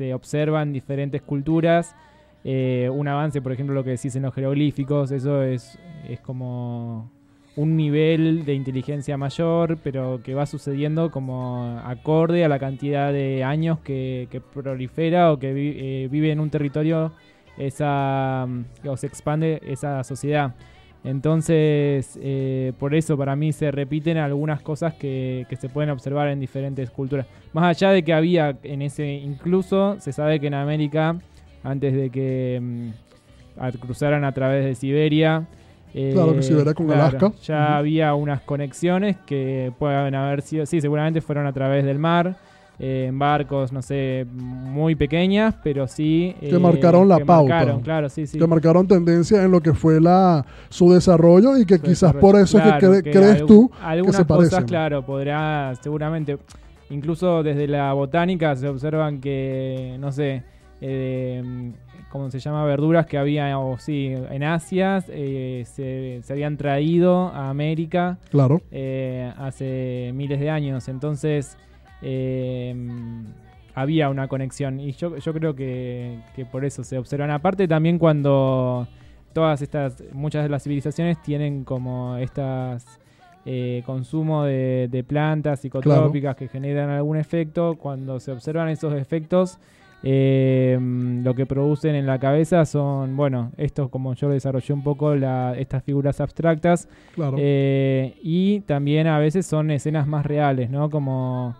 se 0.00 0.14
observan 0.14 0.72
diferentes 0.72 1.20
culturas. 1.20 1.94
eh, 2.42 2.88
un 2.90 3.06
avance, 3.06 3.42
por 3.42 3.52
ejemplo, 3.52 3.74
lo 3.74 3.84
que 3.84 3.90
decís 3.90 4.16
en 4.16 4.22
los 4.22 4.32
jeroglíficos, 4.34 5.10
eso 5.10 5.42
es, 5.42 5.78
es 6.08 6.20
como 6.20 7.10
un 7.54 7.76
nivel 7.76 8.46
de 8.46 8.54
inteligencia 8.54 9.18
mayor, 9.18 9.76
pero 9.84 10.22
que 10.24 10.32
va 10.34 10.46
sucediendo 10.46 11.10
como 11.10 11.78
acorde 11.84 12.42
a 12.42 12.48
la 12.48 12.58
cantidad 12.58 13.12
de 13.12 13.44
años 13.44 13.78
que, 13.80 14.26
que 14.30 14.40
prolifera 14.40 15.32
o 15.32 15.38
que 15.38 15.52
vi- 15.52 15.74
eh, 15.76 16.08
vive 16.10 16.30
en 16.32 16.40
un 16.40 16.48
territorio 16.48 17.12
esa 17.58 18.46
mm, 18.48 18.88
o 18.88 18.96
se 18.96 19.06
expande 19.06 19.60
esa 19.66 20.02
sociedad. 20.02 20.54
Entonces, 21.02 22.18
eh, 22.22 22.72
por 22.78 22.94
eso 22.94 23.16
para 23.16 23.34
mí 23.34 23.52
se 23.52 23.70
repiten 23.70 24.18
algunas 24.18 24.60
cosas 24.60 24.94
que, 24.94 25.46
que 25.48 25.56
se 25.56 25.68
pueden 25.68 25.90
observar 25.90 26.28
en 26.28 26.40
diferentes 26.40 26.90
culturas. 26.90 27.26
Más 27.52 27.64
allá 27.64 27.90
de 27.90 28.02
que 28.02 28.12
había 28.12 28.56
en 28.62 28.82
ese, 28.82 29.10
incluso 29.10 29.98
se 29.98 30.12
sabe 30.12 30.40
que 30.40 30.48
en 30.48 30.54
América, 30.54 31.16
antes 31.64 31.94
de 31.94 32.10
que 32.10 32.60
mm, 32.60 33.78
cruzaran 33.80 34.24
a 34.24 34.32
través 34.32 34.64
de 34.64 34.74
Siberia, 34.74 35.46
eh, 35.94 36.10
Claro, 36.12 36.34
que 36.34 36.42
Siberia 36.42 36.74
con 36.74 36.90
Alaska. 36.90 37.32
Ya 37.42 37.76
había 37.76 38.14
unas 38.14 38.42
conexiones 38.42 39.16
que 39.26 39.72
pueden 39.78 40.14
haber 40.14 40.42
sido, 40.42 40.66
sí, 40.66 40.80
seguramente 40.80 41.20
fueron 41.20 41.46
a 41.46 41.52
través 41.52 41.84
del 41.84 41.98
mar, 41.98 42.36
eh, 42.82 43.04
en 43.08 43.18
barcos, 43.18 43.72
no 43.72 43.82
sé, 43.82 44.26
muy 44.32 44.94
pequeñas, 44.94 45.54
pero 45.62 45.86
sí. 45.86 46.34
Que 46.40 46.58
marcaron 46.58 47.06
la 47.08 47.18
que 47.18 47.26
pauta. 47.26 47.54
marcaron, 47.54 47.80
claro, 47.82 48.08
sí, 48.08 48.26
sí. 48.26 48.38
que 48.38 48.46
marcaron 48.46 48.88
tendencia 48.88 49.42
en 49.44 49.50
lo 49.50 49.60
que 49.60 49.74
fue 49.74 50.00
la 50.00 50.46
su 50.70 50.90
desarrollo 50.92 51.58
y 51.58 51.66
que 51.66 51.76
Su 51.76 51.82
quizás 51.82 52.14
por 52.14 52.36
eso 52.36 52.56
es 52.58 52.64
que 52.64 52.70
Claro, 52.78 52.94
cre- 52.94 53.02
crees 53.02 53.42
algu- 53.42 53.46
tú 53.46 53.70
algunas 53.82 54.16
se 54.16 54.24
cosas, 54.24 54.50
parecen. 54.50 54.64
claro, 54.66 55.04
podrá, 55.04 55.74
seguramente, 55.82 56.38
incluso 56.88 57.42
desde 57.42 57.68
la 57.68 57.92
botánica 57.92 58.56
se 58.56 58.66
observan 58.66 59.20
que, 59.20 59.96
no 60.00 60.10
sé, 60.10 60.42
eh, 60.80 61.72
¿cómo 62.10 62.30
se 62.30 62.38
llama? 62.38 62.64
Verduras 62.64 63.04
que 63.06 63.18
había, 63.18 63.58
o 63.58 63.76
sí, 63.78 64.06
en 64.30 64.42
Asia 64.42 65.04
eh, 65.08 65.64
se, 65.66 66.20
se 66.22 66.32
habían 66.32 66.56
traído 66.56 67.28
a 67.28 67.50
América 67.50 68.18
claro 68.30 68.62
eh, 68.72 69.30
hace 69.38 70.12
miles 70.14 70.40
de 70.40 70.48
años. 70.50 70.88
Entonces 70.88 71.56
eh, 72.02 72.74
había 73.74 74.08
una 74.08 74.28
conexión 74.28 74.80
y 74.80 74.92
yo, 74.92 75.16
yo 75.16 75.32
creo 75.32 75.54
que, 75.54 76.18
que 76.34 76.44
por 76.44 76.64
eso 76.64 76.84
se 76.84 76.98
observan. 76.98 77.30
Aparte 77.30 77.68
también 77.68 77.98
cuando 77.98 78.86
todas 79.32 79.62
estas, 79.62 80.02
muchas 80.12 80.42
de 80.42 80.48
las 80.48 80.62
civilizaciones 80.62 81.20
tienen 81.22 81.64
como 81.64 82.16
estas 82.16 83.00
eh, 83.46 83.82
consumo 83.86 84.44
de, 84.44 84.88
de 84.90 85.02
plantas 85.02 85.60
psicotrópicas 85.60 86.36
que 86.36 86.48
generan 86.48 86.90
algún 86.90 87.16
efecto, 87.16 87.76
cuando 87.76 88.20
se 88.20 88.32
observan 88.32 88.68
esos 88.68 88.92
efectos, 88.94 89.58
eh, 90.02 90.78
lo 90.80 91.34
que 91.34 91.46
producen 91.46 91.94
en 91.94 92.06
la 92.06 92.18
cabeza 92.18 92.64
son, 92.64 93.16
bueno, 93.16 93.52
esto 93.56 93.90
como 93.90 94.14
yo 94.14 94.28
desarrollé 94.30 94.72
un 94.72 94.82
poco, 94.82 95.14
la, 95.14 95.54
estas 95.58 95.82
figuras 95.84 96.20
abstractas, 96.20 96.88
claro 97.14 97.36
eh, 97.38 98.14
y 98.22 98.60
también 98.60 99.06
a 99.06 99.18
veces 99.18 99.46
son 99.46 99.70
escenas 99.70 100.06
más 100.06 100.24
reales, 100.24 100.70
¿no? 100.70 100.90
Como, 100.90 101.54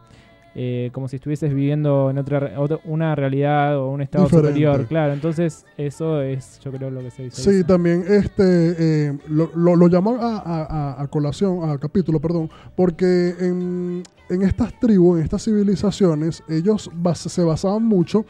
eh, 0.55 0.91
como 0.93 1.07
si 1.09 1.17
estuvieses 1.17 1.55
viviendo 1.55 2.11
en 2.11 2.19
otra, 2.19 2.59
otra- 2.59 2.81
una 2.85 3.15
realidad 3.15 3.79
o 3.79 3.91
un 3.91 4.03
estado 4.03 4.25
Diferente. 4.25 4.49
superior. 4.51 4.87
Claro, 4.87 5.13
entonces 5.13 5.65
eso 5.77 6.21
es, 6.23 6.59
yo 6.65 6.73
creo, 6.73 6.91
lo 6.91 7.01
que 7.01 7.11
se 7.11 7.23
dice. 7.25 7.41
Sí, 7.61 7.65
también 7.65 8.05
este 8.09 9.07
eh, 9.09 9.19
lo, 9.29 9.51
lo, 9.55 9.77
lo 9.77 9.87
llamo 9.89 10.17
a, 10.21 10.39
a- 10.39 10.65
a- 10.99 11.03
a 11.03 11.07
colación, 11.09 11.69
a 11.71 11.79
capítulo, 11.79 12.21
perdón, 12.21 12.51
porque 12.77 13.35
en, 13.39 14.03
en 14.29 14.43
estas 14.43 14.79
tribus, 14.81 15.19
en 15.19 15.25
estas 15.25 15.45
civilizaciones, 15.45 16.43
ellos 16.49 16.91
bas- 16.95 17.29
se 17.29 17.43
basaban 17.45 17.85
mucho 17.85 18.21
en, 18.21 18.25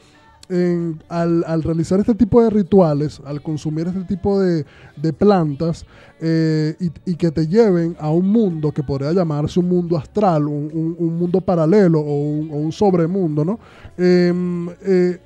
al, 1.09 1.45
al 1.47 1.63
realizar 1.63 2.01
este 2.01 2.15
tipo 2.15 2.43
de 2.43 2.51
rituales, 2.51 3.21
al 3.25 3.41
consumir 3.43 3.87
este 3.89 4.05
tipo 4.05 4.41
de, 4.41 4.65
de 4.97 5.13
plantas, 5.13 5.85
eh, 6.21 6.75
y, 7.07 7.15
que 7.17 7.31
te 7.31 7.47
lleven 7.47 7.97
a 7.99 8.11
un 8.11 8.27
mundo 8.29 8.73
que 8.73 8.83
podría 8.83 9.13
llamarse 9.13 9.59
un 9.61 9.69
mundo 9.69 9.97
astral, 9.97 10.47
un, 10.49 10.71
un- 10.73 10.97
un 10.99 11.17
mundo 11.19 11.41
paralelo 11.41 12.01
o 12.01 12.15
un, 12.31 12.73
sobremundo, 12.73 13.45
¿no? 13.45 13.59
Em, 13.97 14.69
eh, 14.83 15.19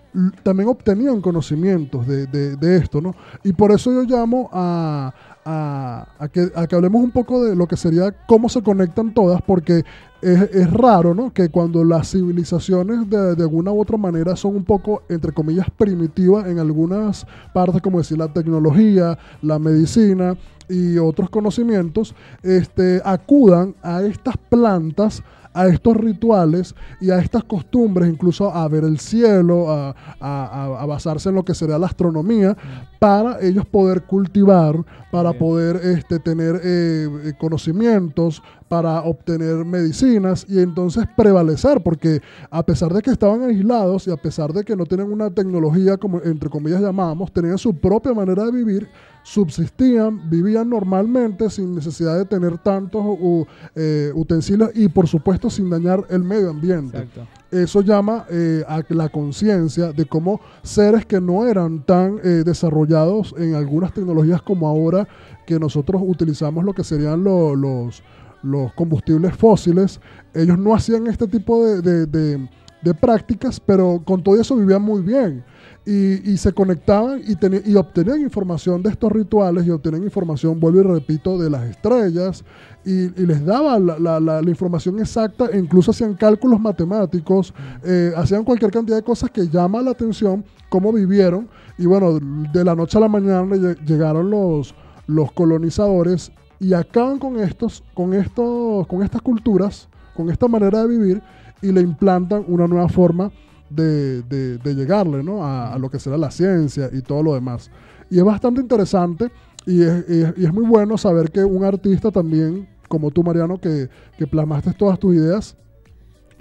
también 0.45 0.69
obtenían 0.69 1.21
conocimientos 1.21 2.07
de, 2.07 2.27
de- 2.29 2.57
de 2.57 2.77
esto, 2.77 3.01
¿no? 3.01 3.15
Y 3.43 3.53
por 3.53 3.73
eso 3.73 3.93
yo 3.93 4.03
llamo 4.05 4.49
a, 4.53 5.13
a- 5.45 6.29
que, 6.33 6.51
hablemos 6.75 7.03
un 7.03 7.11
poco 7.11 7.45
de 7.45 7.55
lo 7.55 7.67
que 7.67 7.77
sería 7.77 8.13
cómo 8.27 8.49
se 8.49 8.63
conectan 8.63 9.13
todas, 9.15 9.43
porque 9.43 9.85
es, 10.23 10.43
es 10.53 10.73
raro, 10.73 11.15
¿no? 11.15 11.33
Que 11.33 11.49
cuando 11.51 11.85
las 11.85 12.11
civilizaciones 12.11 13.09
de, 13.11 13.35
de 13.35 13.43
alguna 13.43 13.73
u 13.73 13.81
otra 13.81 13.97
manera 13.97 14.37
son 14.37 14.57
un 14.57 14.65
poco, 14.65 15.03
entre 15.09 15.33
comillas, 15.33 15.67
primitivas 15.77 16.47
en 16.47 16.59
algunas 16.59 17.27
partes, 17.53 17.83
como 17.83 17.99
decir 17.99 18.19
la 18.19 18.33
tecnología, 18.33 19.19
la 19.43 19.59
medicina 19.59 20.37
y 20.69 20.97
otros 20.97 21.29
conocimientos, 21.29 22.15
este, 22.43 23.03
acudan 23.05 23.75
a 23.83 24.03
estas 24.03 24.37
plantas 24.37 25.23
a 25.55 25.67
estos 25.69 25.97
rituales 25.97 26.75
y 27.01 27.11
a 27.11 27.19
estas 27.21 27.45
costumbres, 27.45 28.11
incluso 28.11 28.53
a 28.53 28.67
ver 28.69 28.85
el 28.85 28.99
cielo, 28.99 29.71
a, 29.71 29.91
a- 29.91 29.95
a- 30.21 30.83
a 30.83 30.87
basarse 30.87 31.29
en 31.29 31.37
lo 31.37 31.45
que 31.45 31.55
sería 31.55 31.79
la 31.79 31.87
astronomía, 31.87 32.57
para 32.99 33.41
ellos 33.41 33.65
poder 33.67 34.03
cultivar, 34.03 34.77
para 35.13 35.31
Bien. 35.31 35.39
poder 35.39 35.77
este, 35.77 36.19
tener 36.19 36.61
eh, 36.65 37.09
eh, 37.25 37.33
conocimientos, 37.39 38.43
para 38.75 39.03
obtener 39.03 39.65
medicinas 39.65 40.45
y 40.49 40.59
entonces 40.59 41.05
prevalecer, 41.17 41.81
porque 41.81 42.21
a 42.51 42.61
pesar 42.67 42.93
de 42.93 43.03
que 43.03 43.13
estaban 43.13 43.43
aislados 43.43 44.09
y 44.09 44.11
a 44.11 44.17
pesar 44.17 44.53
de 44.53 44.65
que 44.65 44.75
no 44.75 44.85
tienen 44.85 45.13
una 45.13 45.31
tecnología, 45.31 45.97
como 45.97 46.21
entre 46.25 46.51
comillas 46.51 46.81
llamamos, 46.81 47.31
tenían 47.33 47.57
su 47.57 47.73
propia 47.73 48.13
manera 48.13 48.45
de 48.47 48.51
vivir, 48.51 48.89
subsistían, 49.23 50.29
vivían 50.29 50.69
normalmente 50.69 51.49
sin 51.51 51.73
necesidad 51.75 52.17
de 52.19 52.25
tener 52.25 52.59
tantos 52.59 53.05
u- 53.05 53.47
eh, 53.77 54.11
utensilios 54.15 54.71
y 54.75 54.89
por 54.89 55.07
supuesto 55.07 55.49
sin 55.51 55.71
dañar 55.71 56.05
el 56.11 56.25
medio 56.25 56.51
ambiente. 56.51 56.99
Exacto. 56.99 57.27
Eso 57.53 57.81
llama 57.83 58.25
eh, 58.31 58.65
a 58.67 58.83
la 58.89 59.09
conciencia 59.09 59.93
de 59.93 60.05
cómo 60.07 60.41
seres 60.65 61.07
que 61.07 61.21
no 61.21 61.47
eran 61.47 61.85
tan 61.87 62.19
eh, 62.25 62.43
desarrollados 62.45 63.33
en 63.39 63.55
algunas 63.55 63.95
tecnologías 63.95 64.43
como 64.43 64.67
ahora 64.67 65.07
que 65.47 65.61
nosotros 65.61 66.03
utilizamos 66.05 66.65
lo 66.65 66.73
que 66.73 66.83
serían 66.83 67.23
lo- 67.23 67.55
los, 67.55 68.03
los 68.45 68.73
combustibles 68.75 69.35
fósiles, 69.37 70.01
ellos 70.35 70.59
no 70.59 70.75
hacían 70.75 71.07
este 71.07 71.27
tipo 71.27 71.65
de, 71.67 71.81
de- 71.83 72.07
de- 72.07 72.49
de 72.83 72.93
prácticas, 72.93 73.59
pero 73.59 74.03
con 74.05 74.23
todo 74.23 74.39
eso 74.39 74.55
vivían 74.57 74.83
muy 74.83 75.01
bien. 75.01 75.43
Y, 75.87 76.31
y 76.31 76.37
se 76.37 76.53
conectaban 76.53 77.21
y, 77.27 77.71
y 77.71 77.77
obtenían 77.77 78.21
información 78.21 78.83
de 78.83 78.91
estos 78.91 79.11
rituales 79.11 79.67
y 79.67 79.71
obtenían 79.71 80.03
información, 80.03 80.61
vuelvo 80.61 80.81
y 80.81 80.83
repito, 80.83 81.39
de 81.39 81.49
las 81.49 81.63
estrellas 81.65 82.45
y, 82.85 83.05
y 83.21 83.27
les 83.27 83.43
daba 83.45 83.79
la, 83.79 83.99
la- 83.99 84.21
la- 84.21 84.43
la 84.43 84.51
información 84.51 84.99
exacta 85.01 85.47
e 85.53 85.59
incluso 85.59 85.93
hacían 85.93 86.13
cálculos 86.15 86.61
matemáticos, 86.61 87.55
eh, 87.85 88.13
hacían 88.17 88.45
cualquier 88.45 88.71
cantidad 88.71 88.97
de 88.99 89.03
cosas 89.03 89.31
que 89.31 89.49
llama 89.49 89.81
la 89.81 89.93
atención 89.93 90.45
cómo 90.69 90.93
vivieron 90.93 91.49
y 91.79 91.87
bueno, 91.87 92.19
de 92.53 92.65
la 92.65 92.75
noche 92.75 92.99
a 92.99 93.01
la 93.01 93.09
mañana 93.09 93.43
lle- 93.57 93.79
llegaron 93.87 94.31
los, 94.31 94.75
los 95.07 95.33
colonizadores 95.33 96.33
y 96.61 96.73
acaban 96.75 97.19
con 97.19 97.39
estos, 97.39 97.83
con 97.95 98.15
estos, 98.15 98.87
con 98.87 99.03
estas 99.03 99.21
culturas, 99.23 99.89
con 100.17 100.31
esta 100.31 100.47
manera 100.49 100.83
de 100.83 100.89
vivir 100.89 101.23
y 101.63 101.73
le 101.73 101.81
implantan 101.81 102.45
una 102.49 102.67
nueva 102.67 102.89
forma 102.89 103.31
de, 103.71 104.23
de- 104.23 104.59
de 104.59 104.75
llegarle 104.75 105.23
¿no? 105.23 105.45
a, 105.45 105.73
a 105.75 105.79
lo 105.79 105.91
que 105.91 105.99
será 105.99 106.17
la 106.17 106.31
ciencia 106.31 106.89
y 106.93 107.01
todo 107.03 107.23
lo 107.23 107.35
demás. 107.35 107.71
Y 108.11 108.19
es 108.19 108.25
bastante 108.25 108.61
interesante 108.61 109.31
y 109.67 109.83
es, 109.83 110.05
y 110.09 110.23
es- 110.23 110.35
y 110.37 110.45
es 110.45 110.53
muy 110.53 110.65
bueno 110.67 110.97
saber 110.99 111.31
que 111.31 111.45
un 111.45 111.65
artista 111.65 112.11
también, 112.11 112.69
como 112.89 113.11
tú 113.11 113.23
Mariano, 113.25 113.59
que, 113.61 113.89
que 114.17 114.27
plasmaste 114.27 114.73
todas 114.75 114.99
tus 114.99 115.15
ideas, 115.17 115.57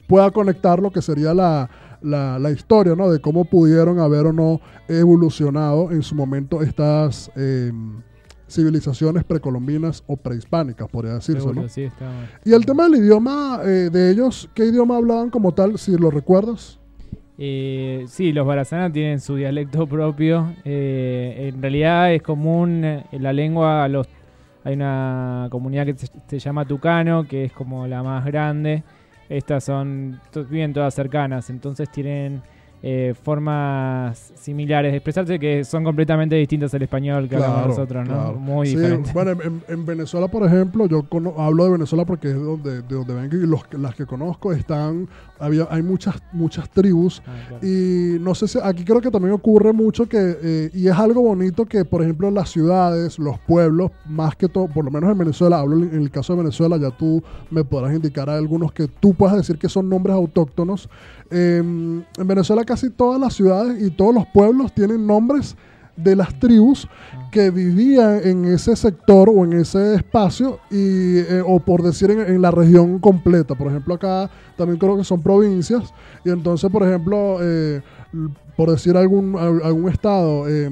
pueda 0.08 0.30
conectar 0.32 0.80
lo 0.82 0.92
que 0.92 1.02
sería 1.02 1.34
la, 1.34 1.70
la- 2.02 2.38
la 2.38 2.52
historia, 2.52 2.96
¿no? 2.96 3.10
De 3.10 3.20
cómo 3.20 3.46
pudieron 3.46 4.00
haber 4.00 4.28
o 4.28 4.34
no 4.34 4.60
evolucionado 4.88 5.90
en 5.92 6.04
su 6.04 6.14
momento 6.16 6.62
estas 6.62 7.32
eh, 7.36 7.72
civilizaciones 8.54 9.24
precolombinas 9.24 10.04
o 10.08 10.16
prehispánicas, 10.18 10.88
podría 10.90 11.14
decirse, 11.16 11.42
Seguro, 11.42 11.62
¿no? 11.64 11.68
sí, 11.70 11.84
está- 11.84 12.12
Y 12.46 12.54
el 12.54 12.66
tema 12.66 12.84
del 12.88 12.96
idioma 13.04 13.60
eh, 13.64 13.90
de 13.92 14.12
ellos, 14.12 14.50
¿qué 14.54 14.66
idioma 14.66 14.98
hablaban 14.98 15.30
como 15.30 15.52
tal, 15.54 15.78
si 15.78 15.98
lo 15.98 16.12
recuerdas? 16.12 16.80
Eh, 17.38 18.06
sí, 18.08 18.32
los 18.32 18.46
barazanas 18.46 18.94
tienen 18.94 19.20
su 19.20 19.36
dialecto 19.36 19.88
propio. 19.88 20.54
Eh, 20.64 21.50
en 21.54 21.62
realidad 21.62 22.14
es 22.14 22.22
común 22.22 22.84
eh, 22.86 23.06
en 23.12 23.24
la 23.24 23.34
lengua. 23.34 23.84
a 23.84 23.88
Los, 23.88 24.08
hay 24.64 24.76
una 24.76 25.48
comunidad 25.50 25.86
que 25.88 25.96
se, 25.96 26.08
se 26.28 26.40
llama 26.40 26.66
Tucano, 26.66 27.28
que 27.28 27.46
es 27.46 27.52
como 27.52 27.88
la 27.88 28.04
más 28.04 28.24
grande. 28.26 28.84
Estas 29.30 29.64
son, 29.64 30.20
viven 30.50 30.74
todas 30.74 30.94
cercanas, 30.94 31.50
entonces 31.50 31.90
tienen 31.90 32.42
eh, 32.86 33.14
formas 33.24 34.34
similares 34.36 34.92
de 34.92 34.98
expresarse 34.98 35.40
que 35.40 35.64
son 35.64 35.86
completamente 35.86 36.36
distintas 36.36 36.74
al 36.74 36.82
español 36.82 37.30
que 37.30 37.36
hablamos 37.36 37.68
nosotros, 37.70 38.06
¿no? 38.06 38.14
claro. 38.14 38.34
Muy 38.38 38.68
Sí. 38.68 38.78
Bueno, 39.14 39.32
en, 39.32 39.64
en 39.70 39.86
Venezuela, 39.86 40.28
por 40.28 40.46
ejemplo, 40.46 40.86
yo 40.86 41.06
hablo 41.38 41.64
de 41.64 41.72
Venezuela 41.72 42.04
porque 42.04 42.28
es 42.28 42.34
de 42.34 42.42
donde, 42.42 42.82
de 42.82 42.96
donde 42.96 43.14
vengo 43.14 43.38
y 43.38 43.48
los, 43.48 43.62
las 43.72 43.96
que 43.96 44.06
conozco 44.06 44.52
están, 44.52 45.08
había, 45.44 45.68
hay 45.70 45.82
muchas, 45.84 46.16
muchas 46.32 46.70
tribus 46.70 47.22
Ah, 47.26 47.32
claro. 47.48 47.68
y 47.68 48.18
no 48.20 48.34
sé 48.36 48.48
si 48.48 48.60
aquí 48.64 48.84
creo 48.84 49.02
que 49.02 49.12
también 49.12 49.34
ocurre 49.34 49.74
mucho 49.74 50.08
que, 50.08 50.38
eh, 50.42 50.70
y 50.74 50.88
es 50.88 50.94
algo 50.96 51.22
bonito 51.22 51.66
que, 51.66 51.86
por 51.86 52.02
ejemplo, 52.02 52.32
las 52.32 52.50
ciudades, 52.50 53.20
los 53.20 53.38
pueblos, 53.40 53.92
más 54.08 54.36
que 54.36 54.48
todo, 54.48 54.68
por 54.68 54.86
lo 54.86 54.92
menos 54.92 55.12
en 55.12 55.18
Venezuela, 55.18 55.60
hablo 55.60 55.78
en 55.78 55.94
el 56.02 56.10
caso 56.12 56.34
de 56.34 56.44
Venezuela, 56.44 56.78
ya 56.78 56.92
tú 56.92 57.22
me 57.52 57.64
podrás 57.64 57.94
indicar 57.94 58.30
algunos 58.30 58.72
que 58.72 58.88
tú 58.88 59.14
puedas 59.14 59.36
decir 59.38 59.58
que 59.58 59.70
son 59.70 59.90
nombres 59.90 60.16
autóctonos. 60.16 60.90
Eh, 61.30 61.58
en 61.58 62.28
Venezuela 62.28 62.64
casi 62.64 62.90
todas 62.90 63.20
las 63.20 63.34
ciudades 63.34 63.82
y 63.82 63.90
todos 63.92 64.14
los 64.14 64.26
pueblos 64.28 64.74
tienen 64.74 65.06
nombres 65.06 65.56
de 65.96 66.16
las 66.16 66.38
tribus 66.40 66.88
que 67.32 67.50
vivían 67.52 68.20
en 68.24 68.46
ese 68.46 68.76
sector 68.76 69.30
o 69.30 69.44
en 69.44 69.54
ese 69.54 69.96
espacio 69.96 70.60
y, 70.72 71.18
eh, 71.20 71.42
o 71.46 71.60
por 71.60 71.82
decir 71.84 72.10
en, 72.12 72.20
en 72.22 72.42
la 72.42 72.52
región 72.52 73.00
completa. 73.00 73.56
Por 73.56 73.68
ejemplo, 73.68 73.94
acá 73.96 74.30
también 74.58 74.80
creo 74.80 74.98
que 74.98 75.04
son 75.04 75.22
provincias 75.22 75.94
y 76.26 76.30
entonces, 76.30 76.70
por 76.72 76.84
ejemplo, 76.84 77.38
eh, 77.42 77.82
por 78.56 78.70
decir 78.70 78.96
algún, 78.96 79.36
al- 79.38 79.64
algún 79.64 79.90
estado 79.90 80.48
eh, 80.48 80.70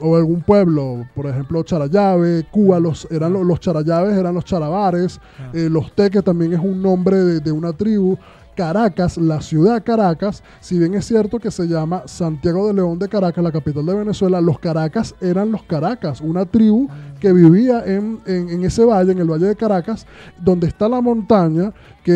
o 0.00 0.16
algún 0.16 0.40
pueblo, 0.42 1.06
por 1.14 1.26
ejemplo, 1.26 1.62
Charayave, 1.62 2.44
Cuba, 2.50 2.80
los, 2.80 3.06
eran 3.10 3.32
lo- 3.32 3.44
los 3.44 3.60
Charayaves 3.60 4.16
eran 4.16 4.34
los 4.34 4.44
Charabares, 4.44 5.20
Ah. 5.38 5.50
eh, 5.54 5.68
los 5.70 5.92
Teques 5.94 6.24
también 6.24 6.52
es 6.52 6.60
un 6.60 6.82
nombre 6.82 7.16
de, 7.16 7.40
de 7.40 7.52
una 7.52 7.72
tribu. 7.72 8.16
Caracas, 8.64 9.16
la 9.16 9.40
ciudad 9.40 9.82
Caracas, 9.82 10.42
si 10.60 10.78
bien 10.78 10.92
es 10.92 11.06
cierto 11.06 11.38
que 11.38 11.50
se 11.50 11.66
llama 11.66 12.02
Santiago 12.04 12.66
de 12.66 12.74
León 12.74 12.98
de 12.98 13.08
Caracas, 13.08 13.42
la 13.42 13.50
capital 13.50 13.86
de 13.86 13.94
Venezuela, 13.94 14.38
los 14.42 14.58
Caracas 14.58 15.14
eran 15.22 15.50
los 15.50 15.62
Caracas, 15.62 16.20
una 16.20 16.44
tribu 16.44 16.86
que 17.20 17.32
vivía 17.32 17.82
en, 17.86 18.20
en- 18.26 18.62
ese 18.62 18.84
valle, 18.84 19.12
en 19.12 19.18
el 19.18 19.30
Valle 19.30 19.46
de 19.46 19.56
Caracas, 19.56 20.06
donde 20.38 20.66
está 20.66 20.90
la 20.90 21.00
montaña 21.00 21.72
que 22.04 22.12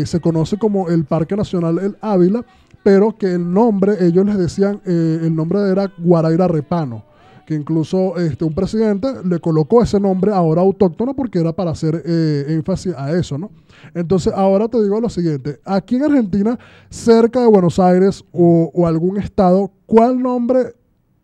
eh, 0.00 0.06
se 0.06 0.18
conoce 0.18 0.56
como 0.56 0.88
el 0.88 1.04
Parque 1.04 1.36
Nacional 1.36 1.78
El 1.78 1.94
Ávila, 2.00 2.42
pero 2.82 3.14
que 3.18 3.34
el 3.34 3.52
nombre, 3.52 3.96
ellos 4.00 4.24
les 4.24 4.38
decían, 4.38 4.80
eh, 4.86 5.20
el 5.24 5.36
nombre 5.36 5.60
era 5.70 5.92
Guaraira 5.98 6.48
Repano 6.48 7.04
que 7.52 7.60
incluso 7.60 8.16
este, 8.16 8.44
un 8.44 8.54
presidente 8.54 9.08
le 9.24 9.38
colocó 9.38 9.82
ese 9.82 10.00
nombre 10.00 10.32
ahora 10.32 10.62
autóctono 10.62 11.14
porque 11.14 11.38
era 11.38 11.52
para 11.52 11.72
hacer 11.72 12.02
eh, 12.06 12.46
énfasis 12.48 12.94
a 12.96 13.12
eso, 13.12 13.36
¿no? 13.36 13.50
Entonces, 13.94 14.32
ahora 14.34 14.68
te 14.68 14.82
digo 14.82 15.00
lo 15.00 15.10
siguiente, 15.10 15.58
aquí 15.64 15.96
en 15.96 16.04
Argentina, 16.04 16.58
cerca 16.88 17.40
de 17.40 17.46
Buenos 17.46 17.78
Aires 17.78 18.24
o, 18.32 18.70
o 18.72 18.86
algún 18.86 19.18
estado, 19.18 19.70
¿cuál 19.86 20.22
nombre 20.22 20.74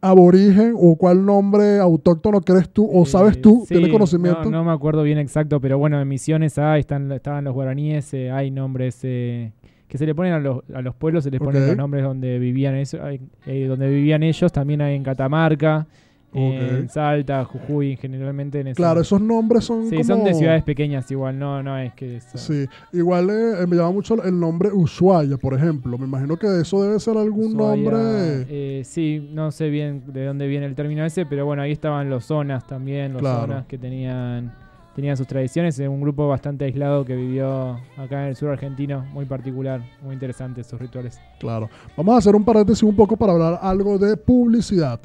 aborigen 0.01 0.75
o 0.77 0.97
cuál 0.97 1.25
nombre 1.25 1.79
autóctono 1.79 2.41
crees 2.41 2.69
tú 2.71 2.89
o 2.93 3.07
sabes 3.07 3.37
Eh, 3.37 3.41
tú, 3.41 3.65
sí, 3.67 3.75
tienes 3.75 3.91
conocimiento? 3.91 4.45
No, 4.45 4.51
no 4.51 4.65
me 4.65 4.73
acuerdo 4.73 5.03
bien 5.03 5.19
exacto, 5.19 5.61
pero 5.61 5.79
bueno, 5.79 6.01
en 6.01 6.07
Misiones 6.07 6.59
hay, 6.59 6.81
están, 6.81 7.11
estaban 7.13 7.45
los 7.45 7.55
guaraníes, 7.55 8.13
eh, 8.13 8.31
hay 8.31 8.51
nombres 8.51 9.01
eh, 9.03 9.53
que 9.89 9.97
se 9.97 10.05
le 10.05 10.15
ponen 10.15 10.35
a 10.35 10.39
los, 10.39 10.63
a 10.75 10.83
los 10.83 10.95
pueblos, 10.95 11.25
se 11.25 11.31
les 11.31 11.41
ponen 11.41 11.67
los 11.67 11.77
nombres 11.77 12.05
donde 12.05 12.39
vivían 12.39 12.75
eso, 12.75 12.99
eh, 13.09 13.67
donde 13.67 13.89
vivían 13.89 14.23
ellos, 14.23 14.53
también 14.53 14.83
hay 14.83 14.95
en 14.95 15.03
Catamarca, 15.03 15.87
eh, 16.35 16.79
en 16.81 16.89
Salta, 16.89 17.45
Jujuy, 17.45 17.97
generalmente 17.97 18.61
en 18.61 18.75
Claro, 18.75 19.01
esos 19.01 19.21
nombres 19.21 19.65
son 19.65 19.85
Sí, 19.89 19.97
como... 19.97 20.05
son 20.05 20.25
de 20.25 20.35
ciudades 20.35 20.63
pequeñas 20.63 21.11
igual, 21.11 21.39
no, 21.39 21.63
no 21.63 21.79
es 21.79 21.95
que... 21.95 22.21
Sí, 22.35 22.67
igual 22.93 23.31
eh, 23.31 23.67
me 23.67 23.77
llama 23.77 23.93
mucho 23.93 24.23
el 24.23 24.39
nombre 24.39 24.71
Ushuaia, 24.73 25.37
por 25.39 25.55
ejemplo. 25.55 25.97
Me 25.97 26.05
imagino 26.05 26.37
que 26.37 26.61
eso 26.61 26.83
debe 26.83 27.01
ser 27.01 27.17
algún 27.17 27.55
Ushuaia, 27.55 27.83
nombre... 27.91 28.47
eh, 28.49 28.83
sí, 28.85 29.29
no 29.33 29.51
sé 29.51 29.71
bien 29.71 30.03
de 30.07 30.25
dónde 30.27 30.47
viene 30.47 30.67
el 30.67 30.75
término 30.75 31.05
ese, 31.05 31.25
pero 31.27 31.47
bueno, 31.47 31.63
ahí 31.63 31.73
estaban 31.73 32.11
los 32.11 32.25
zonas 32.27 32.67
también, 32.67 33.13
los 33.15 33.21
Claro. 33.23 33.41
zonas 33.43 33.67
que 33.67 33.79
tenían 33.79 34.53
tenían 34.95 35.17
sus 35.17 35.29
tradiciones, 35.29 35.79
es 35.79 35.87
un 35.89 36.01
grupo 36.01 36.27
bastante 36.27 36.65
aislado 36.65 37.05
que 37.05 37.15
vivió 37.15 37.79
acá 37.97 38.23
en 38.25 38.31
el 38.31 38.35
sur 38.35 38.51
argentino, 38.51 39.05
muy 39.13 39.27
particular, 39.27 39.81
muy 40.03 40.13
interesante 40.13 40.65
sus 40.65 40.77
rituales. 40.81 41.21
Claro. 41.39 41.71
Vamos 41.97 42.17
a 42.17 42.19
hacer 42.19 42.35
un 42.35 42.45
paréntesis 42.45 42.83
un 42.83 42.97
poco 42.97 43.17
para 43.17 43.33
hablar 43.33 43.61
algo 43.63 43.97
de 43.97 44.17
publicidad. 44.17 44.99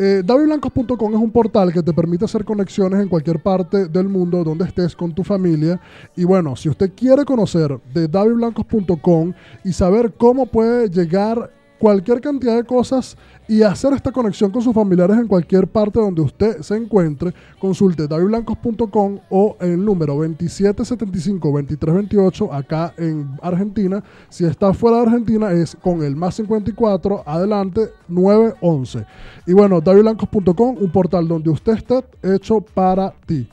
Eh, 0.00 0.22
davidblancos.com 0.24 1.12
es 1.12 1.20
un 1.20 1.32
portal 1.32 1.72
que 1.72 1.82
te 1.82 1.92
permite 1.92 2.24
hacer 2.24 2.44
conexiones 2.44 3.00
en 3.00 3.08
cualquier 3.08 3.42
parte 3.42 3.88
del 3.88 4.08
mundo 4.08 4.44
donde 4.44 4.64
estés 4.64 4.94
con 4.94 5.12
tu 5.12 5.24
familia. 5.24 5.80
Y 6.14 6.22
bueno, 6.22 6.54
si 6.54 6.68
usted 6.68 6.92
quiere 6.94 7.24
conocer 7.24 7.80
de 7.92 8.06
davidblancos.com 8.06 9.32
y 9.64 9.72
saber 9.72 10.12
cómo 10.16 10.46
puede 10.46 10.88
llegar 10.88 11.50
cualquier 11.78 12.20
cantidad 12.20 12.56
de 12.56 12.64
cosas 12.64 13.16
y 13.46 13.62
hacer 13.62 13.92
esta 13.94 14.12
conexión 14.12 14.50
con 14.50 14.60
sus 14.60 14.74
familiares 14.74 15.16
en 15.16 15.26
cualquier 15.26 15.66
parte 15.66 15.98
donde 15.98 16.20
usted 16.20 16.60
se 16.60 16.76
encuentre, 16.76 17.32
consulte 17.58 18.06
davidblancos.com 18.06 19.20
o 19.30 19.56
el 19.60 19.82
número 19.84 20.14
2775-2328 20.16 22.52
acá 22.52 22.92
en 22.98 23.30
Argentina. 23.40 24.04
Si 24.28 24.44
está 24.44 24.74
fuera 24.74 24.98
de 24.98 25.04
Argentina 25.04 25.50
es 25.52 25.74
con 25.76 26.02
el 26.02 26.14
más 26.14 26.34
54 26.34 27.22
adelante 27.24 27.88
911. 28.08 29.06
Y 29.46 29.54
bueno, 29.54 29.80
davidblancos.com, 29.80 30.76
un 30.78 30.92
portal 30.92 31.26
donde 31.26 31.48
usted 31.48 31.72
está 31.72 32.04
hecho 32.22 32.60
para 32.60 33.14
ti. 33.24 33.48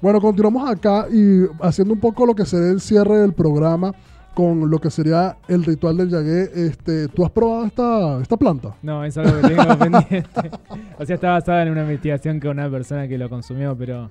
Bueno, 0.00 0.18
continuamos 0.20 0.70
acá 0.70 1.08
y 1.10 1.46
haciendo 1.60 1.94
un 1.94 2.00
poco 2.00 2.26
lo 2.26 2.34
que 2.34 2.46
sería 2.46 2.70
el 2.70 2.80
cierre 2.80 3.18
del 3.18 3.32
programa 3.32 3.92
con 4.36 4.68
lo 4.70 4.78
que 4.78 4.90
sería 4.90 5.38
el 5.48 5.64
ritual 5.64 5.96
del 5.96 6.10
yagué. 6.10 6.50
Este, 6.54 7.08
¿Tú 7.08 7.24
has 7.24 7.30
probado 7.30 7.64
esta, 7.64 8.20
esta 8.20 8.36
planta? 8.36 8.76
No, 8.82 9.02
es 9.02 9.16
algo 9.16 9.40
que 9.40 9.48
tengo 9.54 9.78
pendiente. 9.78 10.50
O 10.98 11.06
sea, 11.06 11.14
está 11.14 11.30
basada 11.30 11.62
en 11.62 11.70
una 11.70 11.80
investigación 11.82 12.38
con 12.38 12.50
una 12.50 12.68
persona 12.70 13.08
que 13.08 13.16
lo 13.16 13.30
consumió, 13.30 13.74
pero... 13.74 14.10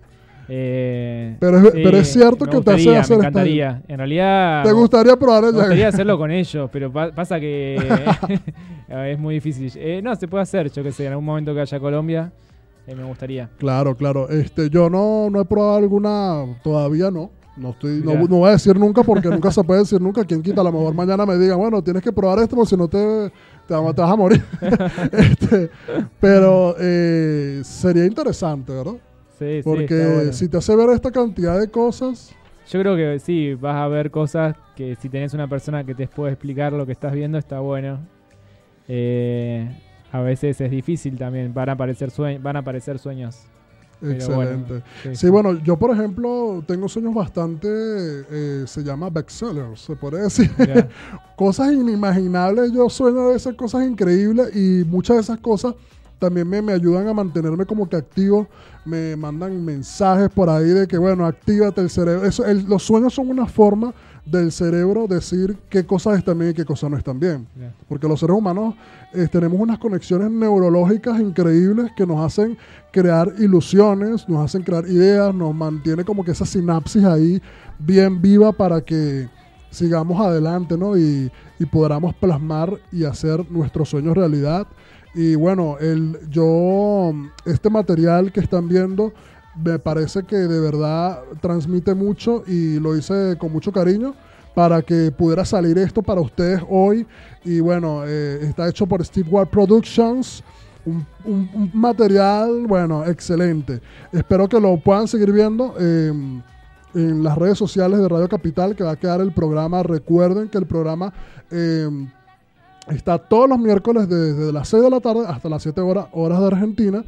eh, 0.50 1.38
Pero 1.40 1.58
es- 1.60 1.72
pero 1.72 1.98
es 1.98 2.12
cierto 2.12 2.46
me 2.46 2.52
que 2.52 2.62
te 2.62 2.72
hace 2.72 2.76
gustaría, 2.90 3.00
hacer 3.02 3.18
Me 3.18 3.22
esta- 3.22 3.28
encantaría. 3.30 3.82
En 3.88 3.98
realidad... 4.00 4.64
¿Te 4.64 4.72
gustaría 4.72 5.16
probar 5.16 5.44
el 5.44 5.52
Me 5.54 5.60
gustaría 5.60 5.88
hacerlo 5.90 6.18
con 6.18 6.32
ellos, 6.32 6.70
pero 6.74 6.92
pa- 6.92 7.12
pasa 7.12 7.40
que 7.40 7.78
es 8.90 9.20
muy 9.20 9.36
difícil. 9.36 9.72
Eh, 9.76 10.02
no, 10.04 10.16
se 10.16 10.28
puede 10.28 10.42
hacer, 10.42 10.72
yo 10.72 10.82
que 10.84 10.92
sé, 10.92 11.06
en 11.06 11.12
algún 11.12 11.26
momento 11.26 11.54
que 11.54 11.62
haya 11.62 11.80
Colombia, 11.80 12.32
eh, 12.88 12.96
me 12.96 13.04
gustaría. 13.04 13.50
Claro, 13.60 13.96
claro. 13.96 14.28
Este, 14.30 14.70
yo 14.72 14.90
no, 14.90 15.30
no 15.30 15.42
he 15.42 15.46
probado 15.46 15.78
alguna, 15.78 16.46
todavía 16.64 17.12
no. 17.12 17.30
No, 17.58 17.70
estoy, 17.70 18.02
no, 18.04 18.16
no 18.16 18.28
voy 18.38 18.50
a 18.50 18.52
decir 18.54 18.78
nunca 18.78 19.02
porque 19.02 19.30
nunca 19.30 19.50
se 19.52 19.64
puede 19.64 19.80
decir 19.82 20.02
nunca. 20.02 20.26
Quien 20.26 20.42
quita, 20.42 20.60
a 20.62 20.64
lo 20.66 20.72
mejor 20.74 20.94
mañana 20.94 21.26
me 21.26 21.38
digan, 21.38 21.58
bueno, 21.58 21.82
tienes 21.82 22.04
que 22.04 22.12
probar 22.12 22.40
esto 22.40 22.56
porque 22.56 22.70
si 22.70 22.76
no 22.78 22.88
te, 22.88 23.32
te, 23.68 23.74
vas- 23.74 23.96
te 23.96 24.02
vas 24.02 24.12
a 24.12 24.16
morir. 24.16 24.44
Este, 25.12 25.70
pero 26.20 26.76
eh, 26.80 27.62
sería 27.64 28.06
interesante, 28.06 28.74
¿verdad? 28.74 28.96
Sí, 29.40 29.58
sí, 29.58 29.62
Porque 29.64 29.86
está 29.86 30.14
bueno. 30.14 30.34
si 30.34 30.48
te 30.50 30.58
hace 30.58 30.76
ver 30.76 30.90
esta 30.92 31.12
cantidad 31.12 31.60
de 31.60 31.70
cosas, 31.70 32.34
Yo 32.70 32.80
creo 32.82 32.96
que 32.96 33.20
sí, 33.20 33.54
vas 33.54 33.76
a 33.76 33.88
ver 33.88 34.12
cosas 34.12 34.56
que 34.76 34.96
si 34.96 35.08
tenés 35.10 35.34
una 35.34 35.48
persona 35.48 35.84
que 35.86 35.96
te 35.96 36.08
puede 36.08 36.34
explicar 36.34 36.74
lo 36.74 36.86
que 36.86 36.92
estás 36.92 37.14
viendo, 37.14 37.38
está 37.38 37.60
bueno. 37.60 38.00
Eh, 38.88 39.70
a 40.12 40.22
veces 40.22 40.60
es 40.62 40.72
difícil 40.72 41.18
también, 41.18 41.54
van 41.54 41.70
a 41.70 41.72
aparecer, 41.74 42.12
sue- 42.12 42.38
van 42.40 42.56
a 42.56 42.60
aparecer 42.60 43.00
sueños. 43.00 43.48
Excelente. 44.02 44.74
bueno, 44.74 44.84
sí, 45.04 45.16
Sí, 45.16 45.30
bueno, 45.30 45.54
yo 45.64 45.78
por 45.78 45.92
ejemplo 45.92 46.64
tengo 46.68 46.88
sueños 46.90 47.14
bastante, 47.14 47.68
eh, 47.70 48.64
se 48.68 48.84
llama 48.84 49.10
bestsellers, 49.10 49.82
se 49.82 49.96
puede 49.96 50.22
decir. 50.24 50.52
cosas 51.36 51.72
inimaginables. 51.74 52.72
Yo 52.72 52.90
sueño 52.90 53.30
de 53.30 53.36
esas 53.38 53.56
cosas 53.56 53.86
increíbles 53.88 54.56
y 54.56 54.84
muchas 54.86 55.18
de 55.18 55.22
esas 55.22 55.40
cosas 55.40 55.76
también 56.20 56.48
me, 56.50 56.62
me 56.62 56.72
ayudan 56.74 57.08
a 57.08 57.14
mantenerme 57.14 57.66
como 57.66 57.88
que 57.90 57.98
activo. 57.98 58.48
Me 58.86 59.16
mandan 59.16 59.64
mensajes 59.66 60.30
por 60.30 60.50
ahí 60.50 60.70
de 60.70 60.88
que, 60.88 60.98
bueno, 60.98 61.26
actívate 61.26 61.82
el 61.82 61.90
cerebro. 61.90 62.26
Eso, 62.26 62.46
el- 62.46 62.66
los 62.66 62.84
sueños 62.84 63.14
son 63.14 63.30
una 63.30 63.46
forma 63.48 63.94
del 64.26 64.52
cerebro 64.52 65.08
decir 65.08 65.56
qué 65.70 65.86
cosas 65.86 66.18
están 66.18 66.40
bien 66.40 66.52
y 66.52 66.54
qué 66.54 66.66
cosas 66.66 66.90
no 66.90 66.98
están 66.98 67.20
bien. 67.20 67.48
Porque 67.88 68.08
los 68.08 68.20
seres 68.20 68.36
humanos 68.36 68.76
eh, 69.14 69.28
tenemos 69.32 69.60
unas 69.60 69.78
conexiones 69.78 70.32
neurológicas 70.32 71.20
increíbles 71.20 71.92
que 71.96 72.06
nos 72.06 72.26
hacen 72.26 72.58
crear 72.92 73.32
ilusiones, 73.38 74.28
nos 74.28 74.44
hacen 74.44 74.64
crear 74.64 74.88
ideas, 74.88 75.34
nos 75.34 75.54
mantiene 75.54 76.04
como 76.04 76.24
que 76.24 76.32
esa 76.32 76.46
sinapsis 76.46 77.04
ahí 77.04 77.42
bien 77.78 78.22
viva 78.22 78.52
para 78.52 78.82
que 78.82 79.30
sigamos 79.70 80.20
adelante, 80.20 80.78
¿no? 80.78 80.98
Y, 80.98 81.32
y 81.60 81.66
podamos 81.66 82.16
plasmar 82.16 82.74
y 82.92 83.04
hacer 83.04 83.50
nuestros 83.52 83.90
sueños 83.90 84.16
realidad. 84.16 84.68
Y 85.14 85.36
bueno, 85.36 85.78
el, 85.80 86.20
yo, 86.30 87.14
este 87.46 87.70
material 87.70 88.34
que 88.34 88.42
están 88.42 88.68
viendo, 88.68 89.14
me 89.64 89.80
parece 89.80 90.24
que 90.24 90.36
de 90.36 90.60
verdad 90.60 91.22
transmite 91.42 91.94
mucho 91.94 92.44
y 92.48 92.80
lo 92.80 92.96
hice 92.96 93.38
con 93.38 93.52
mucho 93.52 93.72
cariño 93.72 94.14
para 94.54 94.82
que 94.82 95.12
pudiera 95.12 95.44
salir 95.46 95.78
esto 95.78 96.02
para 96.02 96.22
ustedes 96.22 96.62
hoy. 96.70 97.06
Y 97.44 97.60
bueno, 97.60 98.04
eh, 98.06 98.40
está 98.42 98.70
hecho 98.70 98.86
por 98.86 99.04
Steve 99.04 99.30
Ward 99.30 99.50
Productions. 99.50 100.44
Un, 100.86 101.06
material, 101.74 102.66
bueno, 102.68 103.06
excelente. 103.06 103.82
Espero 104.12 104.48
que 104.48 104.60
lo 104.60 104.78
puedan 104.78 105.08
seguir 105.08 105.32
viendo 105.32 105.76
eh, 105.80 106.14
en 106.94 107.24
las 107.24 107.38
redes 107.38 107.58
sociales 107.58 108.00
de 108.00 108.08
Radio 108.08 108.30
Capital, 108.30 108.76
que 108.76 108.84
va 108.84 108.92
a 108.92 108.96
quedar 108.96 109.20
el 109.20 109.34
programa. 109.34 109.82
Recuerden 109.84 110.48
que 110.48 110.60
el 110.60 110.68
programa 110.68 111.12
eh, 111.50 111.90
Está 112.88 113.18
todos 113.18 113.50
los 113.50 113.58
miércoles 113.58 114.08
desde 114.08 114.54
las 114.54 114.68
6 114.70 114.84
de 114.84 114.90
la 114.92 115.00
tarde 115.00 115.26
hasta 115.28 115.50
las 115.50 115.64
7 115.64 115.82
horas, 115.82 116.06
horas 116.12 116.40
de 116.40 116.48
Argentina. 116.48 117.04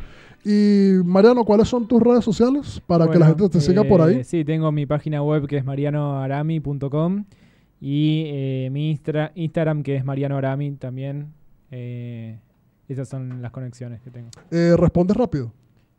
Y 0.45 0.93
Mariano, 1.03 1.43
¿cuáles 1.43 1.67
son 1.67 1.87
tus 1.87 2.01
redes 2.01 2.23
sociales 2.23 2.81
para 2.87 3.07
que 3.09 3.19
la 3.19 3.27
gente 3.27 3.49
te 3.49 3.59
siga 3.59 3.83
por 3.83 3.99
eh, 4.01 4.03
ahí? 4.17 4.23
Sí, 4.23 4.45
tengo 4.45 4.71
mi 4.71 4.85
página 4.85 5.21
web 5.21 5.45
que 5.47 5.57
es 5.57 5.65
marianoarami.com 5.65 7.25
y 7.81 8.23
eh, 8.27 8.69
mi 8.71 8.91
Instra- 8.95 9.31
Instagram 9.35 9.83
que 9.83 9.95
es 9.95 10.05
marianoarami 10.05 10.71
también. 10.73 11.33
eh, 11.71 12.39
esas 12.87 13.09
son 13.09 13.41
las 13.41 13.51
conexiones 13.51 13.99
que 13.99 14.09
tengo. 14.09 14.29
Eh, 14.49 14.73
¿Respondes 14.77 15.17
rápido? 15.17 15.51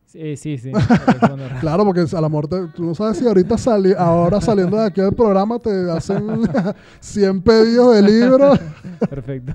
Sí, 0.09 0.35
sí, 0.37 0.57
sí. 0.57 0.71
rápido. 0.71 1.37
Claro, 1.61 1.85
porque 1.85 2.03
a 2.11 2.21
la 2.21 2.29
muerte, 2.29 2.55
tú 2.73 2.83
no 2.83 2.95
sabes 2.95 3.17
si 3.17 3.27
ahorita 3.27 3.59
sali 3.59 3.93
ahora 3.95 4.41
saliendo 4.41 4.75
de 4.77 4.87
aquí 4.87 5.01
del 5.01 5.13
programa 5.13 5.59
te 5.59 5.91
hacen 5.91 6.25
100 6.99 7.41
pedidos 7.43 7.95
de 7.95 8.01
libros. 8.01 8.59
Perfecto. 9.07 9.53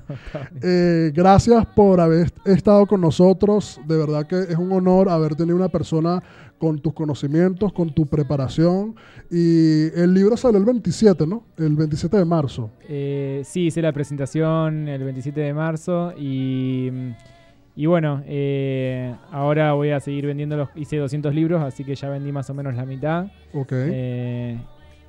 Eh, 0.61 1.11
gracias 1.13 1.65
por 1.65 1.99
haber 1.99 2.31
estado 2.45 2.85
con 2.85 3.01
nosotros. 3.01 3.81
De 3.85 3.97
verdad 3.97 4.25
que 4.25 4.39
es 4.39 4.55
un 4.55 4.71
honor 4.71 5.09
haber 5.09 5.35
tenido 5.35 5.57
una 5.57 5.67
persona 5.67 6.23
con 6.57 6.79
tus 6.79 6.93
conocimientos, 6.93 7.73
con 7.73 7.93
tu 7.93 8.05
preparación. 8.05 8.95
Y 9.29 9.87
el 9.99 10.13
libro 10.13 10.37
salió 10.37 10.57
el 10.57 10.63
27, 10.63 11.27
¿no? 11.27 11.43
El 11.57 11.75
27 11.75 12.15
de 12.15 12.23
marzo. 12.23 12.69
Eh, 12.87 13.41
sí, 13.43 13.65
hice 13.65 13.81
la 13.81 13.91
presentación 13.91 14.87
el 14.87 15.03
27 15.03 15.37
de 15.41 15.53
marzo 15.53 16.13
y, 16.17 16.89
y 17.75 17.85
bueno, 17.87 18.21
eh, 18.25 19.13
ahora 19.31 19.73
voy 19.73 19.89
a 19.91 19.99
seguir 19.99 20.25
vendiendo 20.27 20.55
los, 20.57 20.69
hice 20.75 20.97
200 20.97 21.33
libros, 21.35 21.61
así 21.61 21.83
que 21.83 21.95
ya 21.95 22.09
vendí 22.09 22.31
más 22.31 22.49
o 22.49 22.53
menos 22.53 22.75
la 22.75 22.85
mitad. 22.85 23.25
Ok. 23.53 23.71
Eh, 23.73 24.57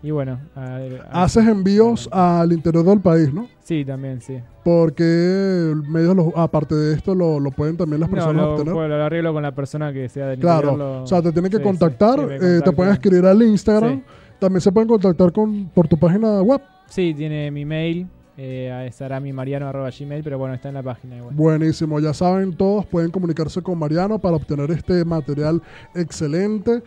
y 0.02 0.10
bueno, 0.10 0.38
a- 0.54 0.78
a- 1.10 1.24
Haces 1.24 1.46
envíos 1.48 2.08
al 2.12 2.52
interior 2.52 2.84
del 2.84 3.00
país, 3.00 3.32
¿no? 3.32 3.48
Sí, 3.60 3.84
también, 3.84 4.20
sí. 4.20 4.38
Porque 4.62 5.74
medios, 5.88 6.14
los- 6.14 6.32
aparte 6.36 6.74
de 6.74 6.94
esto, 6.94 7.14
lo, 7.14 7.40
lo 7.40 7.50
pueden 7.50 7.76
también 7.76 8.00
las 8.00 8.08
No, 8.10 8.14
personas 8.16 8.42
lo, 8.42 8.54
obtener. 8.54 8.74
lo 8.90 9.02
arreglo 9.04 9.32
con 9.32 9.42
la 9.42 9.52
persona 9.54 9.92
que 9.92 10.08
sea 10.08 10.26
del 10.28 10.38
Claro, 10.40 10.72
interior, 10.72 10.78
lo- 10.98 11.02
o 11.02 11.06
sea, 11.06 11.22
te 11.22 11.32
tienen 11.32 11.50
que 11.50 11.56
sí, 11.58 11.62
contactar, 11.62 12.18
sí, 12.18 12.34
eh, 12.44 12.60
te 12.64 12.72
pueden 12.72 12.92
escribir 12.92 13.24
al 13.26 13.42
Instagram, 13.42 14.02
también 14.38 14.60
se 14.60 14.70
pueden 14.70 14.88
contactar 14.88 15.32
con, 15.32 15.68
por 15.70 15.88
tu 15.88 15.96
página 15.98 16.42
web. 16.42 16.60
Sí, 16.88 17.14
tiene 17.16 17.50
mi 17.50 17.64
mail, 17.64 18.06
eh, 18.36 18.86
es 18.88 19.00
aramimariano.gmail, 19.00 20.22
pero 20.22 20.38
bueno, 20.38 20.54
está 20.54 20.68
en 20.68 20.74
la 20.74 20.82
página 20.82 21.16
igual. 21.16 21.34
Buenísimo, 21.34 22.00
ya 22.00 22.12
saben 22.12 22.56
todos, 22.56 22.86
pueden 22.86 23.10
comunicarse 23.10 23.62
con 23.62 23.78
Mariano 23.78 24.18
para 24.18 24.36
obtener 24.36 24.70
este 24.70 25.04
material 25.04 25.62
excelente 25.94 26.82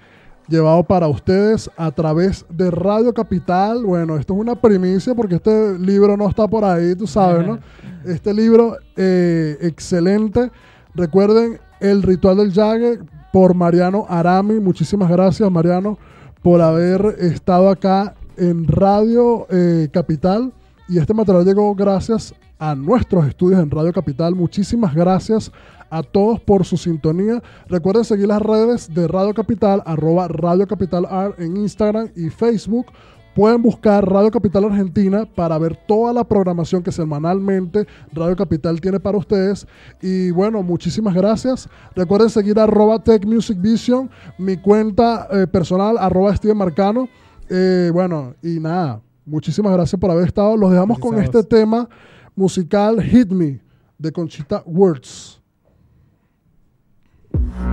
llevado 0.49 0.83
para 0.83 1.07
ustedes 1.07 1.69
a 1.77 1.91
través 1.91 2.45
de 2.49 2.71
Radio 2.71 3.13
Capital. 3.13 3.85
Bueno, 3.85 4.17
esto 4.17 4.33
es 4.33 4.39
una 4.39 4.55
primicia 4.55 5.15
porque 5.15 5.35
este 5.35 5.77
libro 5.79 6.17
no 6.17 6.27
está 6.27 6.47
por 6.47 6.65
ahí, 6.65 6.95
tú 6.95 7.07
sabes, 7.07 7.47
¿no? 7.47 7.59
Este 8.05 8.33
libro 8.33 8.77
eh, 8.95 9.57
excelente. 9.61 10.49
Recuerden 10.95 11.59
El 11.81 12.01
Ritual 12.01 12.37
del 12.37 12.53
Yague 12.53 12.99
por 13.33 13.53
Mariano 13.53 14.05
Arami. 14.07 14.59
Muchísimas 14.59 15.09
gracias, 15.09 15.51
Mariano, 15.51 15.97
por 16.41 16.61
haber 16.61 17.17
estado 17.19 17.69
acá 17.69 18.15
en 18.37 18.67
Radio 18.67 19.47
eh, 19.49 19.89
Capital. 19.91 20.53
Y 20.89 20.97
este 20.97 21.13
material 21.13 21.45
llegó 21.45 21.75
gracias 21.75 22.33
a 22.57 22.73
nuestros 22.73 23.27
estudios 23.27 23.61
en 23.61 23.69
Radio 23.69 23.93
Capital. 23.93 24.33
Muchísimas 24.33 24.95
gracias 24.95 25.51
a 25.91 26.01
todos 26.01 26.39
por 26.39 26.65
su 26.65 26.77
sintonía. 26.77 27.43
Recuerden 27.67 28.03
seguir 28.03 28.27
las 28.27 28.41
redes 28.41 28.91
de 28.91 29.07
Radio 29.07 29.35
Capital, 29.35 29.83
arroba 29.85 30.27
Radio 30.27 30.65
Capital 30.67 31.05
Art 31.05 31.39
en 31.39 31.57
Instagram 31.57 32.09
y 32.15 32.31
Facebook. 32.31 32.87
Pueden 33.35 33.61
buscar 33.61 34.03
Radio 34.09 34.31
Capital 34.31 34.65
Argentina 34.65 35.27
para 35.35 35.59
ver 35.59 35.77
toda 35.87 36.11
la 36.11 36.23
programación 36.23 36.81
que 36.81 36.91
semanalmente 36.91 37.85
Radio 38.11 38.35
Capital 38.35 38.81
tiene 38.81 38.99
para 38.99 39.19
ustedes. 39.19 39.67
Y 40.01 40.31
bueno, 40.31 40.63
muchísimas 40.63 41.13
gracias. 41.13 41.69
Recuerden 41.95 42.31
seguir 42.31 42.59
arroba 42.59 43.03
Tech 43.03 43.23
Music 43.27 43.61
Vision, 43.61 44.09
mi 44.39 44.57
cuenta 44.57 45.27
eh, 45.31 45.45
personal, 45.45 45.99
arroba 45.99 46.35
Steven 46.35 46.57
Marcano. 46.57 47.07
Eh, 47.47 47.91
bueno, 47.93 48.33
y 48.41 48.59
nada, 48.59 49.01
Muchísimas 49.29 49.71
gracias 49.73 49.99
por 49.99 50.09
haber 50.09 50.27
estado. 50.27 50.57
Los 50.57 50.71
dejamos 50.71 50.97
gracias 50.97 51.13
con 51.13 51.23
este 51.23 51.43
tema 51.43 51.87
musical 52.35 53.01
Hit 53.01 53.31
Me 53.31 53.61
de 53.97 54.11
Conchita 54.11 54.63
Words. 54.65 55.39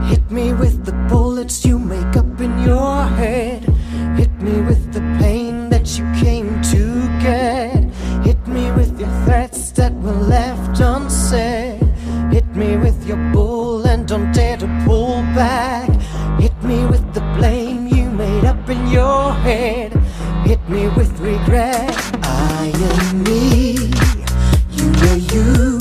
Hit 0.09 0.31
me 0.31 0.53
with 0.53 0.85
the 0.85 0.93
bullets 1.09 1.65
you 1.65 1.79
make 1.79 2.17
up 2.17 2.41
in 2.41 2.53
your 2.65 3.05
head. 3.17 3.63
Hit 4.17 4.31
me 4.41 4.61
with 4.63 4.93
the 4.93 5.01
pain 5.19 5.71
that 5.71 5.99
you 5.99 6.05
came 6.21 6.61
to 6.63 7.09
get. 7.23 7.85
Hit 8.23 8.47
me 8.47 8.71
with 8.73 9.01
your 9.01 9.11
threats 9.25 9.73
that 9.73 9.93
were 9.95 10.13
left 10.13 10.79
unsaid. 10.81 11.81
Hit 12.31 12.47
me 12.55 12.77
with 12.77 13.07
your 13.07 13.19
bull 13.33 13.87
and 13.87 14.07
don't 14.07 14.31
dare 14.33 14.59
to 14.59 14.67
pull 14.85 15.23
back. 15.35 15.89
Hit 16.39 16.55
me 16.63 16.85
with 16.87 17.15
the 17.15 17.23
blame 17.37 17.87
you 17.89 18.11
made 18.11 18.45
up 18.45 18.69
in 18.69 18.87
your 18.89 19.33
head 19.33 19.93
hit 20.47 20.69
me 20.69 20.87
with 20.91 21.19
regret. 21.19 21.93
I 22.23 22.71
am 22.73 23.25
me, 23.25 23.73
you 24.71 24.93
are 25.11 25.17
you. 25.35 25.76